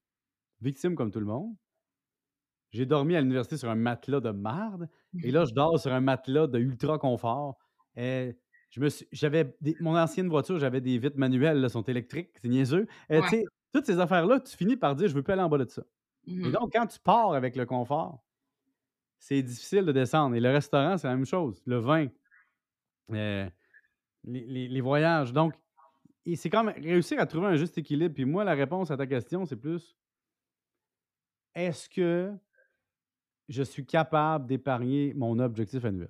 victime 0.62 0.96
comme 0.96 1.12
tout 1.12 1.20
le 1.20 1.26
monde. 1.26 1.56
J'ai 2.72 2.86
dormi 2.86 3.16
à 3.16 3.22
l'université 3.22 3.58
sur 3.58 3.70
un 3.70 3.76
matelas 3.76 4.22
de 4.22 4.32
marde. 4.32 4.88
Et 5.24 5.32
là, 5.32 5.46
je 5.46 5.54
dors 5.54 5.80
sur 5.80 5.92
un 5.92 6.00
matelas 6.00 6.48
de 6.48 6.60
ultra 6.60 6.98
confort. 6.98 7.58
Et 7.96 8.28
me 8.28 8.34
j'avais 9.12 9.56
mon 9.80 9.98
ancienne 9.98 10.30
voiture, 10.30 10.58
j'avais 10.60 10.82
des 10.82 10.98
vitres 10.98 11.18
manuelles, 11.18 11.60
là, 11.60 11.70
sont 11.70 11.84
électriques, 11.84 12.30
c'est 12.42 12.48
niaiseux. 12.48 12.88
Et, 13.10 13.20
toutes 13.74 13.86
ces 13.86 14.00
affaires-là, 14.00 14.40
tu 14.42 14.56
finis 14.58 14.76
par 14.76 14.96
dire, 14.96 15.08
je 15.08 15.14
veux 15.14 15.24
plus 15.24 15.32
aller 15.32 15.42
en 15.42 15.48
bas 15.48 15.58
de 15.58 15.70
ça. 15.70 15.84
Et 16.28 16.36
mmh 16.36 16.52
donc, 16.52 16.74
quand 16.74 16.88
tu 16.88 17.00
pars 17.00 17.34
avec 17.34 17.56
le 17.56 17.66
confort, 17.66 18.22
c'est 19.18 19.42
difficile 19.42 19.86
de 19.86 19.92
descendre. 19.92 20.36
Et 20.36 20.40
le 20.40 20.50
restaurant, 20.50 20.98
c'est 20.98 21.08
la 21.08 21.16
même 21.16 21.26
chose. 21.26 21.62
Le 21.66 21.78
vin, 21.78 22.08
euh, 23.12 23.50
les, 24.26 24.82
voyages. 24.82 25.32
Donc, 25.32 25.54
c'est 26.36 26.50
quand 26.50 26.64
même 26.64 26.76
réussir 26.84 27.20
à 27.20 27.26
trouver 27.26 27.48
un 27.48 27.56
juste 27.56 27.78
équilibre. 27.78 28.14
Puis 28.14 28.26
moi, 28.26 28.44
la 28.44 28.54
réponse 28.54 28.92
à 28.92 28.98
ta 28.98 29.08
question, 29.08 29.46
c'est 29.46 29.56
plus 29.56 29.96
est-ce 31.56 31.90
que 31.90 32.34
je 33.50 33.64
suis 33.64 33.86
capable 33.86 34.48
d'épargner 34.48 35.14
mon 35.14 35.40
objectif 35.40 35.84
annuel? 35.86 36.10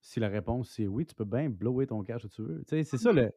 Si 0.00 0.20
la 0.20 0.28
réponse 0.28 0.70
c'est 0.70 0.86
oui, 0.86 1.04
tu 1.04 1.14
peux 1.14 1.24
bien 1.24 1.48
blower 1.48 1.86
ton 1.86 2.02
cash 2.02 2.22
si 2.22 2.28
tu 2.30 2.42
veux. 2.42 2.62
c'est 2.66 2.84
ça 2.84 3.12
le. 3.12 3.32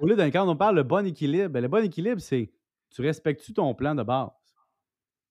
Au 0.00 0.06
lieu 0.06 0.16
d'un 0.16 0.30
quand 0.30 0.48
on 0.48 0.56
parle 0.56 0.76
de 0.76 0.82
bon 0.82 1.06
équilibre, 1.06 1.48
ben, 1.48 1.60
le 1.60 1.68
bon 1.68 1.84
équilibre, 1.84 2.20
c'est 2.20 2.50
tu 2.90 3.02
respectes-tu 3.02 3.52
ton 3.52 3.74
plan 3.74 3.94
de 3.94 4.02
base? 4.02 4.30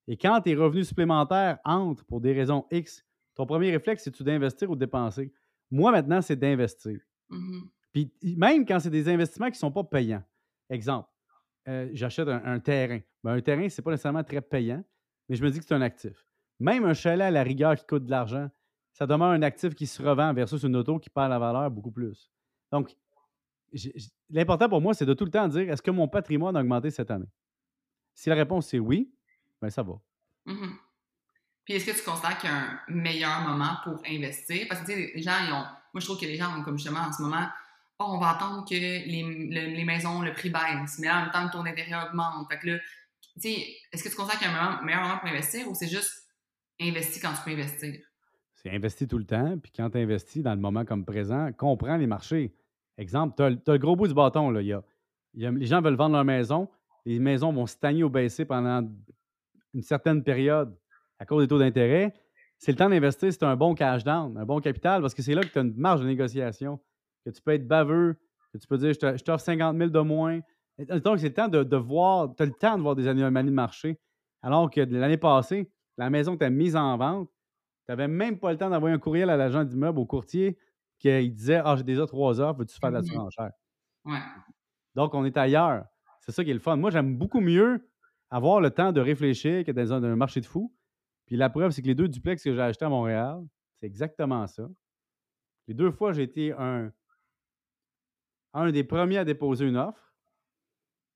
Et 0.08 0.18
quand 0.18 0.42
tes 0.42 0.56
revenus 0.56 0.88
supplémentaires 0.88 1.60
entrent 1.64 2.04
pour 2.06 2.22
des 2.22 2.34
raisons 2.34 2.66
X, 2.72 3.06
ton 3.36 3.46
premier 3.46 3.72
réflexe, 3.72 4.04
c'est-tu 4.04 4.24
d'investir 4.24 4.70
ou 4.70 4.76
de 4.76 4.82
dépenser? 4.82 5.32
Moi, 5.70 5.92
maintenant, 5.92 6.22
c'est 6.22 6.36
d'investir. 6.36 7.00
Mmh 7.30 7.62
Puis 7.94 8.12
même 8.38 8.66
quand 8.66 8.80
c'est 8.80 8.90
des 8.90 9.08
investissements 9.08 9.48
qui 9.48 9.54
ne 9.54 9.58
sont 9.58 9.72
pas 9.72 9.84
payants. 9.84 10.24
Exemple, 10.70 11.10
euh, 11.68 11.90
j'achète 11.94 12.28
un, 12.28 12.60
terrain. 12.60 13.00
Ben, 13.24 13.34
un 13.34 13.42
terrain, 13.42 13.68
ce 13.70 13.80
n'est 13.80 13.84
pas 13.84 13.92
nécessairement 13.92 14.24
très 14.24 14.42
payant, 14.42 14.84
mais 15.30 15.36
je 15.36 15.44
me 15.44 15.50
dis 15.50 15.60
que 15.60 15.66
c'est 15.66 15.76
un 15.76 15.82
actif. 15.82 16.26
Même 16.60 16.86
un 16.86 16.94
chalet 16.94 17.28
à 17.28 17.32
la 17.32 17.44
rigueur 17.44 17.76
qui 17.76 17.86
coûte 17.86 18.06
de 18.06 18.12
l'argent, 18.12 18.50
ça 18.94 19.08
demeure 19.08 19.30
un 19.30 19.42
actif 19.42 19.74
qui 19.74 19.88
se 19.88 20.02
revend 20.02 20.34
versus 20.34 20.64
une 20.64 20.76
auto 20.76 21.00
qui 21.00 21.10
perd 21.10 21.30
la 21.30 21.40
valeur 21.40 21.70
beaucoup 21.72 21.92
plus. 21.92 22.32
Donc, 22.72 22.96
l'important 24.30 24.70
pour 24.70 24.82
moi, 24.82 24.94
c'est 24.94 25.06
de 25.06 25.14
tout 25.14 25.26
le 25.26 25.32
temps 25.32 25.48
dire 25.48 25.70
est-ce 25.70 25.82
que 25.82 25.92
mon 25.92 26.08
patrimoine 26.08 26.56
a 26.56 26.62
augmenté 26.62 26.92
cette 26.92 27.12
année? 27.12 27.30
Si 28.14 28.30
la 28.30 28.36
réponse 28.36 28.74
est 28.74 28.80
oui, 28.80 29.14
bien 29.62 29.70
ça 29.70 29.84
va. 29.84 29.94
Mmh 30.46 30.74
Puis 31.64 31.76
est-ce 31.76 31.86
que 31.86 31.98
tu 31.98 32.04
considères 32.04 32.38
qu'il 32.38 32.50
y 32.50 32.54
a 32.54 32.58
un 32.58 32.80
meilleur 32.90 33.42
moment 33.42 33.78
pour 33.84 34.02
investir? 34.06 34.66
Parce 34.68 34.82
que 34.82 34.88
tu 34.88 34.94
sais, 34.94 35.12
les 35.16 35.22
gens, 35.22 35.38
ils 35.48 35.54
ont. 35.54 35.66
Moi, 35.94 36.00
je 36.00 36.06
trouve 36.06 36.20
que 36.20 36.26
les 36.26 36.36
gens 36.36 36.58
ont 36.58 36.64
comme 36.64 36.78
justement 36.78 37.02
en 37.02 37.14
ce 37.14 37.22
moment. 37.22 37.48
Oh, 38.00 38.06
on 38.08 38.18
va 38.18 38.32
attendre 38.32 38.66
que 38.68 38.74
les, 38.74 39.04
les 39.06 39.84
maisons, 39.86 40.22
le 40.22 40.34
prix 40.34 40.50
baisse, 40.50 40.98
mais 41.00 41.10
en 41.10 41.22
même 41.22 41.32
temps, 41.32 41.44
le 41.44 41.52
taux 41.52 41.64
d'intérêt 41.64 42.08
augmente. 42.08 42.48
Fait 42.52 42.60
que 42.60 42.68
là, 42.68 42.80
tu 42.80 43.42
sais, 43.42 43.68
est-ce 43.92 44.04
que 44.04 44.10
tu 44.10 44.16
considères 44.16 44.40
qu'il 44.40 44.50
y 44.50 44.52
a 44.52 44.64
un 44.64 44.82
meilleur 44.82 45.02
moment 45.02 45.20
pour 45.20 45.30
investir 45.30 45.70
ou 45.70 45.76
c'est 45.76 45.88
juste 45.88 46.28
investir 46.80 47.22
quand 47.22 47.34
tu 47.36 47.44
peux 47.44 47.52
investir? 47.52 48.00
C'est 48.62 48.70
investir 48.70 49.08
tout 49.08 49.18
le 49.18 49.26
temps, 49.26 49.58
puis 49.58 49.72
quand 49.76 49.90
tu 49.90 49.98
investis 49.98 50.44
dans 50.44 50.54
le 50.54 50.60
moment 50.60 50.86
comme 50.86 51.04
présent, 51.04 51.52
comprends 51.58 51.98
les 51.98 52.06
marchés. 52.06 52.54
Exemple, 52.98 53.34
tu 53.36 53.44
as, 53.44 53.50
le 53.50 53.78
gros 53.78 53.96
bout 53.96 54.08
du 54.08 54.14
bâton. 54.14 54.52
Là. 54.52 54.62
Y 54.62 54.74
a, 54.74 54.84
les 55.34 55.66
gens 55.66 55.82
veulent 55.82 55.96
vendre 55.96 56.14
leur 56.14 56.26
maison, 56.26 56.70
les 57.06 57.18
maisons 57.18 57.52
vont 57.52 57.66
stagner 57.66 58.04
ou 58.04 58.10
baisser 58.10 58.46
pendant 58.46 58.88
une 59.74 59.82
certaine 59.82 60.24
période 60.24 60.78
à 61.18 61.26
cause 61.26 61.44
des 61.44 61.48
taux 61.48 61.58
d'intérêt. 61.58 62.14
C'est 62.60 62.72
le 62.72 62.78
temps 62.78 62.90
d'investir, 62.90 63.34
c'est 63.34 63.44
un 63.44 63.56
bon 63.56 63.74
cash 63.74 64.04
down, 64.04 64.38
un 64.38 64.46
bon 64.46 64.60
capital, 64.60 65.02
parce 65.02 65.16
que 65.16 65.24
c'est 65.24 65.34
là 65.34 65.42
que 65.42 65.48
tu 65.48 65.58
as 65.58 65.62
une 65.62 65.76
marge 65.76 66.02
de 66.02 66.06
négociation, 66.06 66.80
que 67.26 67.32
tu 67.32 67.42
peux 67.42 67.54
être 67.54 67.68
baveux, 67.68 68.16
que 68.54 68.60
tu 68.60 68.68
peux 68.68 68.78
dire 68.78 68.94
je 68.94 69.24
t'offre 69.24 69.44
50 69.44 69.76
000 69.76 69.90
de 69.90 70.00
moins. 70.02 70.40
Donc, 70.78 71.20
c'est 71.20 71.30
le 71.30 71.34
temps 71.34 71.48
de, 71.48 71.78
voir, 71.78 72.36
tu 72.36 72.44
as 72.44 72.46
le 72.46 72.52
temps 72.52 72.78
de 72.78 72.84
voir 72.84 72.96
des 72.96 73.08
anomalies 73.08 73.50
de 73.50 73.56
marché. 73.56 74.00
Alors 74.44 74.70
que 74.70 74.82
l'année 74.82 75.18
passée, 75.18 75.72
la 75.98 76.12
maison 76.12 76.34
que 76.34 76.40
tu 76.40 76.46
as 76.46 76.50
mise 76.50 76.76
en 76.76 76.98
vente, 76.98 77.30
tu 77.86 77.92
n'avais 77.92 78.08
même 78.08 78.40
pas 78.40 78.52
le 78.52 78.58
temps 78.58 78.70
d'envoyer 78.70 78.96
un 78.96 79.00
courriel 79.00 79.30
à 79.30 79.38
l'agent 79.38 79.64
d'immeuble, 79.64 80.00
au 80.00 80.06
courtier, 80.06 80.58
qui 81.00 81.30
disait 81.32 81.62
Ah, 81.64 81.76
j'ai 81.76 81.84
déjà 81.84 82.06
trois 82.06 82.40
heures, 82.40 82.56
veux-tu 82.56 82.78
faire 82.80 82.90
de 82.90 82.96
la 82.96 83.02
mmh 83.02 83.06
surenchère? 83.06 83.52
Ouais. 84.06 84.20
Donc, 84.96 85.14
on 85.14 85.26
est 85.26 85.38
ailleurs. 85.38 85.86
C'est 86.20 86.32
ça 86.32 86.44
qui 86.44 86.52
est 86.52 86.56
le 86.56 86.60
fun. 86.60 86.76
Moi, 86.76 86.92
j'aime 86.92 87.18
beaucoup 87.18 87.40
mieux 87.40 87.88
avoir 88.30 88.62
le 88.62 88.70
temps 88.72 88.92
de 88.92 89.02
réfléchir 89.02 89.66
que 89.66 89.72
dans 89.72 89.94
un, 89.94 90.16
marché 90.16 90.40
de 90.40 90.46
fou. 90.46 90.74
Puis 91.26 91.36
la 91.36 91.50
preuve, 91.50 91.72
c'est 91.72 91.82
que 91.82 91.88
les 91.88 91.96
deux 91.96 92.08
duplex 92.08 92.44
que 92.44 92.54
j'ai 92.54 92.62
achetés 92.62 92.86
à 92.86 92.90
Montréal, 92.90 93.42
c'est 93.80 93.86
exactement 93.86 94.46
ça. 94.48 94.68
Les 95.68 95.74
deux 95.74 95.92
fois, 95.92 96.14
j'ai 96.14 96.24
été 96.24 96.52
un, 96.54 96.92
un 98.54 98.72
des 98.72 98.84
premiers 98.84 99.18
à 99.18 99.26
déposer 99.26 99.66
une 99.66 99.78
offre, 99.78 100.14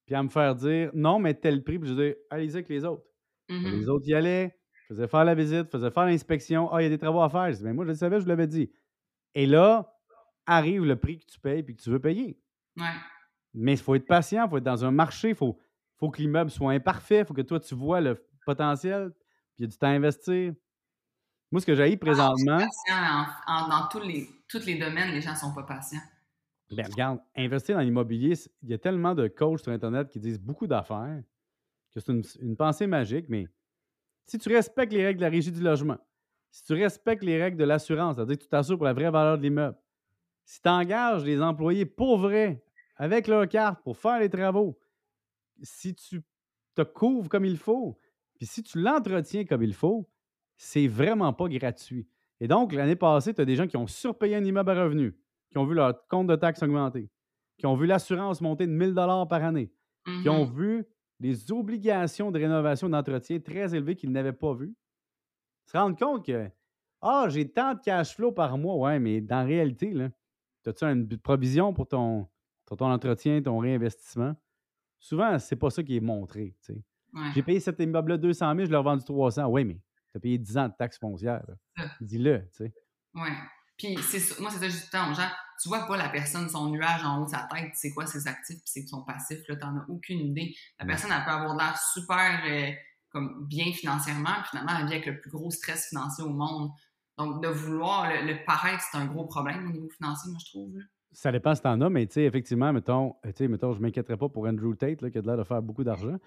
puis 0.06 0.16
à 0.16 0.24
me 0.24 0.30
faire 0.30 0.56
dire 0.56 0.92
non, 0.94 1.20
mais 1.20 1.34
tel 1.34 1.64
prix, 1.64 1.80
puis 1.80 1.90
je 1.90 1.94
dis 1.94 2.16
allez-y 2.30 2.54
avec 2.54 2.70
les 2.70 2.86
autres. 2.86 3.06
Mmh 3.50 3.72
les 3.72 3.90
autres 3.90 4.08
y 4.08 4.14
allaient, 4.14 4.55
faisais 4.88 5.08
faire 5.08 5.26
la 5.26 5.36
visite, 5.36 5.70
faisais 5.72 5.92
faire 5.92 6.06
l'inspection. 6.06 6.72
Ah, 6.72 6.82
il 6.82 6.86
y 6.86 6.88
a 6.88 6.90
des 6.90 6.98
travaux 6.98 7.22
à 7.22 7.30
faire. 7.30 7.52
Je 7.52 7.58
dis, 7.58 7.64
mais 7.64 7.74
moi, 7.74 7.86
je 7.86 7.90
le 7.90 7.96
savais, 7.96 8.18
je 8.18 8.24
vous 8.24 8.30
l'avais 8.30 8.48
dit. 8.48 8.72
Et 9.34 9.46
là, 9.46 9.96
arrive 10.46 10.86
le 10.86 10.96
prix 10.96 11.20
que 11.20 11.26
tu 11.26 11.40
payes 11.40 11.60
et 11.60 11.76
que 11.76 11.82
tu 11.82 11.90
veux 11.90 12.00
payer. 12.00 12.40
Ouais. 12.78 12.86
Mais 13.54 13.74
il 13.74 13.80
faut 13.80 13.96
être 13.96 14.06
patient, 14.06 14.46
il 14.46 14.50
faut 14.50 14.58
être 14.58 14.64
dans 14.64 14.86
un 14.86 14.92
marché, 14.92 15.30
il 15.30 15.36
faut, 15.36 15.58
faut 15.98 16.10
que 16.10 16.22
l'immeuble 16.22 16.52
soit 16.52 16.72
imparfait, 16.72 17.20
il 17.20 17.26
faut 17.26 17.34
que 17.34 17.42
toi, 17.42 17.60
tu 17.60 17.74
vois 17.74 18.02
le 18.02 18.24
potentiel, 18.46 19.12
puis 19.12 19.60
il 19.60 19.62
y 19.62 19.66
a 19.66 19.68
du 19.68 19.78
temps 19.78 19.88
à 19.88 19.92
investir. 19.92 20.54
Moi, 21.52 21.62
ce 21.62 21.66
que 21.66 21.76
j'ai 21.76 21.92
ah, 21.92 21.98
présentement. 21.98 22.58
patient 22.58 23.70
dans 23.70 23.88
tous 23.90 24.06
les, 24.06 24.30
tous 24.50 24.66
les 24.66 24.78
domaines, 24.78 25.12
les 25.12 25.22
gens 25.22 25.32
ne 25.32 25.38
sont 25.38 25.54
pas 25.54 25.64
patients. 25.64 26.02
Bien, 26.70 26.86
regarde, 26.86 27.20
investir 27.36 27.76
dans 27.76 27.82
l'immobilier, 27.82 28.34
il 28.64 28.70
y 28.70 28.74
a 28.74 28.78
tellement 28.78 29.14
de 29.14 29.28
coachs 29.28 29.62
sur 29.62 29.72
Internet 29.72 30.10
qui 30.10 30.20
disent 30.20 30.40
beaucoup 30.40 30.68
d'affaires 30.68 31.22
que 31.94 32.00
c'est 32.00 32.12
une, 32.12 32.24
une, 32.42 32.58
pensée 32.58 32.88
magique, 32.88 33.28
mais 33.30 33.48
si 34.26 34.38
tu 34.38 34.50
respectes 34.50 34.94
les 34.94 35.06
règles 35.06 35.20
de 35.20 35.26
la 35.26 35.30
régie 35.30 35.52
du 35.52 35.62
logement, 35.62 35.98
si 36.52 36.64
tu 36.64 36.74
respectes 36.74 37.24
les 37.24 37.42
règles 37.42 37.58
de 37.58 37.64
l'assurance, 37.64 38.16
c'est-à-dire 38.16 38.38
que 38.38 38.44
tu 38.44 38.50
t'assures 38.50 38.78
pour 38.78 38.86
la 38.86 38.94
vraie 38.94 39.12
valeur 39.12 39.38
de 39.38 39.44
l'immeuble, 39.44 39.78
si 40.46 40.62
tu 40.62 40.70
engages 40.70 41.24
les 41.24 41.42
employés 41.42 41.86
pour 41.86 42.18
vrai, 42.18 42.64
avec 42.96 43.28
leur 43.28 43.48
carte, 43.48 43.84
pour 43.84 43.98
faire 43.98 44.20
les 44.20 44.30
travaux, 44.30 44.78
si 45.62 45.96
tu 45.96 46.22
te 46.76 46.82
couvres 46.82 47.30
comme 47.30 47.46
il 47.46 47.58
faut, 47.58 47.98
puis 48.36 48.46
si 48.46 48.64
tu 48.64 48.80
l'entretiens 48.80 49.46
comme 49.46 49.64
il 49.64 49.74
faut, 49.74 50.10
c'est 50.58 50.88
vraiment 50.88 51.34
pas 51.34 51.48
gratuit. 51.48 52.08
Et 52.40 52.48
donc, 52.48 52.74
l'année 52.74 52.96
passée, 52.96 53.34
tu 53.34 53.42
as 53.42 53.46
des 53.46 53.56
gens 53.56 53.68
qui 53.68 53.78
ont 53.78 53.88
surpayé 53.88 54.36
un 54.36 54.44
immeuble 54.44 54.72
à 54.72 54.84
revenus, 54.84 55.14
qui 55.52 55.58
ont 55.58 55.66
vu 55.66 55.74
leur 55.74 56.08
compte 56.08 56.28
de 56.28 56.36
taxes 56.36 56.64
augmenter, 56.64 57.10
qui 57.58 57.66
ont 57.66 57.76
vu 57.76 57.86
l'assurance 57.86 58.42
monter 58.42 58.68
de 58.68 58.72
1000 58.72 58.94
par 58.94 59.44
année, 59.44 59.72
qui 60.22 60.30
ont 60.30 60.46
mm-hmm. 60.46 60.54
vu 60.54 60.86
des 61.20 61.52
obligations 61.52 62.32
de 62.32 62.40
rénovation 62.40 62.90
d'entretien 62.90 63.40
très 63.40 63.74
élevées 63.76 63.96
qu'ils 63.96 64.12
n'avaient 64.12 64.34
pas 64.34 64.54
vues, 64.54 64.76
se 65.66 65.78
rendre 65.78 65.98
compte 65.98 66.26
que 66.26 66.50
Ah, 67.02 67.28
j'ai 67.30 67.50
tant 67.52 67.74
de 67.74 67.80
cash 67.82 68.16
flow 68.16 68.32
par 68.32 68.58
mois. 68.58 68.76
Ouais, 68.78 69.00
mais 69.00 69.22
dans 69.22 69.38
la 69.40 69.44
réalité, 69.44 69.94
as-tu 70.66 70.86
une 70.86 71.08
provision 71.20 71.74
pour 71.74 71.88
ton, 71.88 72.28
ton 72.66 72.92
entretien, 72.92 73.42
ton 73.42 73.60
réinvestissement? 73.60 74.36
Souvent, 75.00 75.38
c'est 75.40 75.56
pas 75.56 75.70
ça 75.70 75.84
qui 75.84 75.98
est 75.98 76.02
montré. 76.02 76.56
J'ai 77.34 77.44
payé 77.44 77.60
cet 77.60 77.80
immeuble-là 77.80 78.18
200 78.18 78.56
000, 78.56 78.66
je 78.66 78.72
l'ai 78.72 78.78
revendu 78.78 79.04
300. 79.04 79.46
Oui, 79.48 79.66
mais 79.66 79.76
tu 80.12 80.18
as 80.18 80.20
payé 80.20 80.38
10 80.38 80.58
ans 80.58 80.68
de 80.70 80.74
taxes 80.78 81.00
foncières. 81.00 81.46
Dis-le. 82.02 82.48
Oui. 82.60 83.30
Puis 83.78 83.96
moi, 83.96 84.04
c'est 84.04 84.20
ça, 84.60 84.70
justement, 84.70 85.14
gens 85.14 85.30
tu 85.62 85.70
vois 85.70 85.86
pas 85.88 85.98
la 85.98 86.10
personne, 86.10 86.50
son 86.50 86.70
nuage 86.70 87.04
en 87.04 87.22
haut 87.22 87.26
de 87.26 87.30
sa 87.30 87.48
tête, 87.52 87.72
c'est 87.76 87.94
quoi 87.94 88.06
ses 88.06 88.28
actifs, 88.28 88.58
puis 88.58 88.66
c'est 88.66 88.88
son 88.88 89.04
passif, 89.04 89.40
là, 89.48 89.56
t'en 89.56 89.78
as 89.78 89.86
aucune 89.88 90.20
idée. 90.20 90.54
La 90.80 90.86
personne, 90.86 91.12
elle 91.12 91.24
peut 91.24 91.32
avoir 91.32 91.56
l'air 91.56 91.78
super 91.78 92.42
euh, 92.48 92.72
comme 93.10 93.46
bien 93.48 93.72
financièrement, 93.72 94.34
puis 94.42 94.50
finalement, 94.52 94.74
elle 94.80 94.88
vit 94.88 94.94
avec 94.94 95.06
le 95.06 95.20
plus 95.20 95.32
gros 95.32 95.52
stress 95.52 95.88
financier 95.88 96.24
au 96.24 96.30
monde. 96.30 96.72
Donc, 97.18 97.42
de 97.42 97.48
vouloir 97.48 98.10
le, 98.10 98.46
paraître, 98.46 98.84
c'est 98.92 98.98
un 98.98 99.06
gros 99.06 99.26
problème 99.26 99.68
au 99.68 99.72
niveau 99.72 99.90
financier, 99.90 100.30
moi, 100.30 100.40
je 100.46 100.50
trouve. 100.50 100.78
Ça 101.14 101.32
dépend 101.32 101.56
si 101.56 101.62
t'en 101.62 101.80
as, 101.80 101.90
mais 101.90 102.06
tu 102.08 102.16
sais, 102.16 102.24
effectivement, 102.24 102.74
mettons, 102.74 103.16
euh, 103.26 103.32
tu 103.32 103.48
mettons, 103.48 103.74
je 103.74 103.80
m'inquiéterais 103.80 104.18
pas 104.18 104.28
pour 104.28 104.46
Andrew 104.48 104.76
Tate, 104.76 105.02
là, 105.02 105.10
qui 105.10 105.18
a 105.18 105.22
l'air 105.22 105.38
de 105.38 105.44
faire 105.46 105.62
beaucoup 105.62 105.86
d'argent, 105.86 106.18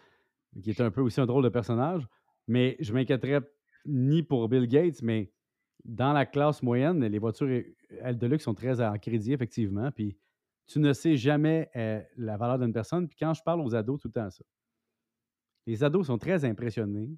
qui 0.63 0.71
est 0.71 0.81
un 0.81 0.91
peu 0.91 1.03
aussi 1.03 1.21
un 1.21 1.27
drôle 1.27 1.45
de 1.45 1.51
personnage, 1.51 2.07
mais 2.47 2.77
je 2.81 2.95
m'inquiéterais 2.95 3.43
ni 3.85 4.23
pour 4.23 4.49
Bill 4.49 4.67
Gates, 4.67 5.03
mais 5.03 5.31
dans 5.85 6.13
la 6.13 6.27
classe 6.27 6.63
moyenne, 6.63 7.05
les 7.05 7.19
voitures 7.19 7.47
de 7.49 8.27
luxe 8.27 8.45
sont 8.45 8.55
très 8.55 8.81
en 8.81 8.97
crédit, 8.99 9.33
effectivement. 9.33 9.91
Puis 9.91 10.17
tu 10.67 10.81
ne 10.81 10.93
sais 10.93 11.17
jamais 11.17 11.71
euh, 11.77 12.03
la 12.17 12.37
valeur 12.37 12.59
d'une 12.59 12.73
personne. 12.73 13.09
Puis 13.09 13.17
quand 13.19 13.33
je 13.35 13.43
parle 13.43 13.61
aux 13.61 13.75
ados, 13.75 14.01
tout 14.01 14.09
le 14.09 14.13
temps 14.13 14.31
ça. 14.31 14.45
Les 15.67 15.83
ados 15.85 16.07
sont 16.07 16.19
très 16.19 16.45
impressionnés 16.45 17.11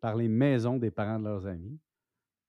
par 0.00 0.16
les 0.16 0.28
maisons 0.28 0.78
des 0.78 0.90
parents 0.90 1.18
de 1.18 1.24
leurs 1.24 1.46
amis, 1.46 1.78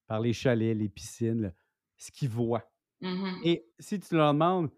par 0.07 0.19
les 0.19 0.33
chalets, 0.33 0.77
les 0.77 0.89
piscines, 0.89 1.53
ce 1.97 2.11
qu'ils 2.11 2.29
voient. 2.29 2.69
Mmh 3.01 3.41
Et 3.43 3.65
si 3.79 3.99
tu 3.99 4.15
leur 4.15 4.33
demandes 4.33 4.69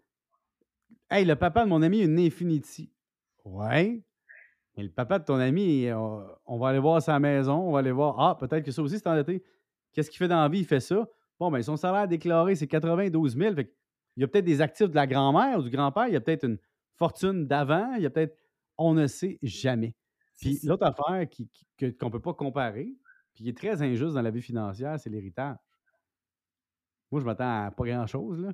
Hey, 1.10 1.24
le 1.24 1.36
papa 1.36 1.64
de 1.64 1.68
mon 1.68 1.82
ami 1.82 2.00
a 2.00 2.04
une 2.04 2.18
Infinity. 2.18 2.90
Ouais. 3.44 4.02
Mais 4.76 4.82
le 4.82 4.90
papa 4.90 5.18
de 5.18 5.24
ton 5.24 5.36
ami, 5.36 5.88
on, 5.92 6.24
on 6.46 6.58
va 6.58 6.68
aller 6.68 6.78
voir 6.78 7.00
sa 7.02 7.18
maison, 7.20 7.68
on 7.68 7.72
va 7.72 7.80
aller 7.80 7.92
voir. 7.92 8.18
Ah, 8.18 8.36
peut-être 8.36 8.64
que 8.64 8.72
ça 8.72 8.82
aussi, 8.82 8.98
c'est 8.98 9.06
endetté. 9.06 9.44
Qu'est-ce 9.94 10.10
qu'il 10.10 10.18
fait 10.18 10.28
dans 10.28 10.42
la 10.42 10.48
vie? 10.48 10.58
Il 10.60 10.66
fait 10.66 10.80
ça. 10.80 11.08
Bon, 11.40 11.50
ben 11.50 11.62
son 11.62 11.76
salaire 11.76 12.06
déclaré, 12.06 12.54
c'est 12.56 12.66
92 12.66 13.36
000. 13.36 13.54
Fait 13.54 13.74
il 14.16 14.20
y 14.20 14.24
a 14.24 14.28
peut-être 14.28 14.44
des 14.44 14.60
actifs 14.60 14.90
de 14.90 14.94
la 14.94 15.06
grand-mère 15.06 15.58
ou 15.58 15.62
du 15.62 15.70
grand-père. 15.70 16.06
Il 16.08 16.12
y 16.12 16.16
a 16.16 16.20
peut-être 16.20 16.44
une 16.44 16.58
fortune 16.96 17.46
d'avant. 17.46 17.94
Il 17.94 18.02
y 18.02 18.06
a 18.06 18.10
peut-être. 18.10 18.36
On 18.76 18.92
ne 18.94 19.06
sait 19.06 19.38
jamais. 19.42 19.94
Puis 20.40 20.58
l'autre 20.64 20.84
affaire 20.86 21.28
qui- 21.28 21.48
qui- 21.76 21.96
qu'on 21.96 22.06
ne 22.06 22.10
peut 22.12 22.20
pas 22.20 22.34
comparer, 22.34 22.94
puis 23.34 23.44
qui 23.44 23.48
est 23.50 23.56
très 23.56 23.82
injuste 23.82 24.14
dans 24.14 24.22
la 24.22 24.30
vie 24.30 24.42
financière, 24.42 24.98
c'est 25.00 25.10
l'héritage. 25.10 25.56
Moi, 27.10 27.20
je 27.20 27.26
m'attends 27.26 27.66
à 27.66 27.70
pas 27.70 27.84
grand-chose, 27.84 28.40
là. 28.40 28.52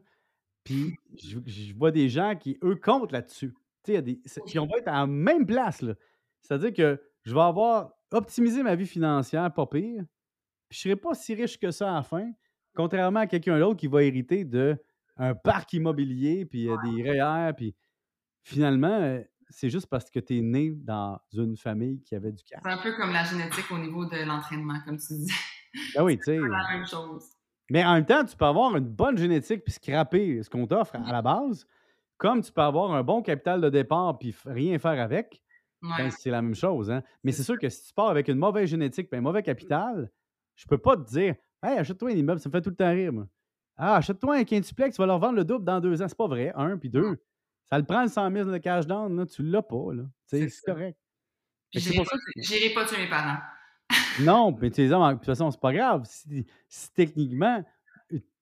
Puis 0.64 0.94
je, 1.16 1.38
je 1.46 1.74
vois 1.74 1.90
des 1.90 2.08
gens 2.08 2.36
qui, 2.36 2.58
eux, 2.62 2.76
comptent 2.76 3.12
là-dessus. 3.12 3.54
Puis 3.82 4.58
on 4.58 4.66
va 4.66 4.76
être 4.78 4.88
à 4.88 5.00
la 5.00 5.06
même 5.06 5.46
place, 5.46 5.80
là. 5.80 5.94
C'est-à-dire 6.42 6.72
que 6.74 7.02
je 7.22 7.34
vais 7.34 7.40
avoir 7.40 7.92
optimisé 8.12 8.62
ma 8.62 8.74
vie 8.74 8.86
financière, 8.86 9.52
pas 9.52 9.66
pire, 9.66 10.04
puis 10.70 10.78
je 10.78 10.88
ne 10.88 10.94
serai 10.94 11.00
pas 11.00 11.14
si 11.14 11.34
riche 11.34 11.58
que 11.58 11.70
ça 11.70 11.90
à 11.90 11.94
la 11.96 12.02
fin, 12.02 12.30
contrairement 12.74 13.20
à 13.20 13.26
quelqu'un 13.26 13.58
d'autre 13.58 13.76
qui 13.76 13.88
va 13.88 14.04
hériter 14.04 14.44
de 14.44 14.78
un 15.16 15.34
parc 15.34 15.74
immobilier, 15.74 16.46
puis 16.46 16.70
euh, 16.70 16.76
des 16.82 17.02
REER, 17.02 17.52
puis 17.54 17.74
finalement, 18.42 18.88
euh, 18.88 19.20
c'est 19.50 19.68
juste 19.68 19.88
parce 19.88 20.08
que 20.08 20.20
tu 20.20 20.38
es 20.38 20.40
né 20.40 20.70
dans 20.70 21.20
une 21.32 21.56
famille 21.56 22.00
qui 22.02 22.14
avait 22.14 22.32
du 22.32 22.42
cash. 22.44 22.60
C'est 22.62 22.70
un 22.70 22.78
peu 22.78 22.96
comme 22.96 23.12
la 23.12 23.24
génétique 23.24 23.70
au 23.70 23.78
niveau 23.78 24.06
de 24.06 24.24
l'entraînement, 24.24 24.80
comme 24.86 24.96
tu 24.96 25.14
disais. 25.14 25.34
Ben 25.94 26.02
oui, 26.02 26.16
tu 26.16 26.24
sais. 26.24 26.36
C'est 26.36 26.48
la 26.48 26.68
même 26.68 26.84
chose. 26.84 27.30
Mais 27.70 27.84
en 27.84 27.94
même 27.94 28.04
temps, 28.04 28.24
tu 28.24 28.36
peux 28.36 28.44
avoir 28.44 28.76
une 28.76 28.88
bonne 28.88 29.16
génétique 29.16 29.62
puis 29.62 29.72
scraper 29.72 30.42
ce 30.42 30.50
qu'on 30.50 30.66
t'offre 30.66 30.96
à 30.96 31.12
la 31.12 31.22
base, 31.22 31.64
comme 32.16 32.42
tu 32.42 32.50
peux 32.50 32.62
avoir 32.62 32.92
un 32.92 33.04
bon 33.04 33.22
capital 33.22 33.60
de 33.60 33.68
départ 33.68 34.18
puis 34.18 34.34
rien 34.46 34.80
faire 34.80 35.00
avec. 35.00 35.40
Ouais. 35.82 35.90
Ben, 35.96 36.10
c'est 36.10 36.30
la 36.30 36.42
même 36.42 36.56
chose. 36.56 36.90
Hein? 36.90 37.04
Mais 37.22 37.30
c'est 37.30 37.44
sûr 37.44 37.56
que 37.56 37.68
si 37.68 37.86
tu 37.86 37.94
pars 37.94 38.08
avec 38.08 38.26
une 38.26 38.38
mauvaise 38.38 38.68
génétique 38.68 39.08
et 39.12 39.16
un 39.16 39.20
mauvais 39.20 39.44
capital, 39.44 40.10
je 40.60 40.66
peux 40.68 40.78
pas 40.78 40.96
te 40.96 41.08
dire 41.08 41.34
Hey, 41.62 41.78
achète-toi 41.78 42.10
un 42.10 42.14
immeuble, 42.14 42.40
ça 42.40 42.48
me 42.48 42.52
fait 42.52 42.62
tout 42.62 42.70
le 42.70 42.76
temps 42.76 42.90
rire. 42.90 43.12
moi. 43.12 43.26
Ah, 43.76 43.96
achète-toi 43.96 44.36
un 44.36 44.44
quintuplex, 44.44 44.94
tu 44.96 45.00
vas 45.02 45.06
leur 45.06 45.18
vendre 45.18 45.36
le 45.36 45.44
double 45.44 45.64
dans 45.64 45.80
deux 45.80 46.00
ans. 46.02 46.06
C'est 46.08 46.16
pas 46.16 46.26
vrai. 46.26 46.52
Un, 46.54 46.76
puis 46.78 46.88
deux. 46.90 47.18
Ça 47.64 47.78
le 47.78 47.84
prend 47.84 48.02
le 48.02 48.08
100 48.08 48.30
000 48.32 48.50
de 48.50 48.58
cash 48.58 48.86
down, 48.86 49.16
là, 49.16 49.26
tu 49.26 49.42
l'as 49.42 49.62
pas. 49.62 49.92
Là. 49.94 50.02
C'est 50.26 50.48
correct. 50.66 50.98
J'irai 51.72 51.96
pas, 51.98 52.04
que- 52.04 52.74
pas 52.74 52.84
tuer 52.84 52.98
mes 53.04 53.08
parents. 53.08 53.38
Non, 54.22 54.56
mais 54.60 54.70
tu 54.70 54.80
les 54.82 54.88
de 54.88 55.12
toute 55.14 55.24
façon, 55.24 55.50
c'est 55.50 55.60
pas 55.60 55.72
grave. 55.72 56.02
Si, 56.04 56.46
si 56.68 56.92
techniquement, 56.92 57.64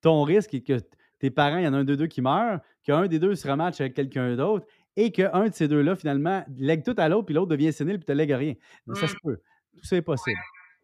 ton 0.01 0.23
risque 0.23 0.55
est 0.55 0.63
que 0.63 0.79
tes 1.19 1.31
parents, 1.31 1.59
il 1.59 1.65
y 1.65 1.69
en 1.69 1.75
a 1.75 1.79
un 1.79 1.85
de 1.85 1.95
deux 1.95 2.07
qui 2.07 2.23
meurt, 2.23 2.63
qu'un 2.83 3.07
des 3.07 3.19
deux 3.19 3.35
se 3.35 3.47
rematche 3.49 3.81
avec 3.81 3.95
quelqu'un 3.95 4.35
d'autre 4.37 4.67
et 4.97 5.13
qu'un 5.13 5.49
de 5.49 5.55
ces 5.55 5.69
deux-là, 5.69 5.95
finalement, 5.95 6.45
lègue 6.57 6.85
tout 6.85 6.95
à 6.97 7.09
l'autre, 7.09 7.27
puis 7.27 7.35
l'autre 7.35 7.51
devient 7.51 7.73
sénile, 7.73 7.99
puis 7.99 8.07
te 8.07 8.13
lègue 8.13 8.31
rien. 8.33 8.55
Donc, 8.87 8.97
Ça 8.97 9.09
se 9.09 9.15
peut. 9.23 9.41
Tout 9.77 9.85
ça 9.85 9.97
est 9.97 10.03
possible. 10.03 10.39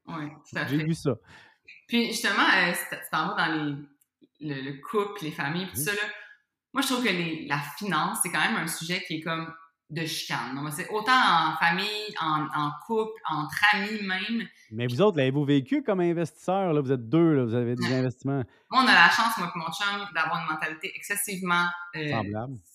Oui, 0.07 0.29
tout 0.51 0.59
à 0.59 0.67
J'ai 0.67 0.85
vu 0.85 0.95
ça. 0.95 1.15
Puis 1.89 2.07
justement, 2.09 2.43
euh, 2.57 2.73
tu 2.73 2.97
t'en 3.11 3.29
vas 3.29 3.47
dans 3.47 3.53
les, 3.53 3.75
le, 4.41 4.61
le 4.63 4.81
couple, 4.81 5.23
les 5.23 5.31
familles, 5.33 5.69
tout 5.69 5.77
ça, 5.77 5.93
là, 5.93 6.01
moi 6.73 6.83
je 6.83 6.89
trouve 6.89 7.05
que 7.05 7.11
les- 7.11 7.47
la 7.47 7.59
finance, 7.79 8.19
c'est 8.23 8.31
quand 8.31 8.41
même 8.41 8.57
un 8.57 8.67
sujet 8.67 9.03
qui 9.07 9.17
est 9.17 9.21
comme 9.23 9.53
de 9.91 10.05
chicane. 10.07 10.55
Donc, 10.57 10.73
c'est 10.73 10.89
autant 10.89 11.13
en 11.15 11.57
famille, 11.59 12.15
en, 12.21 12.47
en 12.55 12.71
couple, 12.87 13.13
entre 13.31 13.55
amis 13.75 14.03
même. 14.03 14.49
Mais 14.73 14.87
vous 14.87 15.01
autres, 15.03 15.19
l'avez-vous 15.19 15.45
vécu 15.45 15.83
comme 15.83 16.01
investisseur? 16.01 16.73
Là? 16.73 16.81
Vous 16.81 16.91
êtes 16.91 17.09
deux, 17.09 17.35
là, 17.35 17.45
vous 17.45 17.55
avez 17.55 17.77
des 17.77 17.87
investissements 17.95 18.43
Moi, 18.71 18.83
on 18.83 18.87
a 18.89 18.93
la 18.95 19.11
chance, 19.11 19.37
moi 19.39 19.53
et 19.55 19.59
mon 19.59 19.67
chum, 19.67 20.09
d'avoir 20.15 20.41
une 20.41 20.53
mentalité 20.53 20.91
excessivement 20.97 21.67
euh, 21.97 22.23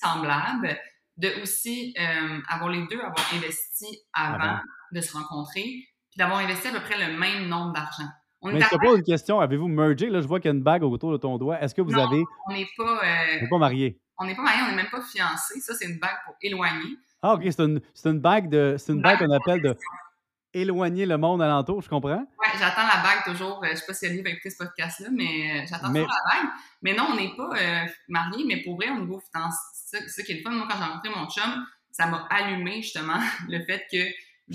semblable, 0.01 0.79
de 1.17 1.41
aussi 1.41 1.93
euh, 1.99 2.39
avoir 2.47 2.69
les 2.69 2.85
deux, 2.87 2.99
avoir 2.99 3.33
investi 3.33 3.87
avant 4.13 4.35
Avant. 4.35 4.59
de 4.91 5.01
se 5.01 5.17
rencontrer, 5.17 5.87
d'avoir 6.19 6.39
investi 6.39 6.67
à 6.67 6.71
peu 6.71 6.79
près 6.81 6.97
le 7.07 7.17
même 7.17 7.47
nombre 7.47 7.73
d'argent. 7.73 8.03
On 8.41 8.51
Mais 8.51 8.61
je 8.61 8.69
te 8.69 8.75
pose 8.77 8.99
une 8.99 9.03
question. 9.03 9.39
Avez-vous 9.41 9.67
mergé? 9.67 10.09
Là, 10.09 10.21
je 10.21 10.27
vois 10.27 10.39
qu'il 10.39 10.49
y 10.49 10.53
a 10.53 10.55
une 10.55 10.63
bague 10.63 10.83
autour 10.83 11.11
de 11.11 11.17
ton 11.17 11.37
doigt. 11.37 11.59
Est-ce 11.61 11.73
que 11.75 11.81
vous 11.81 11.91
Non. 11.91 12.07
avez. 12.07 12.23
on 12.47 12.53
n'est 12.53 12.69
pas, 12.77 13.01
euh, 13.03 13.47
pas 13.49 13.57
marié? 13.57 13.99
on 14.17 14.25
n'est 14.25 14.35
pas 14.35 14.41
mariés, 14.43 14.61
on 14.65 14.69
n'est 14.69 14.75
même 14.75 14.89
pas 14.91 15.01
fiancés. 15.01 15.59
Ça, 15.61 15.73
c'est 15.73 15.85
une 15.85 15.97
bague 15.99 16.17
pour 16.25 16.35
éloigner. 16.41 16.97
Ah, 17.21 17.33
OK, 17.33 17.41
c'est 17.45 17.59
une, 17.59 17.81
c'est 17.93 18.09
une 18.09 18.19
bague 18.19 18.49
de. 18.49 18.75
C'est 18.77 18.93
une 18.93 19.01
bague 19.01 19.19
bague 19.19 19.27
qu'on 19.27 19.33
appelle 19.35 19.61
de 19.61 19.75
éloigner 20.53 21.05
le 21.05 21.17
monde 21.17 21.41
alentour, 21.41 21.81
je 21.81 21.89
comprends? 21.89 22.09
Ouais, 22.17 22.57
j'attends 22.57 22.87
la 22.87 23.03
bague 23.03 23.23
toujours. 23.25 23.63
Euh, 23.63 23.67
je 23.71 23.75
sais 23.75 23.85
pas 23.85 23.93
si 23.93 24.05
Ellie 24.05 24.21
va 24.21 24.29
écouter 24.29 24.49
ce 24.49 24.57
podcast-là, 24.57 25.09
mais 25.11 25.23
euh, 25.61 25.65
j'attends 25.69 25.91
Mais- 25.91 26.01
toujours 26.01 26.15
la 26.25 26.33
bague. 26.41 26.49
Mais 26.81 26.93
non, 26.95 27.07
on 27.11 27.15
n'est 27.15 27.35
pas 27.35 27.49
euh, 27.55 27.85
mariés, 28.07 28.45
mais 28.47 28.63
pour 28.63 28.75
vrai, 28.77 28.89
au 28.89 28.99
niveau 28.99 29.19
financier, 29.31 29.99
ça 30.07 30.23
qui 30.23 30.31
est 30.31 30.35
le 30.35 30.41
fun. 30.41 30.51
Moi, 30.51 30.65
quand 30.69 30.77
j'ai 30.77 30.83
rencontré 30.83 31.09
mon 31.15 31.27
chum, 31.29 31.65
ça 31.91 32.07
m'a 32.07 32.25
allumé 32.31 32.81
justement 32.81 33.19
le 33.49 33.63
fait 33.65 33.85
que 33.91 33.97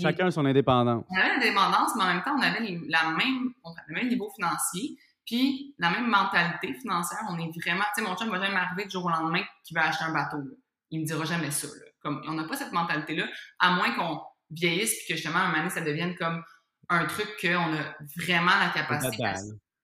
Chacun 0.01 0.31
son 0.31 0.45
indépendance. 0.45 1.03
on 1.09 1.15
avait 1.17 1.29
la 1.29 1.39
dépendance, 1.39 1.95
mais 1.95 2.03
en 2.03 2.07
même 2.07 2.23
temps, 2.23 2.35
on 2.37 2.41
avait 2.41 2.59
les- 2.59 2.81
la 2.89 3.09
même, 3.11 3.53
on 3.63 3.71
avait 3.71 3.81
le 3.87 3.95
même 3.95 4.07
niveau 4.09 4.29
financier, 4.35 4.97
puis 5.25 5.73
la 5.79 5.89
même 5.89 6.07
mentalité 6.07 6.73
financière. 6.75 7.19
On 7.29 7.37
est 7.39 7.49
vraiment, 7.63 7.83
tu 7.95 8.03
sais, 8.03 8.09
mon 8.09 8.15
chum 8.15 8.29
va 8.29 8.39
jamais 8.43 8.57
arriver 8.57 8.85
du 8.85 8.91
jour 8.91 9.05
au 9.05 9.09
lendemain 9.09 9.41
qu'il 9.63 9.75
va 9.75 9.87
acheter 9.87 10.03
un 10.03 10.13
bateau. 10.13 10.37
là. 10.37 10.55
Il 10.91 11.01
me 11.01 11.05
dira 11.05 11.25
jamais 11.25 11.51
ça. 11.51 11.67
là. 11.67 11.85
Comme, 12.01 12.21
on 12.27 12.33
n'a 12.33 12.43
pas 12.43 12.55
cette 12.55 12.71
mentalité-là, 12.71 13.25
à 13.59 13.71
moins 13.71 13.91
qu'on 13.95 14.21
vieillisse 14.51 14.95
puis 14.99 15.07
que 15.09 15.15
justement, 15.15 15.39
à 15.39 15.43
un 15.43 15.45
moment 15.47 15.57
donné, 15.59 15.69
ça 15.71 15.81
devienne 15.81 16.15
comme 16.15 16.43
un 16.89 17.05
truc 17.05 17.27
qu'on 17.41 17.73
a 17.73 17.95
vraiment 18.23 18.51
la 18.59 18.69
capacité. 18.73 19.17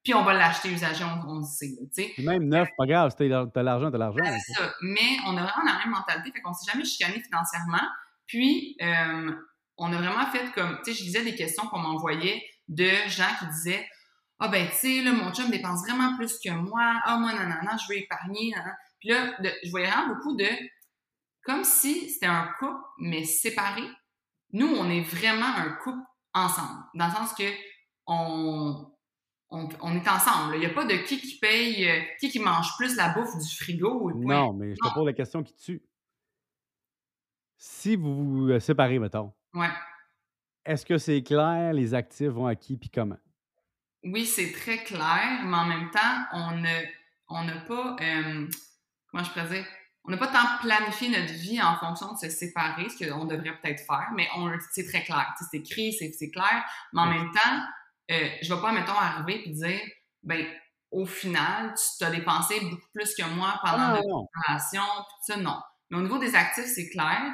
Puis 0.04 0.14
on 0.16 0.24
va 0.24 0.34
l'acheter 0.34 0.72
usagé, 0.72 1.04
on, 1.04 1.30
on 1.30 1.38
le 1.40 1.44
sait, 1.44 2.14
Même 2.20 2.44
neuf, 2.48 2.68
pas 2.78 2.86
grave, 2.86 3.12
t'as 3.18 3.64
l'argent, 3.64 3.90
t'as 3.92 3.98
l'argent. 3.98 4.18
Ben, 4.24 4.38
c'est 4.40 4.54
ça. 4.54 4.72
Mais 4.82 5.18
on 5.28 5.38
a 5.38 5.44
vraiment 5.44 5.64
la 5.66 5.78
même 5.80 5.90
mentalité, 5.92 6.32
fait 6.32 6.42
qu'on 6.42 6.54
s'est 6.54 6.72
jamais 6.72 6.86
chicané 6.86 7.22
financièrement. 7.22 7.88
Puis, 8.28 8.76
euh, 8.82 9.32
on 9.78 9.92
a 9.94 9.98
vraiment 9.98 10.26
fait 10.28 10.52
comme, 10.54 10.78
tu 10.84 10.94
sais, 10.94 11.00
je 11.00 11.04
lisais 11.04 11.24
des 11.24 11.36
questions 11.36 11.66
qu'on 11.68 11.80
m'envoyait 11.80 12.44
de 12.68 12.88
gens 13.08 13.30
qui 13.40 13.48
disaient, 13.48 13.88
ah 14.40 14.48
ben, 14.48 14.68
tu 14.70 14.76
sais, 14.76 15.02
là, 15.04 15.12
mon 15.14 15.32
chum 15.34 15.50
dépense 15.52 15.82
vraiment 15.88 16.16
plus 16.18 16.40
que 16.44 16.50
moi. 16.52 17.00
Ah, 17.06 17.18
moi, 17.18 17.34
non, 17.34 17.48
non, 17.50 17.58
non, 17.64 17.78
je 17.78 17.88
veux 17.94 18.00
épargner. 18.00 18.54
Puis 19.00 19.10
là, 19.10 19.40
de- 19.40 19.52
je 19.64 19.70
voyais 19.70 19.88
vraiment 19.90 20.16
beaucoup 20.16 20.36
de, 20.36 20.48
comme 21.44 21.64
si 21.64 22.10
c'était 22.10 22.26
un 22.28 22.48
couple, 22.60 22.82
mais 23.00 23.24
séparé. 23.24 23.84
Nous, 24.54 24.68
on 24.68 24.90
est 24.90 25.02
vraiment 25.02 25.46
un 25.46 25.72
couple 25.84 26.02
ensemble, 26.34 26.84
dans 26.96 27.08
le 27.08 27.14
sens 27.14 27.34
que 27.34 27.44
on, 28.08 28.92
on, 29.50 29.70
on 29.82 29.96
est 29.96 30.08
ensemble. 30.08 30.56
Il 30.56 30.60
n'y 30.60 30.66
a 30.66 30.70
pas 30.74 30.86
de 30.86 30.96
qui 30.96 31.20
qui 31.20 31.38
paye, 31.40 31.88
euh, 31.90 32.02
qui 32.20 32.30
qui 32.30 32.40
mange 32.40 32.68
plus 32.78 32.96
la 32.96 33.10
bouffe 33.10 33.38
du 33.38 33.56
frigo. 33.56 34.10
et. 34.10 34.14
Non, 34.16 34.54
mais 34.54 34.72
je 34.76 34.80
te 34.90 34.94
pose 34.94 35.06
la 35.06 35.14
question 35.14 35.44
qui 35.44 35.56
tue. 35.56 35.84
Si 37.58 37.96
vous 37.96 38.26
vous 38.26 38.50
euh, 38.50 38.60
séparez, 38.60 38.98
mettons, 39.00 39.34
Ouais. 39.54 39.70
est-ce 40.66 40.86
que 40.88 40.98
c'est 40.98 41.22
clair 41.24 41.72
les 41.74 41.94
actifs 41.94 42.30
vont 42.30 42.48
à 42.48 42.56
qui 42.56 42.76
puis 42.78 42.90
comment? 42.90 43.18
Oui, 44.04 44.26
c'est 44.26 44.52
très 44.52 44.84
clair, 44.84 45.42
mais 45.44 45.56
en 45.58 45.66
même 45.66 45.92
temps, 45.92 46.26
on 46.34 46.58
ne 46.58 46.82
on 47.30 47.44
n'a 47.46 47.62
pas, 47.62 47.96
euh, 48.02 48.48
comment 49.08 49.24
je 49.24 49.30
pourrais 49.32 49.48
dire, 49.50 49.66
on 50.04 50.12
n'a 50.12 50.18
pas 50.18 50.28
tant 50.28 50.58
planifié 50.62 51.10
notre 51.10 51.32
vie 51.34 51.62
en 51.62 51.76
fonction 51.78 52.12
de 52.14 52.18
se 52.18 52.30
séparer, 52.30 52.90
ce 52.90 53.08
qu'on 53.08 53.26
devrait 53.26 53.58
peut-être 53.62 53.86
faire, 53.86 54.10
mais 54.16 54.28
on 54.36 54.52
c'est 54.72 54.88
très 54.88 55.04
clair. 55.04 55.28
C'est 55.40 55.58
écrit, 55.60 55.94
c'est 55.94 56.12
c'est 56.14 56.32
clair, 56.32 56.66
mais 56.94 57.02
en 57.02 57.10
Oui. 57.10 57.18
même 57.20 57.32
temps, 57.32 57.64
euh, 58.12 58.30
je 58.42 58.50
ne 58.52 58.56
vais 58.56 58.62
pas, 58.62 58.72
mettons, 58.72 58.94
arriver 58.94 59.48
et 59.48 59.52
dire, 59.54 59.80
ben, 60.24 60.46
au 60.92 61.06
final, 61.06 61.74
tu 61.76 61.84
t'as 62.00 62.10
dépensé 62.10 62.60
beaucoup 62.62 62.88
plus 62.94 63.14
que 63.16 63.24
moi 63.36 63.60
pendant 63.64 63.84
Ah, 63.84 63.94
notre 63.96 64.28
relation, 64.48 64.82
puis 64.82 65.16
tout 65.20 65.34
ça, 65.34 65.38
non. 65.38 65.62
Mais 65.90 65.98
au 65.98 66.02
niveau 66.02 66.18
des 66.18 66.36
actifs, 66.36 66.66
c'est 66.66 66.90
clair. 66.90 67.32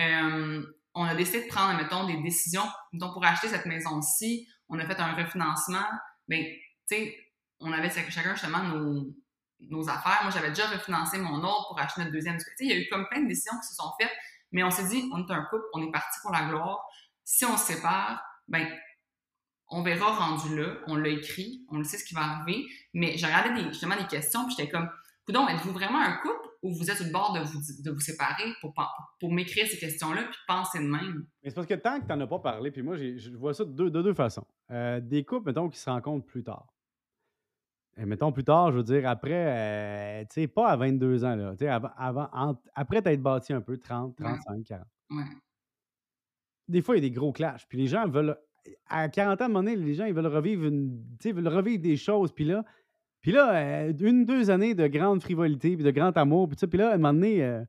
Euh, 0.00 0.64
on 0.96 1.04
a 1.04 1.14
décidé 1.14 1.42
de 1.42 1.48
prendre, 1.48 1.76
mettons, 1.76 2.06
des 2.06 2.16
décisions. 2.22 2.66
Donc, 2.94 3.12
pour 3.12 3.24
acheter 3.24 3.48
cette 3.48 3.66
maison-ci, 3.66 4.48
on 4.70 4.78
a 4.78 4.86
fait 4.86 4.98
un 4.98 5.12
refinancement. 5.12 5.84
Ben, 6.26 6.42
tu 6.42 6.96
sais, 6.96 7.16
on 7.60 7.70
avait 7.70 7.90
chac- 7.90 8.10
chacun 8.10 8.32
justement 8.32 8.62
nos, 8.62 9.88
affaires. 9.88 10.20
Moi, 10.22 10.30
j'avais 10.32 10.48
déjà 10.48 10.66
refinancé 10.68 11.18
mon 11.18 11.44
autre 11.44 11.68
pour 11.68 11.78
acheter 11.78 12.00
notre 12.00 12.12
deuxième. 12.12 12.38
Tu 12.38 12.44
sais, 12.44 12.50
il 12.60 12.70
y 12.70 12.72
a 12.72 12.78
eu 12.78 12.88
comme 12.88 13.06
plein 13.08 13.20
de 13.20 13.28
décisions 13.28 13.52
qui 13.60 13.68
se 13.68 13.74
sont 13.74 13.92
faites, 14.00 14.10
mais 14.52 14.64
on 14.64 14.70
s'est 14.70 14.88
dit, 14.88 15.08
on 15.12 15.26
est 15.26 15.30
un 15.30 15.42
couple, 15.44 15.64
on 15.74 15.86
est 15.86 15.92
parti 15.92 16.18
pour 16.22 16.32
la 16.32 16.46
gloire. 16.46 16.82
Si 17.24 17.44
on 17.44 17.58
se 17.58 17.74
sépare, 17.74 18.24
ben, 18.48 18.66
on 19.68 19.82
verra 19.82 20.14
rendu 20.14 20.56
là. 20.56 20.76
On 20.86 20.96
l'a 20.96 21.10
écrit, 21.10 21.66
on 21.70 21.76
le 21.76 21.84
sait 21.84 21.98
ce 21.98 22.04
qui 22.04 22.14
va 22.14 22.22
arriver. 22.22 22.66
Mais 22.94 23.18
j'ai 23.18 23.26
regardé 23.26 23.62
justement 23.64 23.96
des 23.96 24.06
questions, 24.06 24.46
puis 24.46 24.54
j'étais 24.56 24.70
comme, 24.70 24.88
Coudon, 25.26 25.46
êtes-vous 25.46 25.72
vraiment 25.72 26.00
un 26.00 26.16
couple? 26.18 26.45
Ou 26.62 26.74
vous 26.74 26.90
êtes 26.90 27.00
le 27.00 27.10
bord 27.12 27.32
de 27.32 27.40
vous, 27.40 27.60
de 27.82 27.90
vous 27.90 28.00
séparer 28.00 28.44
pour, 28.60 28.74
pour 29.20 29.32
m'écrire 29.32 29.66
ces 29.66 29.78
questions-là 29.78 30.24
puis 30.24 30.38
penser 30.46 30.78
de 30.78 30.84
même? 30.88 31.26
Mais 31.42 31.50
c'est 31.50 31.54
parce 31.54 31.66
que 31.66 31.74
tant 31.74 32.00
que 32.00 32.06
tu 32.06 32.12
n'en 32.12 32.20
as 32.20 32.26
pas 32.26 32.38
parlé, 32.38 32.70
puis 32.70 32.82
moi, 32.82 32.96
je 32.96 33.30
vois 33.36 33.54
ça 33.54 33.64
de 33.64 33.70
deux, 33.72 33.90
de 33.90 34.02
deux 34.02 34.14
façons. 34.14 34.46
Euh, 34.70 35.00
des 35.00 35.24
couples, 35.24 35.46
mettons, 35.46 35.68
qui 35.68 35.78
se 35.78 35.88
rencontrent 35.90 36.26
plus 36.26 36.44
tard. 36.44 36.66
Et 37.98 38.04
mettons 38.04 38.30
plus 38.30 38.44
tard, 38.44 38.72
je 38.72 38.76
veux 38.76 38.82
dire, 38.82 39.08
après, 39.08 39.32
euh, 39.32 40.24
tu 40.24 40.42
sais, 40.42 40.46
pas 40.48 40.68
à 40.68 40.76
22 40.76 41.24
ans, 41.24 41.34
là. 41.34 41.52
Tu 41.52 41.64
sais, 41.64 41.68
avant, 41.68 41.90
avant, 41.96 42.60
après 42.74 43.00
t'être 43.00 43.22
bâti 43.22 43.52
un 43.54 43.62
peu, 43.62 43.78
30, 43.78 44.20
Ouais. 44.20 44.26
35, 44.26 44.64
40. 44.64 44.86
Ouais. 45.10 45.24
Des 46.68 46.82
fois, 46.82 46.96
il 46.96 47.02
y 47.02 47.06
a 47.06 47.08
des 47.08 47.14
gros 47.14 47.32
clashs. 47.32 47.66
Puis 47.68 47.78
les 47.78 47.86
gens 47.86 48.06
veulent. 48.08 48.36
À 48.88 49.08
40 49.08 49.40
ans, 49.40 49.44
à 49.44 49.46
un 49.46 49.48
moment 49.48 49.62
donné, 49.62 49.76
les 49.76 49.94
gens, 49.94 50.06
ils 50.06 50.12
veulent 50.12 50.26
revivre, 50.26 50.64
une, 50.64 51.00
tu 51.12 51.22
sais, 51.22 51.28
ils 51.28 51.34
veulent 51.34 51.46
revivre 51.48 51.80
des 51.80 51.96
choses. 51.96 52.32
Puis 52.32 52.44
là, 52.44 52.64
puis 53.26 53.32
là 53.32 53.56
euh, 53.56 53.92
une, 53.98 54.24
deux 54.24 54.50
années 54.50 54.76
de 54.76 54.86
grande 54.86 55.20
frivolité, 55.20 55.74
puis 55.74 55.84
de 55.84 55.90
grand 55.90 56.16
amour, 56.16 56.46
puis 56.46 56.56
ça. 56.56 56.68
Puis 56.68 56.78
là, 56.78 56.90
à 56.90 56.94
un 56.94 56.96
moment 56.96 57.12
donné, 57.12 57.42
euh, 57.42 57.60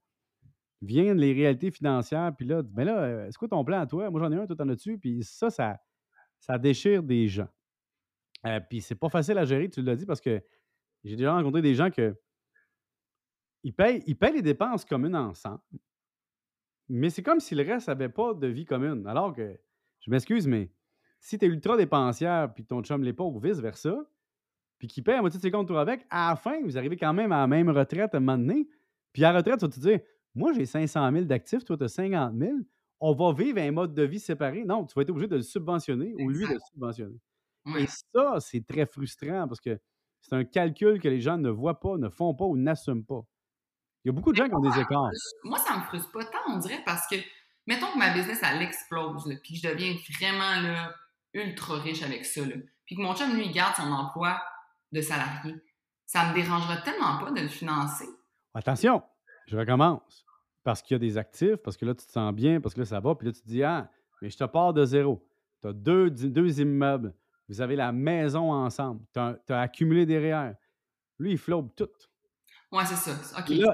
viennent 0.84 1.18
les 1.18 1.34
réalités 1.34 1.72
financières, 1.72 2.32
puis 2.38 2.46
là, 2.46 2.62
ben 2.62 2.84
là, 2.84 3.00
euh, 3.00 3.28
c'est 3.32 3.40
quoi 3.40 3.48
ton 3.48 3.66
plan 3.66 3.80
à 3.80 3.88
toi? 3.88 4.12
Moi, 4.12 4.22
j'en 4.22 4.32
ai 4.32 4.36
un, 4.36 4.46
toi, 4.46 4.56
t'en 4.56 4.70
as-tu? 4.70 5.00
Puis 5.00 5.24
ça, 5.24 5.50
ça, 5.50 5.80
ça 6.40 6.60
déchire 6.60 7.02
des 7.02 7.28
gens. 7.28 7.48
Euh, 8.46 8.60
puis 8.70 8.82
c'est 8.82 8.94
pas 8.94 9.10
facile 9.10 9.36
à 9.40 9.46
gérer, 9.46 9.68
tu 9.68 9.82
l'as 9.82 9.96
dit, 9.96 10.06
parce 10.06 10.22
que 10.22 10.40
j'ai 11.04 11.16
déjà 11.16 11.34
rencontré 11.34 11.64
des 11.64 11.74
gens 11.74 11.90
que 11.90 12.16
ils 13.64 13.74
payent, 13.74 14.04
ils 14.06 14.16
les 14.36 14.44
dépenses 14.44 14.86
communes 14.86 15.16
ensemble, 15.16 15.64
mais 16.88 17.10
c'est 17.10 17.24
comme 17.24 17.40
si 17.40 17.56
le 17.56 17.64
reste 17.64 17.88
n'avait 17.88 18.10
pas 18.10 18.36
de 18.36 18.46
vie 18.46 18.66
commune. 18.66 19.08
Alors 19.08 19.34
que, 19.34 19.60
je 20.02 20.12
m'excuse, 20.12 20.46
mais 20.46 20.72
si 21.20 21.40
tu 21.40 21.46
es 21.46 21.48
ultra 21.48 21.78
dépensière 21.78 22.54
puis 22.54 22.64
ton 22.64 22.84
chum 22.84 23.02
l'est 23.02 23.14
pas 23.14 23.24
ou 23.24 23.40
vice-versa, 23.40 24.08
puis 24.80 24.88
qu'il 24.88 25.04
paye 25.04 25.16
à 25.16 25.22
moitié 25.22 25.40
de 25.40 25.42
ses 25.42 25.52
comptes 25.52 25.70
avec, 25.72 26.06
à 26.10 26.30
la 26.30 26.36
fin, 26.36 26.62
vous 26.64 26.78
arrivez 26.78 26.98
quand 26.98 27.14
même 27.14 27.32
à 27.32 27.40
la 27.40 27.48
même 27.48 27.70
retraite 27.70 28.14
à 28.14 28.18
un 28.18 28.20
moment 28.20 28.38
donné. 28.38 28.68
Puis 29.14 29.24
à 29.24 29.32
la 29.32 29.40
retraite, 29.40 29.60
tu 29.60 29.66
vas 29.66 29.72
te 29.72 29.80
dire 29.80 30.00
Moi, 30.36 30.54
j'ai 30.54 30.66
500 30.66 31.12
000 31.12 31.26
d'actifs, 31.26 31.66
toi, 31.66 31.78
tu 31.78 31.84
as 31.84 31.90
50 31.90 32.38
000. 32.38 32.52
On 33.00 33.14
va 33.14 33.32
vivre 33.34 33.60
un 33.60 33.72
mode 33.72 33.94
de 33.94 34.04
vie 34.04 34.20
séparé. 34.20 34.64
Non, 34.66 34.86
tu 34.86 34.94
vas 34.96 35.04
être 35.04 35.10
obligé 35.10 35.28
de 35.28 35.36
le 35.36 35.42
subventionner 35.44 36.14
ou 36.16 36.30
lui 36.30 36.48
de 36.48 36.54
le 36.54 36.60
subventionner. 36.72 37.20
Et 37.78 37.86
ça, 37.88 38.40
c'est 38.40 38.66
très 38.66 38.86
frustrant 38.86 39.48
parce 39.48 39.60
que 39.60 39.78
c'est 40.22 40.36
un 40.36 40.46
calcul 40.46 41.00
que 41.00 41.08
les 41.08 41.22
gens 41.22 41.38
ne 41.38 41.50
voient 41.50 41.80
pas, 41.80 41.98
ne 41.98 42.10
font 42.10 42.34
pas 42.34 42.46
ou 42.46 42.58
n'assument 42.58 43.06
pas. 43.06 43.22
Il 44.04 44.08
y 44.08 44.10
a 44.10 44.14
beaucoup 44.14 44.32
de 44.32 44.38
gens 44.38 44.48
qui 44.48 44.56
ont 44.56 44.62
des 44.62 44.80
écarts. 44.80 45.10
Moi, 45.44 45.58
ça 45.60 45.78
me 45.78 45.82
frustre 45.84 46.12
pas 46.12 46.24
tant, 46.26 46.54
on 46.54 46.58
dirait, 46.60 46.82
parce 46.86 47.08
que, 47.08 47.16
mettons 47.66 47.88
que 47.92 47.98
ma 47.98 48.14
business, 48.14 48.40
elle 48.42 48.62
explose, 48.62 49.26
puis 49.44 49.60
que 49.60 49.68
je 49.68 49.74
deviens 49.74 49.96
vraiment 50.20 50.62
là, 50.62 50.96
ultra 51.34 51.80
riche 51.80 52.04
avec 52.04 52.26
ça, 52.26 52.42
puis 52.86 52.96
que 52.96 53.02
mon 53.02 53.14
chum, 53.16 53.36
lui, 53.36 53.52
garde 53.52 53.76
son 53.76 53.92
emploi 53.92 54.42
de 54.92 55.02
salarié, 55.02 55.56
ça 56.06 56.30
me 56.30 56.34
dérangera 56.34 56.78
tellement 56.78 57.18
pas 57.18 57.32
de 57.32 57.42
le 57.42 57.48
financer. 57.48 58.08
Attention, 58.54 59.04
je 59.48 59.58
recommence. 59.58 60.26
Parce 60.64 60.82
qu'il 60.82 60.96
y 60.96 60.98
a 60.98 61.00
des 61.00 61.18
actifs, 61.18 61.58
parce 61.58 61.78
que 61.78 61.86
là, 61.86 61.94
tu 61.96 62.06
te 62.06 62.12
sens 62.12 62.34
bien, 62.34 62.60
parce 62.60 62.74
que 62.74 62.82
là, 62.82 62.86
ça 62.86 63.00
va, 63.00 63.16
puis 63.16 63.28
là, 63.28 63.34
tu 63.34 63.42
te 63.42 63.48
dis, 63.48 63.64
ah, 63.64 63.90
mais 64.22 64.30
je 64.30 64.38
te 64.38 64.44
pars 64.44 64.74
de 64.74 64.84
zéro. 64.84 65.26
Tu 65.62 65.68
as 65.68 65.74
deux, 65.74 66.10
deux 66.10 66.60
immeubles, 66.60 67.14
vous 67.48 67.62
avez 67.62 67.76
la 67.76 67.92
maison 67.92 68.52
ensemble, 68.52 69.02
tu 69.14 69.20
as, 69.20 69.60
accumulé 69.62 70.06
des 70.06 70.18
REER. 70.18 70.54
Lui, 71.20 71.32
il 71.32 71.38
flotte 71.38 71.76
tout. 71.76 71.90
Oui, 72.72 72.84
c'est 72.86 72.96
ça. 72.96 73.12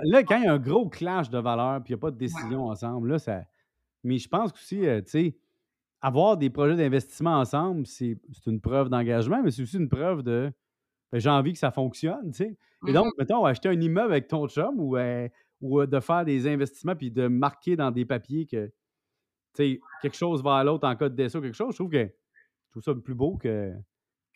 Là, 0.04 0.24
quand 0.24 0.38
il 0.38 0.44
y 0.44 0.48
a 0.48 0.54
un 0.54 0.60
gros 0.60 0.88
clash 0.88 1.30
de 1.30 1.40
valeurs, 1.40 1.82
puis 1.84 1.94
il 1.94 1.96
n'y 1.96 2.00
a 2.00 2.02
pas 2.02 2.12
de 2.12 2.18
décision 2.18 2.68
ensemble, 2.68 3.10
là, 3.10 3.20
ça. 3.20 3.42
Mais 4.04 4.18
je 4.18 4.28
pense 4.28 4.52
aussi, 4.54 4.86
euh, 4.86 5.02
tu 5.02 5.10
sais, 5.10 5.38
avoir 6.02 6.38
des 6.38 6.50
projets 6.50 6.76
d'investissement 6.76 7.40
ensemble, 7.40 7.88
c'est 7.88 8.18
une 8.46 8.62
preuve 8.62 8.90
d'engagement, 8.90 9.42
mais 9.42 9.50
c'est 9.50 9.64
aussi 9.64 9.78
une 9.78 9.90
preuve 9.90 10.22
de 10.22 10.52
j'ai 11.20 11.30
envie 11.30 11.54
que 11.54 11.60
ça 11.60 11.72
fonctionne, 11.72 12.32
tu 12.32 12.38
sais. 12.38 12.58
Et 12.88 12.94
donc, 12.94 13.08
mm-hmm. 13.08 13.20
mettons, 13.20 13.46
acheter 13.46 13.70
un 13.70 13.80
immeuble 13.80 14.12
avec 14.12 14.28
ton 14.28 14.48
chum 14.48 14.80
ou, 14.80 14.98
euh, 14.98 15.28
ou 15.62 15.80
euh, 15.80 15.88
de 15.88 16.00
faire 16.00 16.26
des 16.26 16.48
investissements 16.48 16.96
puis 16.96 17.12
de 17.12 17.28
marquer 17.28 17.76
dans 17.76 17.92
des 17.92 18.06
papiers 18.06 18.46
que, 18.46 18.68
tu 18.68 18.74
sais, 19.54 19.82
quelque 20.02 20.18
chose 20.18 20.44
va 20.44 20.58
à 20.58 20.64
l'autre 20.64 20.88
en 20.88 20.96
cas 20.96 21.10
de 21.10 21.16
décès 21.16 21.38
ou 21.38 21.42
quelque 21.42 21.56
chose, 21.56 21.72
je 21.72 21.78
trouve 21.78 21.92
que 21.92 22.06
je 22.06 22.72
trouve 22.72 22.84
ça 22.84 22.94
plus 23.00 23.14
beau 23.14 23.38
que, 23.38 23.72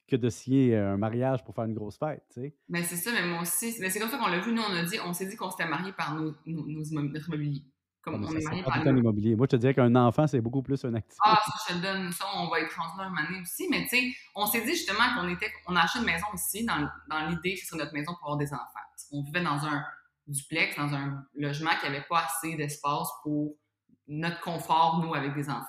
que 0.07 0.15
de 0.15 0.29
euh, 0.73 0.93
un 0.93 0.97
mariage 0.97 1.43
pour 1.43 1.55
faire 1.55 1.65
une 1.65 1.73
grosse 1.73 1.97
fête, 1.97 2.23
tu 2.33 2.41
sais. 2.41 2.55
Mais 2.69 2.83
c'est 2.83 2.95
ça, 2.95 3.11
mais 3.11 3.27
moi 3.27 3.41
aussi, 3.41 3.71
c'est 3.71 3.99
comme 3.99 4.09
ça 4.09 4.17
qu'on 4.17 4.29
l'a 4.29 4.39
vu, 4.39 4.53
nous, 4.53 4.61
on 4.61 4.73
a 4.73 4.83
dit, 4.83 4.97
on 5.05 5.13
s'est 5.13 5.27
dit 5.27 5.35
qu'on 5.35 5.49
s'était 5.49 5.67
mariés 5.67 5.93
par 5.93 6.15
nos, 6.15 6.33
nos, 6.45 7.01
notre 7.01 7.27
immobilier. 7.27 7.63
Comme 8.07 8.23
on 8.23 8.31
est 8.31 8.43
mariés 8.43 8.63
par 8.63 8.77
un 8.77 8.97
immobilier. 8.97 9.35
Moi, 9.35 9.47
je 9.49 9.55
te 9.57 9.61
dirais 9.61 9.73
qu'un 9.73 9.93
enfant, 9.95 10.27
c'est 10.27 10.39
beaucoup 10.39 10.61
plus 10.61 10.83
un 10.85 10.93
actif. 10.93 11.17
Ah, 11.23 11.39
ça, 11.45 11.51
je 11.67 11.73
te 11.75 11.81
donne 11.81 12.11
ça, 12.11 12.25
on 12.35 12.47
va 12.47 12.61
être 12.61 12.73
rendu 12.77 13.01
un 13.01 13.13
année 13.15 13.41
aussi, 13.41 13.67
mais 13.69 13.83
tu 13.83 13.89
sais, 13.89 14.13
on 14.33 14.45
s'est 14.45 14.61
dit 14.61 14.71
justement 14.71 15.03
qu'on 15.15 15.27
était, 15.27 15.51
on 15.67 15.75
a 15.75 15.81
acheté 15.81 15.99
une 15.99 16.05
maison 16.05 16.27
ici, 16.33 16.65
dans, 16.65 16.87
dans 17.09 17.27
l'idée 17.27 17.55
que 17.55 17.59
ce 17.59 17.67
serait 17.67 17.79
notre 17.79 17.93
maison 17.93 18.13
pour 18.19 18.29
avoir 18.29 18.37
des 18.37 18.53
enfants. 18.53 18.63
On 19.11 19.23
vivait 19.23 19.41
dans 19.41 19.65
un 19.65 19.83
duplex, 20.25 20.77
dans 20.77 20.93
un 20.93 21.23
logement 21.35 21.71
qui 21.79 21.85
n'avait 21.85 22.05
pas 22.09 22.25
assez 22.25 22.55
d'espace 22.55 23.09
pour 23.23 23.55
notre 24.07 24.39
confort, 24.39 25.01
nous, 25.03 25.13
avec 25.13 25.33
des 25.33 25.49
enfants. 25.49 25.65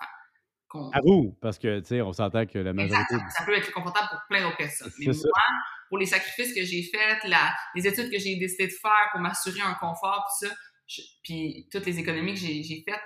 À 0.93 1.01
vous, 1.03 1.37
parce 1.41 1.59
que, 1.59 1.81
tu 1.81 1.87
sais, 1.87 2.03
on 2.03 2.13
s'entend 2.13 2.45
que 2.45 2.59
la 2.59 2.73
majorité... 2.73 3.17
Ça, 3.31 3.45
peut 3.45 3.57
être 3.57 3.73
confortable 3.73 4.09
pour 4.11 4.21
plein 4.29 4.43
d'autres 4.43 4.59
personnes. 4.59 4.93
Mais 4.99 5.07
moi, 5.07 5.43
pour 5.89 5.97
les 5.97 6.07
sacrifices 6.07 6.55
que 6.55 6.63
j'ai 6.63 6.83
faits, 6.83 7.25
les 7.75 7.87
études 7.87 8.11
que 8.11 8.19
j'ai 8.19 8.37
décidé 8.37 8.67
de 8.67 8.73
faire 8.73 9.09
pour 9.11 9.21
m'assurer 9.21 9.63
un 9.63 9.75
confort, 9.75 10.27
tout 10.29 10.47
ça, 10.47 10.55
puis 11.23 11.69
toutes 11.71 11.87
les 11.87 11.99
économies 11.99 12.35
que 12.35 12.41
j'ai 12.41 12.85
faites 12.89 13.01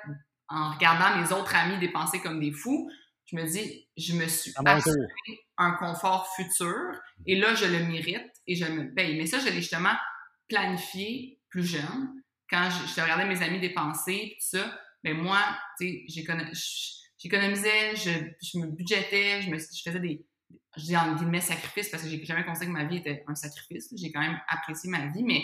en 0.48 0.72
regardant 0.72 1.20
mes 1.20 1.32
autres 1.32 1.54
amis 1.56 1.78
dépenser 1.78 2.20
comme 2.20 2.40
des 2.40 2.52
fous, 2.52 2.90
je 3.26 3.36
me 3.36 3.46
dis, 3.46 3.88
je 3.96 4.14
me 4.14 4.26
suis 4.28 4.52
assuré 4.64 4.96
un 5.56 5.72
confort 5.72 6.28
futur 6.36 6.76
et 7.26 7.36
là, 7.36 7.54
je 7.54 7.64
le 7.64 7.84
mérite 7.86 8.30
et 8.46 8.54
je 8.54 8.66
me 8.66 8.92
paye. 8.94 9.16
Mais 9.16 9.26
ça, 9.26 9.38
je 9.38 9.46
l'ai 9.46 9.54
justement 9.54 9.94
planifié 10.48 11.40
plus 11.48 11.64
jeune. 11.64 12.22
Quand 12.50 12.68
je, 12.70 13.00
regardais 13.00 13.24
mes 13.24 13.42
amis 13.42 13.60
dépenser, 13.60 14.36
tout 14.38 14.58
ça, 14.58 14.78
mais 15.04 15.14
ben 15.14 15.22
moi, 15.22 15.40
tu 15.80 15.86
sais, 15.86 16.04
j'économisais, 17.18 17.96
je, 17.96 18.10
je, 18.42 18.58
me 18.58 18.66
budgétais, 18.66 19.40
je, 19.42 19.50
me, 19.50 19.58
je 19.58 19.82
faisais 19.82 20.00
des, 20.00 20.26
je 20.76 20.82
dis 20.82 20.96
en 20.96 21.14
guillemets 21.14 21.40
sacrifices 21.40 21.88
parce 21.88 22.02
que 22.02 22.10
j'ai 22.10 22.22
jamais 22.24 22.44
pensé 22.44 22.66
que 22.66 22.70
ma 22.70 22.84
vie 22.84 22.98
était 22.98 23.24
un 23.26 23.34
sacrifice. 23.34 23.92
J'ai 23.96 24.12
quand 24.12 24.20
même 24.20 24.38
apprécié 24.48 24.90
ma 24.90 25.06
vie, 25.06 25.22
mais 25.22 25.42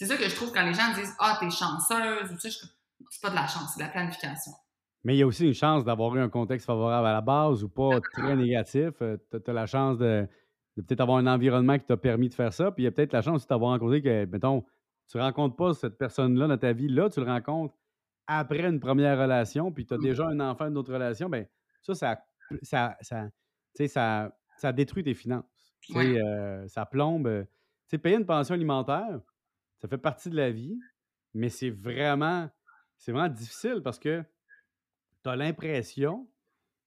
c'est 0.00 0.06
ça 0.06 0.16
que 0.16 0.26
je 0.26 0.34
trouve 0.34 0.50
quand 0.50 0.64
les 0.64 0.72
gens 0.72 0.94
disent 0.94 1.14
Ah, 1.18 1.36
t'es 1.38 1.50
chanceuse 1.50 2.32
ou 2.32 2.38
ça, 2.38 2.48
c'est 2.48 3.20
pas 3.20 3.28
de 3.28 3.34
la 3.34 3.46
chance, 3.46 3.74
c'est 3.74 3.80
de 3.80 3.84
la 3.84 3.90
planification. 3.90 4.52
Mais 5.04 5.14
il 5.14 5.18
y 5.18 5.22
a 5.22 5.26
aussi 5.26 5.46
une 5.46 5.52
chance 5.52 5.84
d'avoir 5.84 6.16
eu 6.16 6.20
un 6.20 6.30
contexte 6.30 6.66
favorable 6.66 7.06
à 7.06 7.12
la 7.12 7.20
base 7.20 7.62
ou 7.62 7.68
pas 7.68 8.00
très 8.14 8.34
négatif. 8.34 8.94
Euh, 9.02 9.18
tu 9.30 9.50
as, 9.50 9.52
la 9.52 9.66
chance 9.66 9.98
de, 9.98 10.26
peut-être 10.76 11.02
avoir 11.02 11.18
un 11.18 11.26
environnement 11.26 11.78
qui 11.78 11.84
t'a 11.84 11.98
permis 11.98 12.30
de 12.30 12.34
faire 12.34 12.54
ça. 12.54 12.70
Puis 12.70 12.82
il 12.82 12.84
y 12.84 12.88
a 12.88 12.92
peut-être 12.92 13.12
la 13.12 13.20
chance 13.20 13.36
aussi 13.36 13.46
d'avoir 13.46 13.72
rencontré 13.72 14.00
que, 14.00 14.24
mettons, 14.24 14.64
tu 15.10 15.18
ne 15.18 15.22
rencontres 15.22 15.56
pas 15.56 15.74
cette 15.74 15.98
personne-là 15.98 16.46
dans 16.46 16.56
ta 16.56 16.72
vie. 16.72 16.88
Là, 16.88 17.10
tu 17.10 17.20
le 17.20 17.26
rencontres 17.26 17.74
après 18.26 18.66
une 18.66 18.80
première 18.80 19.18
relation, 19.18 19.70
puis 19.70 19.84
tu 19.84 19.92
as 19.92 19.98
mmh. 19.98 20.02
déjà 20.02 20.26
un 20.28 20.40
enfant 20.40 20.68
d'une 20.68 20.78
autre 20.78 20.94
relation. 20.94 21.28
Bien, 21.28 21.44
ça, 21.82 21.94
ça, 21.94 22.22
ça, 22.62 22.96
ça, 23.02 23.28
ça, 23.86 24.32
ça 24.56 24.72
détruit 24.72 25.04
tes 25.04 25.14
finances. 25.14 25.74
Euh, 25.94 26.66
ça 26.68 26.86
plombe. 26.86 27.28
Tu 27.28 27.96
sais, 27.96 27.98
payer 27.98 28.16
une 28.16 28.24
pension 28.24 28.54
alimentaire, 28.54 29.20
ça 29.80 29.88
fait 29.88 29.98
partie 29.98 30.30
de 30.30 30.36
la 30.36 30.50
vie, 30.50 30.78
mais 31.34 31.48
c'est 31.48 31.70
vraiment, 31.70 32.48
c'est 32.98 33.12
vraiment 33.12 33.32
difficile 33.32 33.80
parce 33.82 33.98
que 33.98 34.22
tu 35.22 35.30
as 35.30 35.36
l'impression 35.36 36.28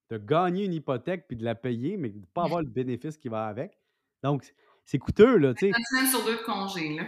de 0.09 0.17
gagner 0.17 0.65
une 0.65 0.73
hypothèque 0.73 1.25
puis 1.27 1.37
de 1.37 1.43
la 1.43 1.55
payer, 1.55 1.97
mais 1.97 2.09
de 2.09 2.19
ne 2.19 2.25
pas 2.25 2.43
avoir 2.43 2.61
le 2.61 2.69
bénéfice 2.69 3.17
qui 3.17 3.29
va 3.29 3.47
avec. 3.47 3.79
Donc, 4.21 4.43
c'est 4.85 4.99
coûteux, 4.99 5.37
là, 5.37 5.53
tu 5.53 5.67
sais. 5.67 5.71
une 5.77 5.85
semaine 5.85 6.07
sur 6.07 6.25
deux 6.25 6.37
de 6.37 6.43
congé, 6.43 6.95
là. 6.95 7.03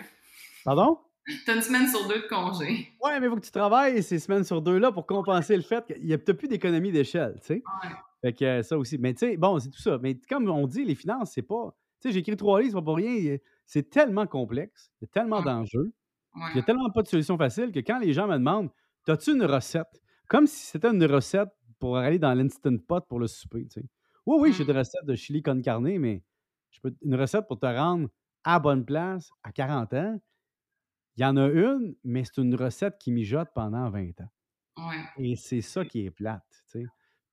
Pardon? 0.64 1.00
T'as 1.46 1.56
une 1.56 1.62
semaine 1.62 1.88
sur 1.88 2.08
deux 2.08 2.22
de 2.22 2.28
congé. 2.28 2.94
Ouais, 3.02 3.20
mais 3.20 3.26
il 3.26 3.30
faut 3.30 3.36
que 3.36 3.46
tu 3.46 3.52
travailles 3.52 4.02
ces 4.04 4.20
semaines 4.20 4.44
sur 4.44 4.62
deux-là 4.62 4.92
pour 4.92 5.06
compenser 5.06 5.56
le 5.56 5.64
fait 5.64 5.86
qu'il 5.86 6.06
n'y 6.06 6.14
a 6.14 6.18
peut-être 6.18 6.38
plus 6.38 6.48
d'économie 6.48 6.92
d'échelle, 6.92 7.40
tu 7.42 7.48
sais. 7.48 7.64
Ouais. 7.84 7.90
Fait 8.22 8.34
que 8.34 8.62
ça 8.64 8.78
aussi. 8.78 8.98
Mais 8.98 9.14
tu 9.14 9.20
sais, 9.20 9.38
bon, 9.38 9.60
c'est 9.60 9.70
tout 9.70 9.82
ça. 9.82 9.98
Mais 10.02 10.16
comme 10.30 10.50
on 10.50 10.68
dit, 10.68 10.84
les 10.86 10.96
finances, 10.96 11.32
c'est 11.34 11.42
pas. 11.42 11.76
Sais, 12.06 12.12
j'ai 12.12 12.20
écrit 12.20 12.38
trois 12.38 12.62
livres, 12.62 12.72
c'est 12.72 12.80
pas 12.80 12.86
pour 12.86 12.98
rien 12.98 13.38
c'est 13.66 13.90
tellement 13.90 14.28
complexe, 14.28 14.92
il 15.02 15.06
y 15.06 15.08
a 15.08 15.08
tellement 15.08 15.42
d'enjeux, 15.42 15.92
il 16.36 16.54
n'y 16.54 16.60
a 16.60 16.64
tellement 16.64 16.92
pas 16.92 17.02
de 17.02 17.08
solution 17.08 17.36
facile 17.36 17.72
que 17.72 17.80
quand 17.80 17.98
les 17.98 18.14
gens 18.14 18.28
me 18.28 18.38
demandent 18.38 18.70
As-tu 19.08 19.34
une 19.34 19.44
recette? 19.44 20.02
Comme 20.28 20.48
si 20.48 20.66
c'était 20.66 20.90
une 20.90 21.04
recette 21.06 21.50
pour 21.80 21.98
aller 21.98 22.18
dans 22.18 22.34
l'Instant 22.34 22.78
Pot 22.78 23.06
pour 23.08 23.20
le 23.20 23.28
souper. 23.28 23.68
Oui, 24.26 24.38
oui, 24.40 24.54
j'ai 24.54 24.64
mmh. 24.64 24.68
des 24.68 24.74
recettes 24.74 25.06
de 25.06 25.16
chili 25.16 25.44
con 25.44 25.62
carne, 25.62 25.98
mais 26.00 26.24
je 26.72 26.80
peux, 26.80 26.96
une 27.04 27.16
recette 27.16 27.48
pour 27.48 27.60
te 27.60 27.66
rendre 27.66 28.10
à 28.44 28.60
bonne 28.60 28.86
place 28.86 29.30
à 29.44 29.52
40 29.52 29.94
ans, 29.94 30.20
il 31.18 31.22
y 31.22 31.26
en 31.26 31.38
a 31.38 31.48
une, 31.48 31.96
mais 32.04 32.24
c'est 32.24 32.38
une 32.42 32.56
recette 32.56 32.98
qui 33.00 33.12
mijote 33.12 33.50
pendant 33.54 33.90
20 33.90 34.22
ans. 34.22 34.92
Et 35.18 35.36
c'est 35.36 35.62
ça 35.62 35.86
qui 35.86 36.06
est 36.06 36.12
plate. 36.12 36.44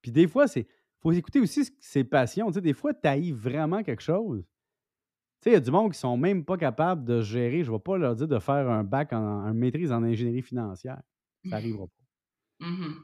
Puis 0.00 0.12
des 0.12 0.28
fois, 0.28 0.46
il 0.54 0.66
faut 1.00 1.12
écouter 1.12 1.40
aussi 1.40 1.68
ses 1.80 2.04
passions. 2.04 2.50
des 2.50 2.74
fois, 2.74 2.94
tu 2.94 3.08
haïs 3.08 3.32
vraiment 3.32 3.82
quelque 3.82 4.02
chose 4.02 4.44
sais, 5.42 5.50
il 5.50 5.54
y 5.54 5.56
a 5.56 5.60
du 5.60 5.70
monde 5.70 5.92
qui 5.92 5.98
sont 5.98 6.16
même 6.16 6.44
pas 6.44 6.56
capables 6.56 7.04
de 7.04 7.20
gérer. 7.20 7.64
Je 7.64 7.70
ne 7.70 7.76
vais 7.76 7.82
pas 7.82 7.96
leur 7.98 8.14
dire 8.14 8.28
de 8.28 8.38
faire 8.38 8.70
un 8.70 8.84
bac 8.84 9.12
en, 9.12 9.52
maîtrise 9.54 9.92
en 9.92 10.02
ingénierie 10.02 10.42
financière. 10.42 11.00
Ça 11.44 11.50
n'arrivera 11.50 11.86
pas. 11.86 12.66
Mmh 12.66 12.94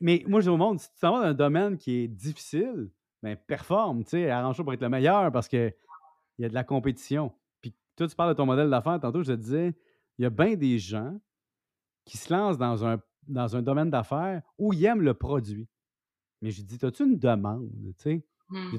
mais 0.00 0.24
moi, 0.26 0.40
je 0.40 0.44
dis 0.44 0.50
au 0.50 0.56
monde, 0.56 0.78
si 0.78 0.92
tu 0.92 1.00
t'en 1.00 1.12
vas 1.12 1.20
dans 1.20 1.28
un 1.28 1.34
domaine 1.34 1.78
qui 1.78 1.92
est 1.92 2.08
difficile, 2.08 2.90
ben, 3.22 3.36
performe, 3.36 4.04
tu 4.04 4.10
sais, 4.10 4.30
arrange-toi 4.30 4.64
pour 4.64 4.74
être 4.74 4.82
le 4.82 4.88
meilleur 4.88 5.30
parce 5.32 5.48
qu'il 5.48 5.74
y 6.38 6.44
a 6.44 6.48
de 6.48 6.54
la 6.54 6.64
compétition. 6.64 7.32
Puis 7.60 7.74
toi, 7.96 8.06
tu 8.06 8.14
parles 8.14 8.30
de 8.30 8.36
ton 8.36 8.46
modèle 8.46 8.68
d'affaires. 8.68 9.00
Tantôt, 9.00 9.22
je 9.22 9.32
te 9.32 9.36
disais, 9.36 9.74
il 10.18 10.22
y 10.22 10.26
a 10.26 10.30
bien 10.30 10.54
des 10.54 10.78
gens 10.78 11.18
qui 12.04 12.18
se 12.18 12.32
lancent 12.32 12.58
dans 12.58 12.84
un, 12.84 13.00
dans 13.26 13.56
un 13.56 13.62
domaine 13.62 13.90
d'affaires 13.90 14.42
où 14.58 14.72
ils 14.72 14.84
aiment 14.84 15.02
le 15.02 15.14
produit. 15.14 15.68
Mais 16.42 16.50
je 16.50 16.62
dis, 16.62 16.78
as-tu 16.84 17.04
une 17.04 17.18
demande, 17.18 17.70
tu 17.98 18.02
sais? 18.02 18.26
Mmh 18.48 18.76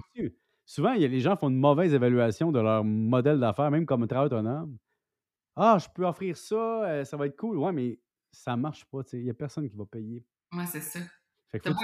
souvent, 0.66 0.94
il 0.94 1.02
y 1.02 1.06
a, 1.06 1.08
les 1.08 1.20
gens 1.20 1.36
font 1.36 1.50
une 1.50 1.60
mauvaise 1.60 1.94
évaluation 1.94 2.52
de 2.52 2.60
leur 2.60 2.84
modèle 2.84 3.40
d'affaires, 3.40 3.72
même 3.72 3.86
comme 3.86 4.08
travail 4.08 4.28
autonome. 4.28 4.78
Ah, 5.56 5.78
je 5.80 5.88
peux 5.94 6.06
offrir 6.06 6.38
ça, 6.38 6.56
euh, 6.56 7.04
ça 7.04 7.18
va 7.18 7.28
être 7.28 7.36
cool. 7.38 7.58
Ouais, 7.58 7.72
mais 7.72 8.00
ça 8.32 8.56
marche 8.56 8.86
pas. 8.86 9.02
Il 9.14 9.24
n'y 9.24 9.30
a 9.30 9.34
personne 9.34 9.70
qui 9.70 9.76
va 9.76 9.86
payer. 9.86 10.26
Ouais, 10.54 10.66
c'est 10.66 10.82
ça. 10.82 11.00
Fait 11.52 11.60
que 11.60 11.70
le 11.70 11.76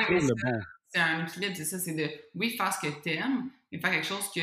C'est 0.87 0.99
un 0.99 1.25
équilibre, 1.25 1.55
c'est 1.55 1.65
ça. 1.65 1.79
C'est 1.79 1.93
de, 1.93 2.09
oui, 2.35 2.51
faire 2.51 2.73
ce 2.73 2.87
que 2.87 3.01
tu 3.01 3.09
aimes, 3.09 3.49
mais 3.71 3.79
faire 3.79 3.91
quelque 3.91 4.05
chose 4.05 4.31
que. 4.33 4.41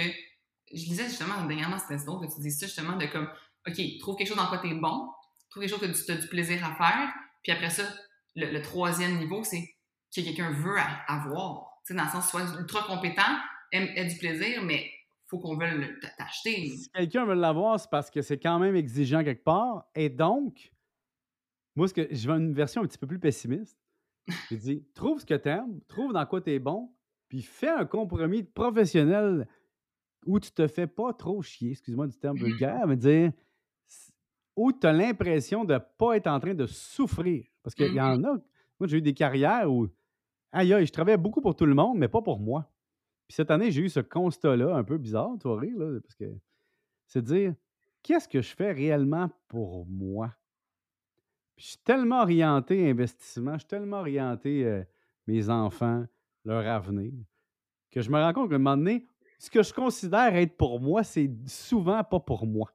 Je 0.73 0.85
disais 0.87 1.05
justement 1.05 1.45
dernièrement, 1.47 1.79
c'était 1.79 2.03
drôle 2.05 2.27
que 2.27 2.35
tu 2.35 2.41
dises 2.41 2.59
ça, 2.59 2.67
justement, 2.67 2.97
de 2.97 3.07
comme, 3.07 3.29
OK, 3.69 3.81
trouve 4.01 4.17
quelque 4.17 4.29
chose 4.29 4.37
dans 4.37 4.47
quoi 4.47 4.59
tu 4.59 4.69
es 4.69 4.75
bon, 4.75 5.09
trouve 5.51 5.63
quelque 5.63 5.71
chose 5.71 5.81
que 5.81 6.05
tu 6.05 6.13
as 6.13 6.17
du 6.17 6.27
plaisir 6.27 6.65
à 6.65 6.75
faire, 6.75 7.13
Puis 7.43 7.53
après 7.53 7.71
ça, 7.71 7.85
le, 8.35 8.61
troisième 8.61 9.19
niveau, 9.19 9.45
c'est 9.45 9.63
que 10.15 10.21
quelqu'un 10.23 10.51
veut 10.51 10.77
avoir. 11.07 11.81
Tu 11.87 11.93
sais, 11.93 11.95
dans 11.95 12.05
le 12.05 12.11
sens, 12.11 12.31
soit 12.31 12.43
ultra 12.59 12.83
compétent, 12.85 13.39
aime, 13.75 14.09
du 14.09 14.17
plaisir, 14.17 14.63
mais 14.63 14.91
faut 15.27 15.39
qu'on 15.39 15.57
veuille 15.57 15.87
t'acheter. 16.17 16.69
Si 16.69 16.89
quelqu'un 16.91 17.25
veut 17.25 17.35
l'avoir, 17.35 17.79
c'est 17.81 17.91
parce 17.91 18.11
que 18.11 18.23
c'est 18.23 18.39
quand 18.39 18.59
même 18.59 18.77
exigeant 18.77 19.25
quelque 19.25 19.45
part. 19.45 19.87
Et 19.95 20.09
donc, 20.09 20.73
moi, 21.75 21.89
ce 21.89 21.95
que, 21.95 22.07
je 22.11 22.29
veux 22.29 22.37
une 22.37 22.55
version 22.55 22.83
un 22.83 22.87
petit 22.87 22.99
peu 22.99 23.07
plus 23.07 23.19
pessimiste. 23.19 23.79
Je 24.51 24.57
dis, 24.57 24.85
trouve 24.95 25.21
ce 25.21 25.27
que 25.27 25.35
tu 25.35 25.49
aimes, 25.49 25.81
trouve 25.87 26.13
dans 26.13 26.25
quoi 26.25 26.41
tu 26.41 26.51
es 26.51 26.59
bon, 26.59 26.91
puis 27.29 27.43
fais 27.43 27.69
un 27.69 27.85
compromis 27.85 28.43
professionnel 28.43 29.47
où 30.25 30.41
tu 30.41 30.51
te 30.51 30.67
fais 30.67 30.87
pas 30.87 31.13
trop 31.13 31.43
chier, 31.43 31.73
excuse-moi 31.73 32.07
du 32.07 32.17
terme 32.17 32.39
vulgaire, 32.39 32.87
mais 32.87 32.97
dire 32.97 33.33
où 34.57 34.73
tu 34.73 34.87
as 34.87 34.93
l'impression 34.93 35.65
de 35.65 35.75
ne 35.75 35.79
pas 35.79 36.17
être 36.17 36.29
en 36.29 36.39
train 36.39 36.55
de 36.55 36.67
souffrir. 36.67 37.45
Parce 37.63 37.75
qu'il 37.75 37.93
y 37.93 38.01
en 38.01 38.19
mm-hmm. 38.19 38.37
a, 38.37 38.43
moi 38.79 38.87
j'ai 38.87 38.99
eu 38.99 39.03
des 39.03 39.15
carrières 39.15 39.71
où, 39.71 39.89
aïe, 40.53 40.73
aïe, 40.73 40.87
je 40.87 40.93
travaillais 40.93 41.19
beaucoup 41.19 41.41
pour 41.41 41.57
tout 41.57 41.67
le 41.67 41.75
monde, 41.75 41.99
mais 41.99 42.09
pas 42.09 42.23
pour 42.23 42.39
moi. 42.39 42.71
Puis 43.27 43.37
cette 43.37 43.51
année, 43.51 43.71
j'ai 43.71 43.83
eu 43.83 43.89
ce 43.89 44.01
constat-là, 44.01 44.77
un 44.77 44.85
peu 44.85 44.99
bizarre, 44.99 45.33
tu 45.41 45.49
vas 45.49 45.57
rire, 45.57 45.79
là, 45.79 46.01
parce 46.01 46.15
que 46.15 46.25
c'est 47.07 47.23
de 47.23 47.27
dire, 47.27 47.55
qu'est-ce 48.03 48.29
que 48.29 48.43
je 48.43 48.55
fais 48.55 48.73
réellement 48.73 49.31
pour 49.49 49.87
moi? 49.87 50.35
Puis 51.57 51.65
je 51.65 51.71
suis 51.71 51.79
tellement 51.85 52.23
orienté 52.23 52.91
investissement, 52.91 53.55
je 53.55 53.61
suis 53.61 53.69
tellement 53.69 54.01
orienté 54.01 54.65
euh, 54.65 54.83
mes 55.27 55.49
enfants, 55.49 56.05
leur 56.45 56.67
avenir, 56.67 57.13
que 57.91 58.01
je 58.01 58.11
me 58.11 58.19
rends 58.19 58.33
compte 58.33 58.51
qu'à 58.51 58.57
un 58.57 58.59
moment 58.59 58.77
donné, 58.77 59.07
ce 59.39 59.51
que 59.51 59.63
je 59.63 59.73
considère 59.73 60.35
être 60.35 60.57
pour 60.57 60.81
moi, 60.81 61.03
c'est 61.03 61.31
souvent 61.47 62.03
pas 62.05 62.21
pour 62.21 62.47
moi. 62.47 62.71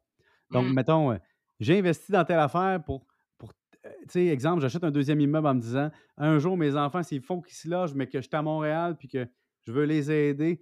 Donc, 0.52 0.68
mmh. 0.68 0.74
mettons, 0.74 1.12
euh, 1.12 1.18
j'ai 1.60 1.78
investi 1.78 2.12
dans 2.12 2.24
telle 2.24 2.40
affaire 2.40 2.82
pour, 2.84 3.06
pour 3.38 3.52
euh, 3.86 3.90
tu 4.04 4.10
sais, 4.10 4.26
exemple, 4.28 4.62
j'achète 4.62 4.84
un 4.84 4.92
deuxième 4.92 5.20
immeuble 5.20 5.48
en 5.48 5.56
me 5.56 5.62
disant, 5.62 5.92
un 6.18 6.40
jour, 6.40 6.58
mes 6.58 6.76
enfants, 6.76 7.04
s'ils 7.04 7.22
font 7.22 7.42
qu'ils 7.42 7.56
se 7.56 7.68
logent, 7.68 7.94
mais 7.94 8.08
que 8.08 8.20
je 8.20 8.28
suis 8.28 8.36
à 8.36 8.42
Montréal, 8.42 8.96
puis 8.98 9.08
que 9.08 9.28
je 9.64 9.72
veux 9.72 9.86
les 9.86 10.12
aider, 10.12 10.62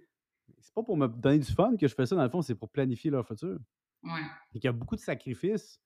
c'est 0.60 0.74
pas 0.74 0.82
pour 0.82 0.96
me 0.96 1.06
donner 1.06 1.38
du 1.38 1.52
fun 1.52 1.76
que 1.76 1.86
je 1.86 1.94
fais 1.94 2.06
ça, 2.06 2.16
dans 2.16 2.22
le 2.22 2.30
fond, 2.30 2.42
c'est 2.42 2.54
pour 2.54 2.70
planifier 2.70 3.10
leur 3.10 3.26
futur. 3.26 3.58
Ouais. 4.02 4.20
Et 4.54 4.60
qu'il 4.60 4.64
y 4.64 4.68
a 4.68 4.72
beaucoup 4.72 4.96
de 4.96 5.00
sacrifices 5.00 5.80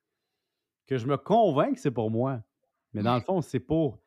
que 0.87 0.99
je 0.99 1.07
me 1.07 1.17
convainc 1.17 1.75
que 1.75 1.81
c'est 1.81 1.91
pour 1.91 2.11
moi. 2.11 2.43
Mais 2.93 3.03
dans 3.03 3.15
le 3.15 3.23
fond, 3.23 3.41
c'est 3.41 3.61
pour 3.61 3.99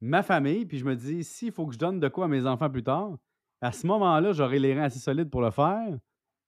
ma 0.00 0.22
famille. 0.22 0.66
Puis 0.66 0.78
je 0.78 0.84
me 0.84 0.96
dis, 0.96 1.22
s'il 1.22 1.52
faut 1.52 1.66
que 1.66 1.74
je 1.74 1.78
donne 1.78 2.00
de 2.00 2.08
quoi 2.08 2.24
à 2.24 2.28
mes 2.28 2.46
enfants 2.46 2.70
plus 2.70 2.82
tard, 2.82 3.16
à 3.60 3.72
ce 3.72 3.86
moment-là, 3.86 4.32
j'aurai 4.32 4.58
les 4.58 4.74
reins 4.74 4.84
assez 4.84 4.98
solides 4.98 5.30
pour 5.30 5.42
le 5.42 5.50
faire, 5.50 5.98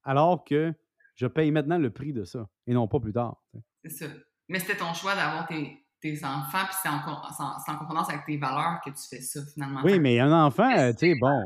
alors 0.02 0.44
que 0.44 0.74
je 1.14 1.26
paye 1.26 1.50
maintenant 1.50 1.78
le 1.78 1.90
prix 1.90 2.12
de 2.12 2.24
ça 2.24 2.48
et 2.66 2.72
non 2.72 2.88
pas 2.88 3.00
plus 3.00 3.12
tard. 3.12 3.42
C'est 3.84 3.90
ça. 3.90 4.06
Mais 4.48 4.58
c'était 4.58 4.78
ton 4.78 4.92
choix 4.94 5.14
d'avoir 5.14 5.46
tes, 5.46 5.81
enfants, 6.24 6.64
puis 6.66 6.76
c'est 6.82 6.88
en, 6.88 6.96
en, 6.96 7.78
concordance 7.78 8.08
avec 8.10 8.24
tes 8.26 8.36
valeurs 8.36 8.80
que 8.84 8.90
tu 8.90 9.08
fais 9.08 9.20
ça 9.20 9.40
finalement. 9.52 9.80
Oui, 9.84 9.98
mais 9.98 10.18
un 10.18 10.32
enfant, 10.32 10.92
tu 10.92 10.98
sais, 10.98 11.14
bon. 11.20 11.44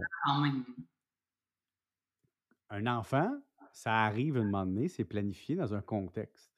Un 2.70 2.86
enfant, 2.86 3.30
ça 3.72 3.92
arrive 4.04 4.36
à 4.36 4.40
un 4.40 4.44
moment 4.44 4.66
donné, 4.66 4.88
c'est 4.88 5.04
planifié 5.04 5.54
dans 5.56 5.74
un 5.74 5.80
contexte. 5.80 6.50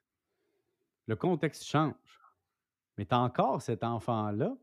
Le 1.07 1.17
contexte 1.17 1.65
change. 1.65 1.95
Mais 2.97 3.07
tu 3.07 3.15
as 3.15 3.19
encore 3.19 3.63
cet 3.63 3.85
enfant-là. 3.85 4.57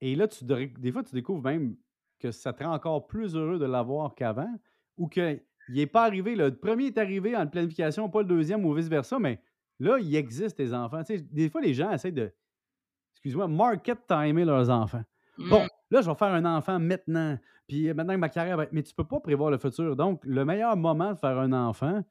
Et 0.00 0.14
là, 0.16 0.28
tu, 0.28 0.44
des 0.44 0.92
fois, 0.92 1.02
tu 1.02 1.14
découvres 1.14 1.42
même 1.42 1.76
que 2.18 2.30
ça 2.30 2.52
te 2.52 2.62
rend 2.62 2.74
encore 2.74 3.06
plus 3.06 3.34
heureux 3.36 3.58
de 3.58 3.64
l'avoir 3.64 4.14
qu'avant 4.14 4.52
ou 4.96 5.08
qu'il 5.08 5.42
n'est 5.68 5.86
pas 5.86 6.04
arrivé. 6.04 6.34
Le 6.36 6.54
premier 6.54 6.86
est 6.86 6.98
arrivé 6.98 7.36
en 7.36 7.46
planification, 7.46 8.08
pas 8.08 8.22
le 8.22 8.28
deuxième 8.28 8.64
ou 8.64 8.72
vice-versa, 8.74 9.18
mais 9.18 9.40
là, 9.78 9.98
il 9.98 10.14
existe 10.14 10.56
tes 10.56 10.72
enfants. 10.72 11.02
des 11.08 11.50
fois, 11.50 11.60
les 11.60 11.74
gens 11.74 11.90
essaient 11.90 12.12
de, 12.12 12.32
excuse-moi, 13.24 13.48
market 13.48 14.06
timer 14.06 14.44
leurs 14.44 14.68
enfants. 14.68 15.02
Bon, 15.38 15.64
mmh. 15.64 15.68
là, 15.90 16.02
je 16.02 16.10
vais 16.10 16.16
faire 16.16 16.28
un 16.28 16.44
enfant 16.44 16.78
maintenant. 16.78 17.38
Puis 17.66 17.88
euh, 17.88 17.94
maintenant 17.94 18.14
que 18.14 18.18
ma 18.18 18.28
carrière 18.28 18.56
va 18.56 18.64
être. 18.64 18.72
Mais 18.72 18.82
tu 18.82 18.92
ne 18.92 18.96
peux 18.96 19.08
pas 19.08 19.20
prévoir 19.20 19.50
le 19.50 19.58
futur. 19.58 19.96
Donc, 19.96 20.20
le 20.24 20.44
meilleur 20.44 20.76
moment 20.76 21.12
de 21.12 21.18
faire 21.18 21.38
un 21.38 21.52
enfant, 21.52 22.02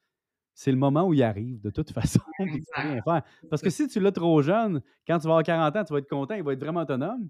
c'est 0.56 0.72
le 0.72 0.78
moment 0.78 1.08
où 1.08 1.14
il 1.14 1.24
arrive, 1.24 1.62
de 1.62 1.70
toute 1.70 1.92
façon. 1.94 2.20
rien 2.40 3.02
faire. 3.04 3.22
Parce 3.50 3.62
que 3.62 3.70
si 3.70 3.88
tu 3.88 4.00
l'as 4.00 4.12
trop 4.12 4.42
jeune, 4.42 4.82
quand 5.08 5.20
tu 5.20 5.28
vas 5.28 5.34
avoir 5.34 5.44
40 5.44 5.76
ans, 5.76 5.84
tu 5.84 5.94
vas 5.94 6.00
être 6.00 6.10
content, 6.10 6.34
il 6.34 6.44
va 6.44 6.54
être 6.54 6.60
vraiment 6.60 6.82
autonome. 6.82 7.30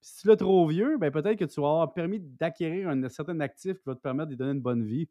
si 0.00 0.22
tu 0.22 0.28
l'as 0.28 0.36
trop 0.36 0.66
vieux, 0.66 0.98
ben 0.98 1.10
peut-être 1.10 1.38
que 1.38 1.44
tu 1.44 1.60
vas 1.60 1.68
avoir 1.68 1.94
permis 1.94 2.20
d'acquérir 2.20 2.90
un 2.90 3.08
certain 3.08 3.40
actif 3.40 3.78
qui 3.78 3.84
va 3.86 3.94
te 3.94 4.00
permettre 4.00 4.26
de 4.26 4.32
lui 4.32 4.38
donner 4.38 4.52
une 4.52 4.60
bonne 4.60 4.84
vie. 4.84 5.08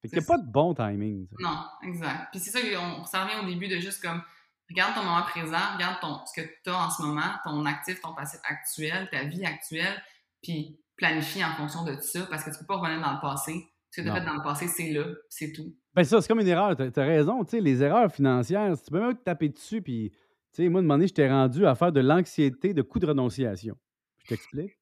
Fait 0.00 0.08
qu'il 0.08 0.18
n'y 0.18 0.24
a 0.24 0.26
pas 0.26 0.38
de 0.38 0.50
bon 0.50 0.74
timing. 0.74 1.26
Non, 1.40 1.64
exact. 1.82 2.28
Puis 2.30 2.40
c'est 2.40 2.50
ça 2.50 2.60
qu'on 2.60 3.04
s'en 3.04 3.24
revient 3.24 3.44
au 3.44 3.46
début 3.46 3.68
de 3.68 3.76
juste 3.80 4.00
comme 4.00 4.22
regarde 4.70 4.94
ton 4.94 5.02
moment 5.02 5.22
présent, 5.22 5.74
regarde 5.74 6.00
ton, 6.00 6.20
ce 6.26 6.40
que 6.40 6.46
tu 6.62 6.70
as 6.70 6.78
en 6.78 6.90
ce 6.90 7.02
moment, 7.02 7.32
ton 7.44 7.64
actif, 7.66 8.00
ton 8.00 8.14
passif 8.14 8.40
actuel, 8.44 9.08
ta 9.10 9.24
vie 9.24 9.44
actuelle, 9.44 10.02
puis 10.42 10.78
planifie 10.96 11.44
en 11.44 11.52
fonction 11.52 11.84
de 11.84 11.94
tout 11.94 12.02
ça 12.02 12.26
parce 12.28 12.44
que 12.44 12.50
tu 12.50 12.56
ne 12.56 12.60
peux 12.60 12.66
pas 12.66 12.76
revenir 12.76 13.00
dans 13.00 13.12
le 13.12 13.20
passé. 13.20 13.68
Ce 13.90 14.00
que 14.00 14.06
tu 14.06 14.10
as 14.10 14.16
fait 14.16 14.26
dans 14.26 14.34
le 14.34 14.42
passé, 14.42 14.66
c'est 14.68 14.92
là, 14.92 15.06
c'est 15.30 15.52
tout. 15.52 15.74
Ben 15.94 16.04
ça, 16.04 16.20
c'est 16.20 16.28
comme 16.28 16.40
une 16.40 16.48
erreur. 16.48 16.76
Tu 16.76 16.82
as, 16.82 17.04
raison. 17.04 17.42
Tu 17.44 17.52
sais, 17.52 17.60
les 17.60 17.82
erreurs 17.82 18.12
financières, 18.12 18.74
tu 18.78 18.90
peux 18.90 19.00
même 19.00 19.16
te 19.16 19.22
taper 19.22 19.48
dessus. 19.48 19.80
Puis, 19.80 20.10
tu 20.52 20.62
sais, 20.62 20.68
moi, 20.68 20.82
de 20.82 20.86
moment 20.86 21.06
je 21.06 21.12
t'ai 21.12 21.28
rendu 21.28 21.66
à 21.66 21.74
faire 21.74 21.90
de 21.90 22.00
l'anxiété 22.00 22.74
de 22.74 22.82
coût 22.82 22.98
de 22.98 23.06
renonciation. 23.06 23.76
Je 24.18 24.26
t'explique. 24.26 24.78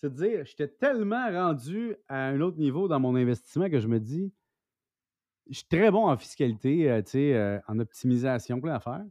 C'est-à-dire, 0.00 0.44
j'étais 0.44 0.68
tellement 0.68 1.30
rendu 1.30 1.94
à 2.08 2.26
un 2.26 2.40
autre 2.40 2.58
niveau 2.58 2.88
dans 2.88 3.00
mon 3.00 3.16
investissement 3.16 3.68
que 3.70 3.80
je 3.80 3.88
me 3.88 3.98
dis, 3.98 4.32
je 5.48 5.56
suis 5.56 5.68
très 5.68 5.90
bon 5.90 6.08
en 6.08 6.16
fiscalité, 6.16 6.90
euh, 6.90 7.02
tu 7.02 7.10
sais, 7.12 7.34
euh, 7.34 7.58
en 7.66 7.78
optimisation, 7.78 8.60
plein 8.60 8.74
d'affaires. 8.74 9.04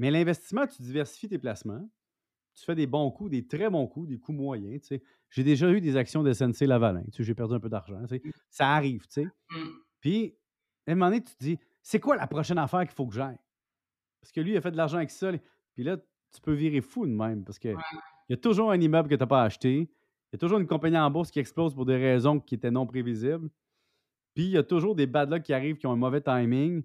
Mais 0.00 0.10
l'investissement, 0.10 0.66
tu 0.66 0.80
diversifies 0.80 1.28
tes 1.28 1.38
placements. 1.38 1.86
Tu 2.54 2.64
fais 2.64 2.74
des 2.74 2.86
bons 2.86 3.10
coups, 3.10 3.30
des 3.30 3.46
très 3.46 3.68
bons 3.68 3.86
coups, 3.86 4.08
des 4.08 4.18
coups 4.18 4.38
moyens. 4.38 4.80
Tu 4.80 4.86
sais. 4.86 5.02
J'ai 5.28 5.44
déjà 5.44 5.70
eu 5.70 5.82
des 5.82 5.94
actions 5.94 6.22
de 6.22 6.32
SNC 6.32 6.62
Lavalin. 6.62 7.04
Tu 7.12 7.18
sais, 7.18 7.22
j'ai 7.22 7.34
perdu 7.34 7.54
un 7.54 7.60
peu 7.60 7.68
d'argent. 7.68 8.00
Tu 8.08 8.16
sais. 8.16 8.22
Mmh. 8.24 8.30
Ça 8.48 8.70
arrive, 8.70 9.02
tu 9.02 9.20
sais. 9.20 9.24
Mmh. 9.24 9.56
Puis, 10.00 10.34
à 10.86 10.92
un 10.92 10.94
moment 10.94 11.10
donné, 11.10 11.22
tu 11.22 11.34
te 11.34 11.44
dis, 11.44 11.58
c'est 11.82 12.00
quoi 12.00 12.16
la 12.16 12.26
prochaine 12.26 12.56
affaire 12.56 12.80
qu'il 12.80 12.94
faut 12.94 13.06
que 13.06 13.14
j'aille? 13.14 13.38
Parce 14.22 14.32
que 14.32 14.40
lui, 14.40 14.52
il 14.52 14.56
a 14.56 14.62
fait 14.62 14.70
de 14.70 14.78
l'argent 14.78 14.96
avec 14.96 15.10
ça. 15.10 15.32
Puis 15.74 15.84
là, 15.84 15.98
tu 15.98 16.40
peux 16.40 16.54
virer 16.54 16.80
fou 16.80 17.04
de 17.04 17.12
même 17.12 17.44
parce 17.44 17.58
qu'il 17.58 17.76
y 18.30 18.32
a 18.32 18.36
toujours 18.38 18.70
un 18.70 18.80
immeuble 18.80 19.10
que 19.10 19.16
tu 19.16 19.20
n'as 19.20 19.26
pas 19.26 19.42
acheté. 19.42 19.80
Il 19.80 20.32
y 20.32 20.36
a 20.36 20.38
toujours 20.38 20.60
une 20.60 20.66
compagnie 20.66 20.96
en 20.96 21.10
bourse 21.10 21.30
qui 21.30 21.40
explose 21.40 21.74
pour 21.74 21.84
des 21.84 21.96
raisons 21.96 22.40
qui 22.40 22.54
étaient 22.54 22.70
non 22.70 22.86
prévisibles. 22.86 23.50
Puis 24.34 24.44
il 24.44 24.50
y 24.52 24.56
a 24.56 24.62
toujours 24.62 24.94
des 24.94 25.06
bad 25.06 25.30
luck 25.30 25.42
qui 25.42 25.52
arrivent 25.52 25.76
qui 25.76 25.86
ont 25.86 25.92
un 25.92 25.96
mauvais 25.96 26.22
timing. 26.22 26.84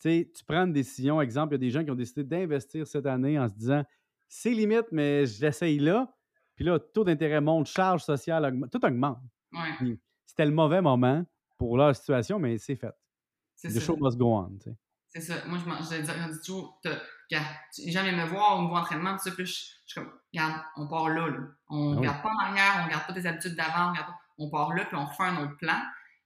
Tu 0.00 0.10
sais, 0.10 0.30
tu 0.36 0.44
prends 0.44 0.64
une 0.64 0.72
décision. 0.72 1.20
Exemple, 1.20 1.54
il 1.54 1.56
y 1.56 1.60
a 1.60 1.66
des 1.66 1.70
gens 1.70 1.84
qui 1.84 1.90
ont 1.90 1.96
décidé 1.96 2.24
d'investir 2.24 2.86
cette 2.86 3.06
année 3.06 3.38
en 3.38 3.48
se 3.48 3.54
disant 3.54 3.84
c'est 4.28 4.50
limite, 4.50 4.86
mais 4.92 5.26
j'essaye 5.26 5.78
là. 5.78 6.12
Puis 6.54 6.64
là, 6.64 6.78
taux 6.78 7.04
d'intérêt 7.04 7.40
monte, 7.40 7.66
charge 7.66 8.02
sociale 8.02 8.44
augmente, 8.44 8.70
tout 8.70 8.84
augmente. 8.84 9.18
C'était 10.24 10.46
le 10.46 10.52
mauvais 10.52 10.82
moment 10.82 11.24
pour 11.58 11.76
leur 11.76 11.94
situation, 11.94 12.38
mais 12.38 12.58
c'est 12.58 12.76
fait. 12.76 12.92
The 13.62 13.80
show 13.80 13.96
must 13.96 14.18
go 14.18 14.34
on. 14.34 14.58
C'est 15.08 15.20
ça. 15.20 15.34
Moi, 15.46 15.58
je, 15.58 16.32
dis 16.32 16.40
toujours, 16.44 16.78
les 16.84 17.90
gens 17.90 18.02
viennent 18.02 18.16
me 18.16 18.26
voir 18.26 18.58
au 18.58 18.62
nouveau 18.62 18.76
entraînement, 18.76 19.12
tout 19.12 19.24
ça, 19.24 19.30
puis 19.30 19.46
je, 19.46 19.52
suis 19.52 19.94
comme, 19.94 20.12
regarde, 20.32 20.60
on 20.76 20.88
part 20.88 21.08
là. 21.08 21.28
là. 21.28 21.38
On 21.68 21.90
ne 21.90 21.94
ah 21.94 21.98
regarde 21.98 22.22
pas 22.22 22.28
en 22.28 22.38
arrière, 22.38 22.72
on 22.76 22.80
ne 22.80 22.84
regarde 22.86 23.06
pas 23.06 23.12
tes 23.14 23.26
habitudes 23.26 23.56
d'avant, 23.56 23.92
on, 24.38 24.44
on 24.46 24.50
part 24.50 24.74
là, 24.74 24.84
puis 24.84 24.96
on 24.96 25.06
refait 25.06 25.22
un 25.22 25.42
autre 25.44 25.56
plan. 25.56 25.80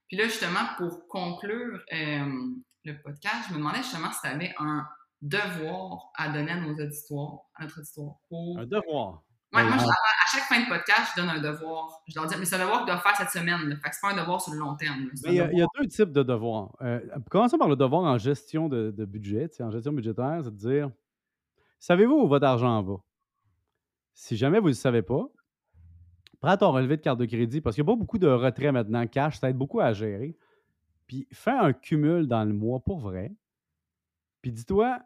Puis 0.07 0.17
là, 0.17 0.25
justement, 0.25 0.65
pour 0.77 1.07
conclure 1.07 1.79
euh, 1.93 2.51
le 2.83 3.01
podcast, 3.01 3.47
je 3.47 3.53
me 3.53 3.59
demandais 3.59 3.77
justement 3.77 4.11
si 4.11 4.21
tu 4.21 4.27
avais 4.27 4.53
un 4.59 4.87
devoir 5.21 6.11
à 6.15 6.29
donner 6.29 6.51
à 6.51 6.59
nos 6.59 6.73
auditoires, 6.73 7.41
à 7.55 7.63
notre 7.63 7.79
auditoire. 7.79 8.15
Un 8.57 8.65
devoir? 8.65 9.23
Ouais, 9.53 9.65
moi, 9.65 9.75
à 9.75 10.31
chaque 10.31 10.43
fin 10.43 10.61
de 10.61 10.69
podcast, 10.69 11.11
je 11.13 11.21
donne 11.21 11.29
un 11.29 11.41
devoir. 11.41 12.01
Je 12.07 12.17
leur 12.17 12.25
dis, 12.25 12.35
mais 12.39 12.45
c'est 12.45 12.55
un 12.55 12.59
devoir 12.59 12.85
que 12.85 12.87
je 12.87 12.93
dois 12.93 13.01
faire 13.01 13.17
cette 13.17 13.31
semaine. 13.31 13.59
Fait 13.83 13.89
que 13.89 13.95
c'est 13.95 14.01
pas 14.01 14.13
un 14.13 14.17
devoir 14.17 14.41
sur 14.41 14.53
le 14.53 14.59
long 14.59 14.75
terme. 14.75 15.09
Il 15.25 15.33
y, 15.33 15.41
a 15.41 15.67
deux 15.77 15.87
types 15.87 16.13
de 16.13 16.23
devoirs. 16.23 16.71
Euh, 16.81 17.01
commençons 17.29 17.57
par 17.57 17.67
le 17.67 17.75
devoir 17.75 18.03
en 18.03 18.17
gestion 18.17 18.69
de, 18.69 18.91
de 18.91 19.05
budget, 19.05 19.49
en 19.59 19.69
gestion 19.69 19.91
budgétaire, 19.91 20.39
c'est 20.43 20.51
de 20.51 20.55
dire 20.55 20.89
savez-vous 21.79 22.15
où 22.15 22.27
votre 22.27 22.45
argent 22.45 22.81
va? 22.81 22.95
Si 24.13 24.37
jamais 24.37 24.59
vous 24.59 24.67
ne 24.67 24.71
le 24.71 24.75
savez 24.75 25.01
pas, 25.01 25.25
prends 26.39 26.55
ton 26.55 26.71
relevé 26.71 26.95
de 26.95 27.01
carte 27.01 27.19
de 27.19 27.25
crédit 27.25 27.59
parce 27.59 27.75
qu'il 27.75 27.83
n'y 27.83 27.89
a 27.89 27.93
pas 27.93 27.99
beaucoup 27.99 28.19
de 28.19 28.27
retraits 28.27 28.71
maintenant. 28.71 29.05
Cash, 29.05 29.39
ça 29.39 29.49
aide 29.49 29.57
beaucoup 29.57 29.81
à 29.81 29.91
gérer. 29.91 30.37
Puis 31.11 31.27
fais 31.33 31.51
un 31.51 31.73
cumul 31.73 32.25
dans 32.25 32.45
le 32.45 32.53
mois 32.53 32.79
pour 32.79 32.99
vrai. 32.99 33.35
Puis 34.41 34.49
dis-toi, 34.49 35.01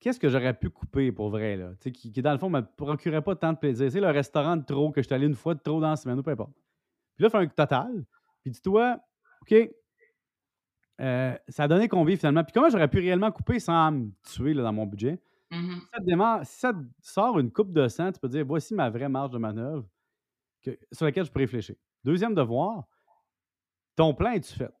qu'est-ce 0.00 0.18
que 0.18 0.28
j'aurais 0.28 0.52
pu 0.52 0.68
couper 0.68 1.12
pour 1.12 1.30
vrai, 1.30 1.56
là? 1.56 1.74
Qui, 1.80 1.92
qui, 1.92 2.22
dans 2.22 2.32
le 2.32 2.38
fond, 2.38 2.50
ne 2.50 2.56
me 2.58 2.66
procurait 2.66 3.22
pas 3.22 3.36
tant 3.36 3.52
de 3.52 3.58
plaisir. 3.58 3.88
C'est 3.92 4.00
le 4.00 4.10
restaurant 4.10 4.56
de 4.56 4.64
trop 4.64 4.90
que 4.90 5.00
je 5.00 5.06
suis 5.06 5.14
allé 5.14 5.28
une 5.28 5.36
fois 5.36 5.54
de 5.54 5.60
trop 5.60 5.80
dans 5.80 5.90
la 5.90 5.94
semaine, 5.94 6.18
ou 6.18 6.24
peu 6.24 6.32
importe. 6.32 6.50
Puis 7.14 7.22
là, 7.22 7.30
fais 7.30 7.38
un 7.38 7.46
total. 7.46 8.04
Puis 8.42 8.50
dis-toi, 8.50 8.98
OK, 9.42 9.54
euh, 11.00 11.38
ça 11.46 11.62
a 11.62 11.68
donné 11.68 11.86
combien 11.86 12.16
finalement? 12.16 12.42
Puis 12.42 12.52
comment 12.52 12.68
j'aurais 12.68 12.88
pu 12.88 12.98
réellement 12.98 13.30
couper 13.30 13.60
sans 13.60 13.92
me 13.92 14.10
tuer 14.24 14.54
là, 14.54 14.64
dans 14.64 14.72
mon 14.72 14.86
budget? 14.86 15.22
Mm-hmm. 15.52 15.80
si, 15.82 15.86
ça 15.94 16.00
démarre, 16.00 16.46
si, 16.46 16.58
ça 16.58 16.72
sort 17.00 17.38
une 17.38 17.52
coupe 17.52 17.72
de 17.72 17.86
sang, 17.86 18.10
tu 18.10 18.18
peux 18.18 18.28
dire 18.28 18.44
voici 18.44 18.74
ma 18.74 18.90
vraie 18.90 19.08
marge 19.08 19.30
de 19.30 19.38
manœuvre 19.38 19.86
sur 20.90 21.06
laquelle 21.06 21.26
je 21.26 21.30
peux 21.30 21.38
réfléchir. 21.38 21.76
Deuxième 22.02 22.34
devoir, 22.34 22.88
ton 23.94 24.14
plan 24.14 24.32
est-tu 24.32 24.54
fait? 24.54 24.72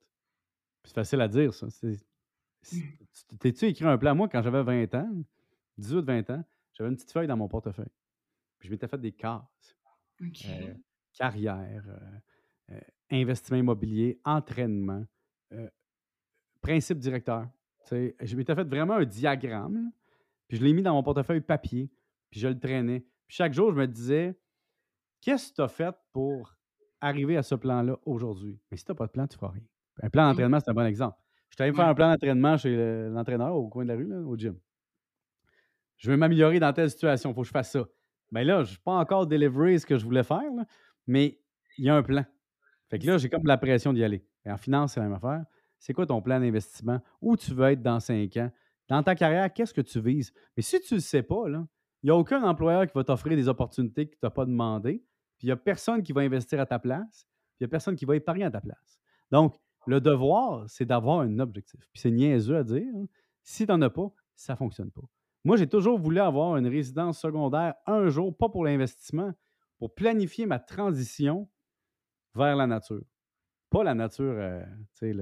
C'est 0.84 0.94
facile 0.94 1.20
à 1.20 1.28
dire, 1.28 1.54
ça. 1.54 1.66
T'es-tu 3.40 3.66
écrit 3.66 3.84
un 3.84 3.98
plan? 3.98 4.14
Moi, 4.14 4.28
quand 4.28 4.42
j'avais 4.42 4.62
20 4.62 4.94
ans, 4.94 5.24
18-20 5.78 6.32
ans, 6.32 6.44
j'avais 6.72 6.90
une 6.90 6.96
petite 6.96 7.12
feuille 7.12 7.26
dans 7.26 7.36
mon 7.36 7.48
portefeuille. 7.48 7.92
Puis 8.58 8.68
je 8.68 8.72
m'étais 8.72 8.88
fait 8.88 8.98
des 8.98 9.12
cases. 9.12 9.76
Euh, 10.22 10.74
carrière, 11.14 11.84
euh, 11.88 12.74
euh, 12.74 12.80
investissement 13.10 13.58
immobilier, 13.58 14.20
entraînement, 14.24 15.04
principe 16.60 16.98
directeur. 16.98 17.48
Je 17.90 18.36
m'étais 18.36 18.54
fait 18.54 18.64
vraiment 18.64 18.94
un 18.94 19.04
diagramme, 19.04 19.74
là, 19.74 19.90
puis 20.48 20.58
je 20.58 20.64
l'ai 20.64 20.72
mis 20.72 20.82
dans 20.82 20.94
mon 20.94 21.02
portefeuille 21.02 21.40
papier, 21.40 21.90
puis 22.30 22.40
je 22.40 22.48
le 22.48 22.58
traînais. 22.58 23.00
Puis 23.26 23.36
chaque 23.36 23.52
jour, 23.52 23.72
je 23.72 23.76
me 23.76 23.86
disais, 23.86 24.38
qu'est-ce 25.20 25.50
que 25.50 25.56
tu 25.56 25.60
as 25.62 25.68
fait 25.68 25.94
pour 26.12 26.56
arriver 27.00 27.36
à 27.36 27.42
ce 27.42 27.56
plan-là 27.56 27.98
aujourd'hui? 28.06 28.60
Mais 28.70 28.76
si 28.76 28.84
tu 28.84 28.92
n'as 28.92 28.96
pas 28.96 29.06
de 29.06 29.12
plan, 29.12 29.26
tu 29.26 29.34
ne 29.34 29.38
feras 29.38 29.52
rien. 29.52 29.66
Un 30.02 30.08
plan 30.10 30.24
Mm. 30.24 30.30
d'entraînement, 30.30 30.60
c'est 30.60 30.70
un 30.70 30.74
bon 30.74 30.86
exemple. 30.86 31.16
Je 31.50 31.56
suis 31.56 31.62
allé 31.64 31.72
faire 31.74 31.84
Ouais. 31.84 31.90
un 31.90 31.94
plan 31.94 32.10
d'entraînement 32.10 32.56
chez 32.56 32.74
le- 32.74 33.10
l'entraîneur 33.10 33.54
au 33.54 33.68
coin 33.68 33.84
de 33.84 33.88
la 33.88 33.96
rue, 33.96 34.06
là, 34.06 34.20
au 34.20 34.36
gym. 34.36 34.56
Je 35.98 36.10
veux 36.10 36.16
m'améliorer 36.16 36.58
dans 36.58 36.72
telle 36.72 36.90
situation, 36.90 37.30
il 37.30 37.34
faut 37.34 37.42
que 37.42 37.46
je 37.46 37.52
fasse 37.52 37.70
ça. 37.72 37.84
Mais 38.30 38.44
là, 38.44 38.56
je 38.56 38.60
ne 38.60 38.66
suis 38.74 38.78
pas 38.78 38.92
encore 38.94 39.26
délivré 39.26 39.78
ce 39.78 39.86
que 39.86 39.96
je 39.98 40.04
voulais 40.04 40.22
faire, 40.22 40.42
là, 40.56 40.64
mais 41.06 41.38
il 41.78 41.84
y 41.84 41.90
a 41.90 41.94
un 41.94 42.02
plan. 42.02 42.24
Fait 42.88 42.98
que 42.98 43.06
là, 43.06 43.18
j'ai 43.18 43.28
comme 43.28 43.44
la 43.46 43.58
pression 43.58 43.92
d'y 43.92 44.02
aller. 44.02 44.24
Et 44.44 44.50
en 44.50 44.56
finance, 44.56 44.94
c'est 44.94 45.00
la 45.00 45.06
même 45.06 45.16
affaire. 45.16 45.44
C'est 45.78 45.92
quoi 45.92 46.06
ton 46.06 46.20
plan 46.22 46.40
d'investissement? 46.40 47.00
Où 47.20 47.36
tu 47.36 47.52
veux 47.54 47.66
être 47.70 47.82
dans 47.82 48.00
cinq 48.00 48.36
ans? 48.36 48.50
Dans 48.88 49.02
ta 49.02 49.14
carrière, 49.14 49.52
qu'est-ce 49.52 49.72
que 49.74 49.80
tu 49.80 50.00
vises? 50.00 50.32
Mais 50.56 50.62
si 50.62 50.80
tu 50.80 50.94
ne 50.94 50.98
le 50.98 51.02
sais 51.02 51.22
pas, 51.22 51.44
il 51.48 51.66
n'y 52.04 52.10
a 52.10 52.16
aucun 52.16 52.42
employeur 52.42 52.86
qui 52.86 52.92
va 52.94 53.04
t'offrir 53.04 53.36
des 53.36 53.48
opportunités 53.48 54.06
que 54.06 54.12
tu 54.12 54.18
n'as 54.22 54.30
pas 54.30 54.44
demandé. 54.44 55.04
Puis 55.38 55.46
il 55.46 55.48
n'y 55.48 55.52
a 55.52 55.56
personne 55.56 56.02
qui 56.02 56.12
va 56.12 56.22
investir 56.22 56.60
à 56.60 56.66
ta 56.66 56.78
place. 56.78 57.26
Puis 57.56 57.60
il 57.60 57.64
n'y 57.64 57.66
a 57.66 57.68
personne 57.68 57.96
qui 57.96 58.04
va 58.04 58.16
épargner 58.16 58.44
à 58.44 58.50
ta 58.50 58.60
place. 58.60 58.98
Donc, 59.30 59.56
le 59.86 60.00
devoir, 60.00 60.68
c'est 60.68 60.84
d'avoir 60.86 61.20
un 61.20 61.38
objectif. 61.38 61.80
Puis 61.92 62.00
c'est 62.00 62.10
niaiseux 62.10 62.56
à 62.56 62.64
dire. 62.64 62.84
hein. 62.96 63.06
Si 63.42 63.66
tu 63.66 63.72
n'en 63.72 63.80
as 63.82 63.90
pas, 63.90 64.08
ça 64.36 64.52
ne 64.54 64.58
fonctionne 64.58 64.90
pas. 64.90 65.02
Moi, 65.44 65.56
j'ai 65.56 65.68
toujours 65.68 65.98
voulu 65.98 66.20
avoir 66.20 66.56
une 66.56 66.66
résidence 66.68 67.18
secondaire 67.20 67.74
un 67.86 68.08
jour, 68.08 68.36
pas 68.36 68.48
pour 68.48 68.64
l'investissement, 68.64 69.32
pour 69.78 69.94
planifier 69.94 70.46
ma 70.46 70.60
transition 70.60 71.48
vers 72.34 72.56
la 72.56 72.66
nature. 72.66 73.02
Pas 73.70 73.84
la 73.84 73.94
nature, 73.94 74.34
euh, 74.36 74.64
tu 74.98 75.12
sais, 75.12 75.14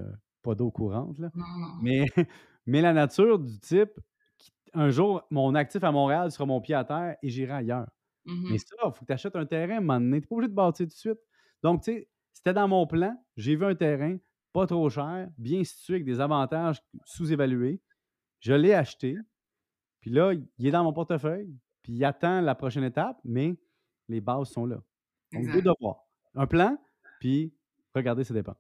pas 0.43 0.55
d'eau 0.55 0.71
courante, 0.71 1.19
là, 1.19 1.31
non. 1.35 1.45
mais, 1.83 2.05
mais 2.67 2.81
la 2.83 2.93
nature 2.93 3.39
du 3.39 3.59
type, 3.61 3.93
qui- 4.39 4.53
un 4.75 4.91
jour, 4.91 5.23
mon 5.31 5.55
actif 5.55 5.85
à 5.85 5.93
Montréal 5.93 6.31
sera 6.33 6.47
mon 6.47 6.61
pied 6.61 6.75
à 6.75 6.85
terre 6.85 7.17
et 7.23 7.29
j'irai 7.29 7.53
ailleurs. 7.55 7.89
Mais 8.51 8.59
ça, 8.59 8.77
il 8.85 8.93
faut 8.93 9.01
que 9.01 9.07
tu 9.07 9.13
achètes 9.13 9.37
un 9.37 9.47
terrain 9.47 9.75
à 9.75 9.79
un 9.79 9.81
moment 9.81 10.01
donné. 10.01 10.21
Tu 10.21 10.25
n'es 10.25 10.29
pas 10.29 10.35
obligé 10.37 10.49
de 10.51 10.55
bâtir 10.55 10.87
tout 10.87 10.91
de 10.91 10.93
suite. 10.93 11.19
Donc, 11.63 11.83
tu 11.83 11.93
sais, 11.93 12.09
c'était 12.33 12.53
dans 12.53 12.69
mon 12.69 12.87
plan. 12.87 13.17
J'ai 13.37 13.57
vu 13.57 13.65
un 13.65 13.75
terrain 13.75 14.19
pas 14.53 14.67
trop 14.67 14.89
cher, 14.91 15.29
bien 15.39 15.63
situé, 15.65 15.95
avec 15.95 16.05
des 16.05 16.21
avantages 16.21 16.83
sous-évalués. 17.05 17.81
Je 18.41 18.53
l'ai 18.53 18.75
acheté. 18.75 19.17
Puis 20.01 20.11
là, 20.11 20.33
il 20.59 20.67
est 20.67 20.71
dans 20.71 20.85
mon 20.85 20.93
portefeuille. 20.93 21.55
Puis 21.83 21.93
il 21.93 22.05
attend 22.05 22.41
la 22.41 22.55
prochaine 22.55 22.85
étape, 22.85 23.19
mais 23.25 23.55
les 24.09 24.21
bases 24.21 24.51
sont 24.51 24.67
là. 24.67 24.83
Donc, 25.33 25.51
deux 25.53 25.63
devoirs. 25.63 26.05
Un 26.35 26.47
plan, 26.47 26.77
puis 27.21 27.55
regarder 27.95 28.25
ses 28.25 28.35
dépenses. 28.35 28.57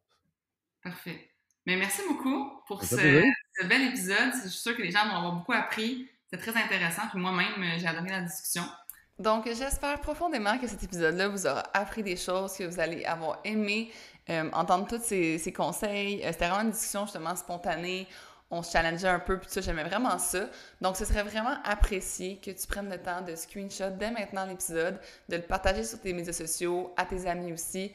Parfait. 0.82 1.30
Mais 1.66 1.76
merci 1.76 2.02
beaucoup 2.08 2.62
pour 2.66 2.82
ce, 2.82 2.96
ce 2.96 3.66
bel 3.66 3.88
épisode. 3.88 4.32
Je 4.42 4.48
suis 4.48 4.58
sûre 4.58 4.76
que 4.76 4.82
les 4.82 4.90
gens 4.90 5.06
vont 5.06 5.16
avoir 5.16 5.36
beaucoup 5.36 5.52
appris. 5.52 6.08
C'est 6.26 6.38
très 6.38 6.56
intéressant. 6.56 7.02
Puis 7.10 7.20
moi-même, 7.20 7.78
j'ai 7.78 7.86
adoré 7.86 8.08
la 8.08 8.22
discussion. 8.22 8.62
Donc, 9.20 9.44
j'espère 9.44 10.00
profondément 10.00 10.56
que 10.56 10.66
cet 10.66 10.82
épisode-là 10.82 11.28
vous 11.28 11.46
aura 11.46 11.62
appris 11.74 12.02
des 12.02 12.16
choses, 12.16 12.54
que 12.56 12.64
vous 12.64 12.80
allez 12.80 13.04
avoir 13.04 13.38
aimé 13.44 13.92
euh, 14.30 14.48
entendre 14.54 14.86
tous 14.86 15.02
ces, 15.02 15.52
conseils. 15.54 16.22
Euh, 16.24 16.28
C'était 16.32 16.48
vraiment 16.48 16.62
une 16.62 16.70
discussion 16.70 17.04
justement 17.04 17.36
spontanée. 17.36 18.08
On 18.50 18.62
se 18.62 18.72
challengeait 18.72 19.08
un 19.08 19.18
peu, 19.18 19.38
puis 19.38 19.50
ça, 19.50 19.60
j'aimais 19.60 19.84
vraiment 19.84 20.18
ça. 20.18 20.48
Donc, 20.80 20.96
ce 20.96 21.04
serait 21.04 21.22
vraiment 21.22 21.54
apprécié 21.64 22.38
que 22.38 22.50
tu 22.50 22.66
prennes 22.66 22.88
le 22.88 22.96
temps 22.96 23.20
de 23.20 23.34
screenshot 23.36 23.90
dès 23.90 24.10
maintenant 24.10 24.46
l'épisode, 24.46 24.98
de 25.28 25.36
le 25.36 25.42
partager 25.42 25.84
sur 25.84 26.00
tes 26.00 26.14
médias 26.14 26.32
sociaux, 26.32 26.94
à 26.96 27.04
tes 27.04 27.26
amis 27.26 27.52
aussi, 27.52 27.92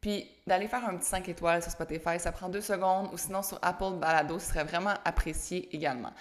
puis 0.00 0.28
d'aller 0.44 0.66
faire 0.66 0.84
un 0.88 0.96
petit 0.96 1.06
5 1.06 1.28
étoiles 1.28 1.62
sur 1.62 1.70
Spotify. 1.70 2.18
Ça 2.18 2.32
prend 2.32 2.48
deux 2.48 2.60
secondes, 2.60 3.10
ou 3.12 3.16
sinon 3.16 3.44
sur 3.44 3.60
Apple 3.62 3.92
Balado, 4.00 4.40
ce 4.40 4.48
serait 4.48 4.64
vraiment 4.64 4.94
apprécié 5.04 5.68
également. 5.72 6.12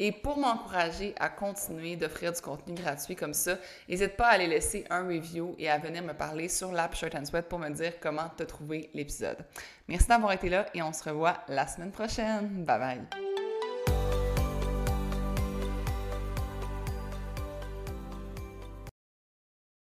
Et 0.00 0.12
pour 0.12 0.38
m'encourager 0.38 1.12
à 1.18 1.28
continuer 1.28 1.96
d'offrir 1.96 2.32
du 2.32 2.40
contenu 2.40 2.74
gratuit 2.74 3.16
comme 3.16 3.34
ça, 3.34 3.58
n'hésite 3.88 4.16
pas 4.16 4.28
à 4.28 4.32
aller 4.34 4.46
laisser 4.46 4.84
un 4.90 5.06
review 5.06 5.56
et 5.58 5.68
à 5.68 5.78
venir 5.78 6.04
me 6.04 6.12
parler 6.12 6.48
sur 6.48 6.70
l'app 6.70 6.94
Shirt 6.94 7.16
and 7.16 7.24
Sweat 7.24 7.48
pour 7.48 7.58
me 7.58 7.70
dire 7.70 7.94
comment 8.00 8.28
te 8.36 8.44
trouver 8.44 8.90
l'épisode. 8.94 9.38
Merci 9.88 10.06
d'avoir 10.06 10.32
été 10.32 10.48
là 10.48 10.66
et 10.72 10.82
on 10.82 10.92
se 10.92 11.02
revoit 11.08 11.38
la 11.48 11.66
semaine 11.66 11.90
prochaine. 11.90 12.64
Bye 12.64 12.78
bye! 12.78 13.37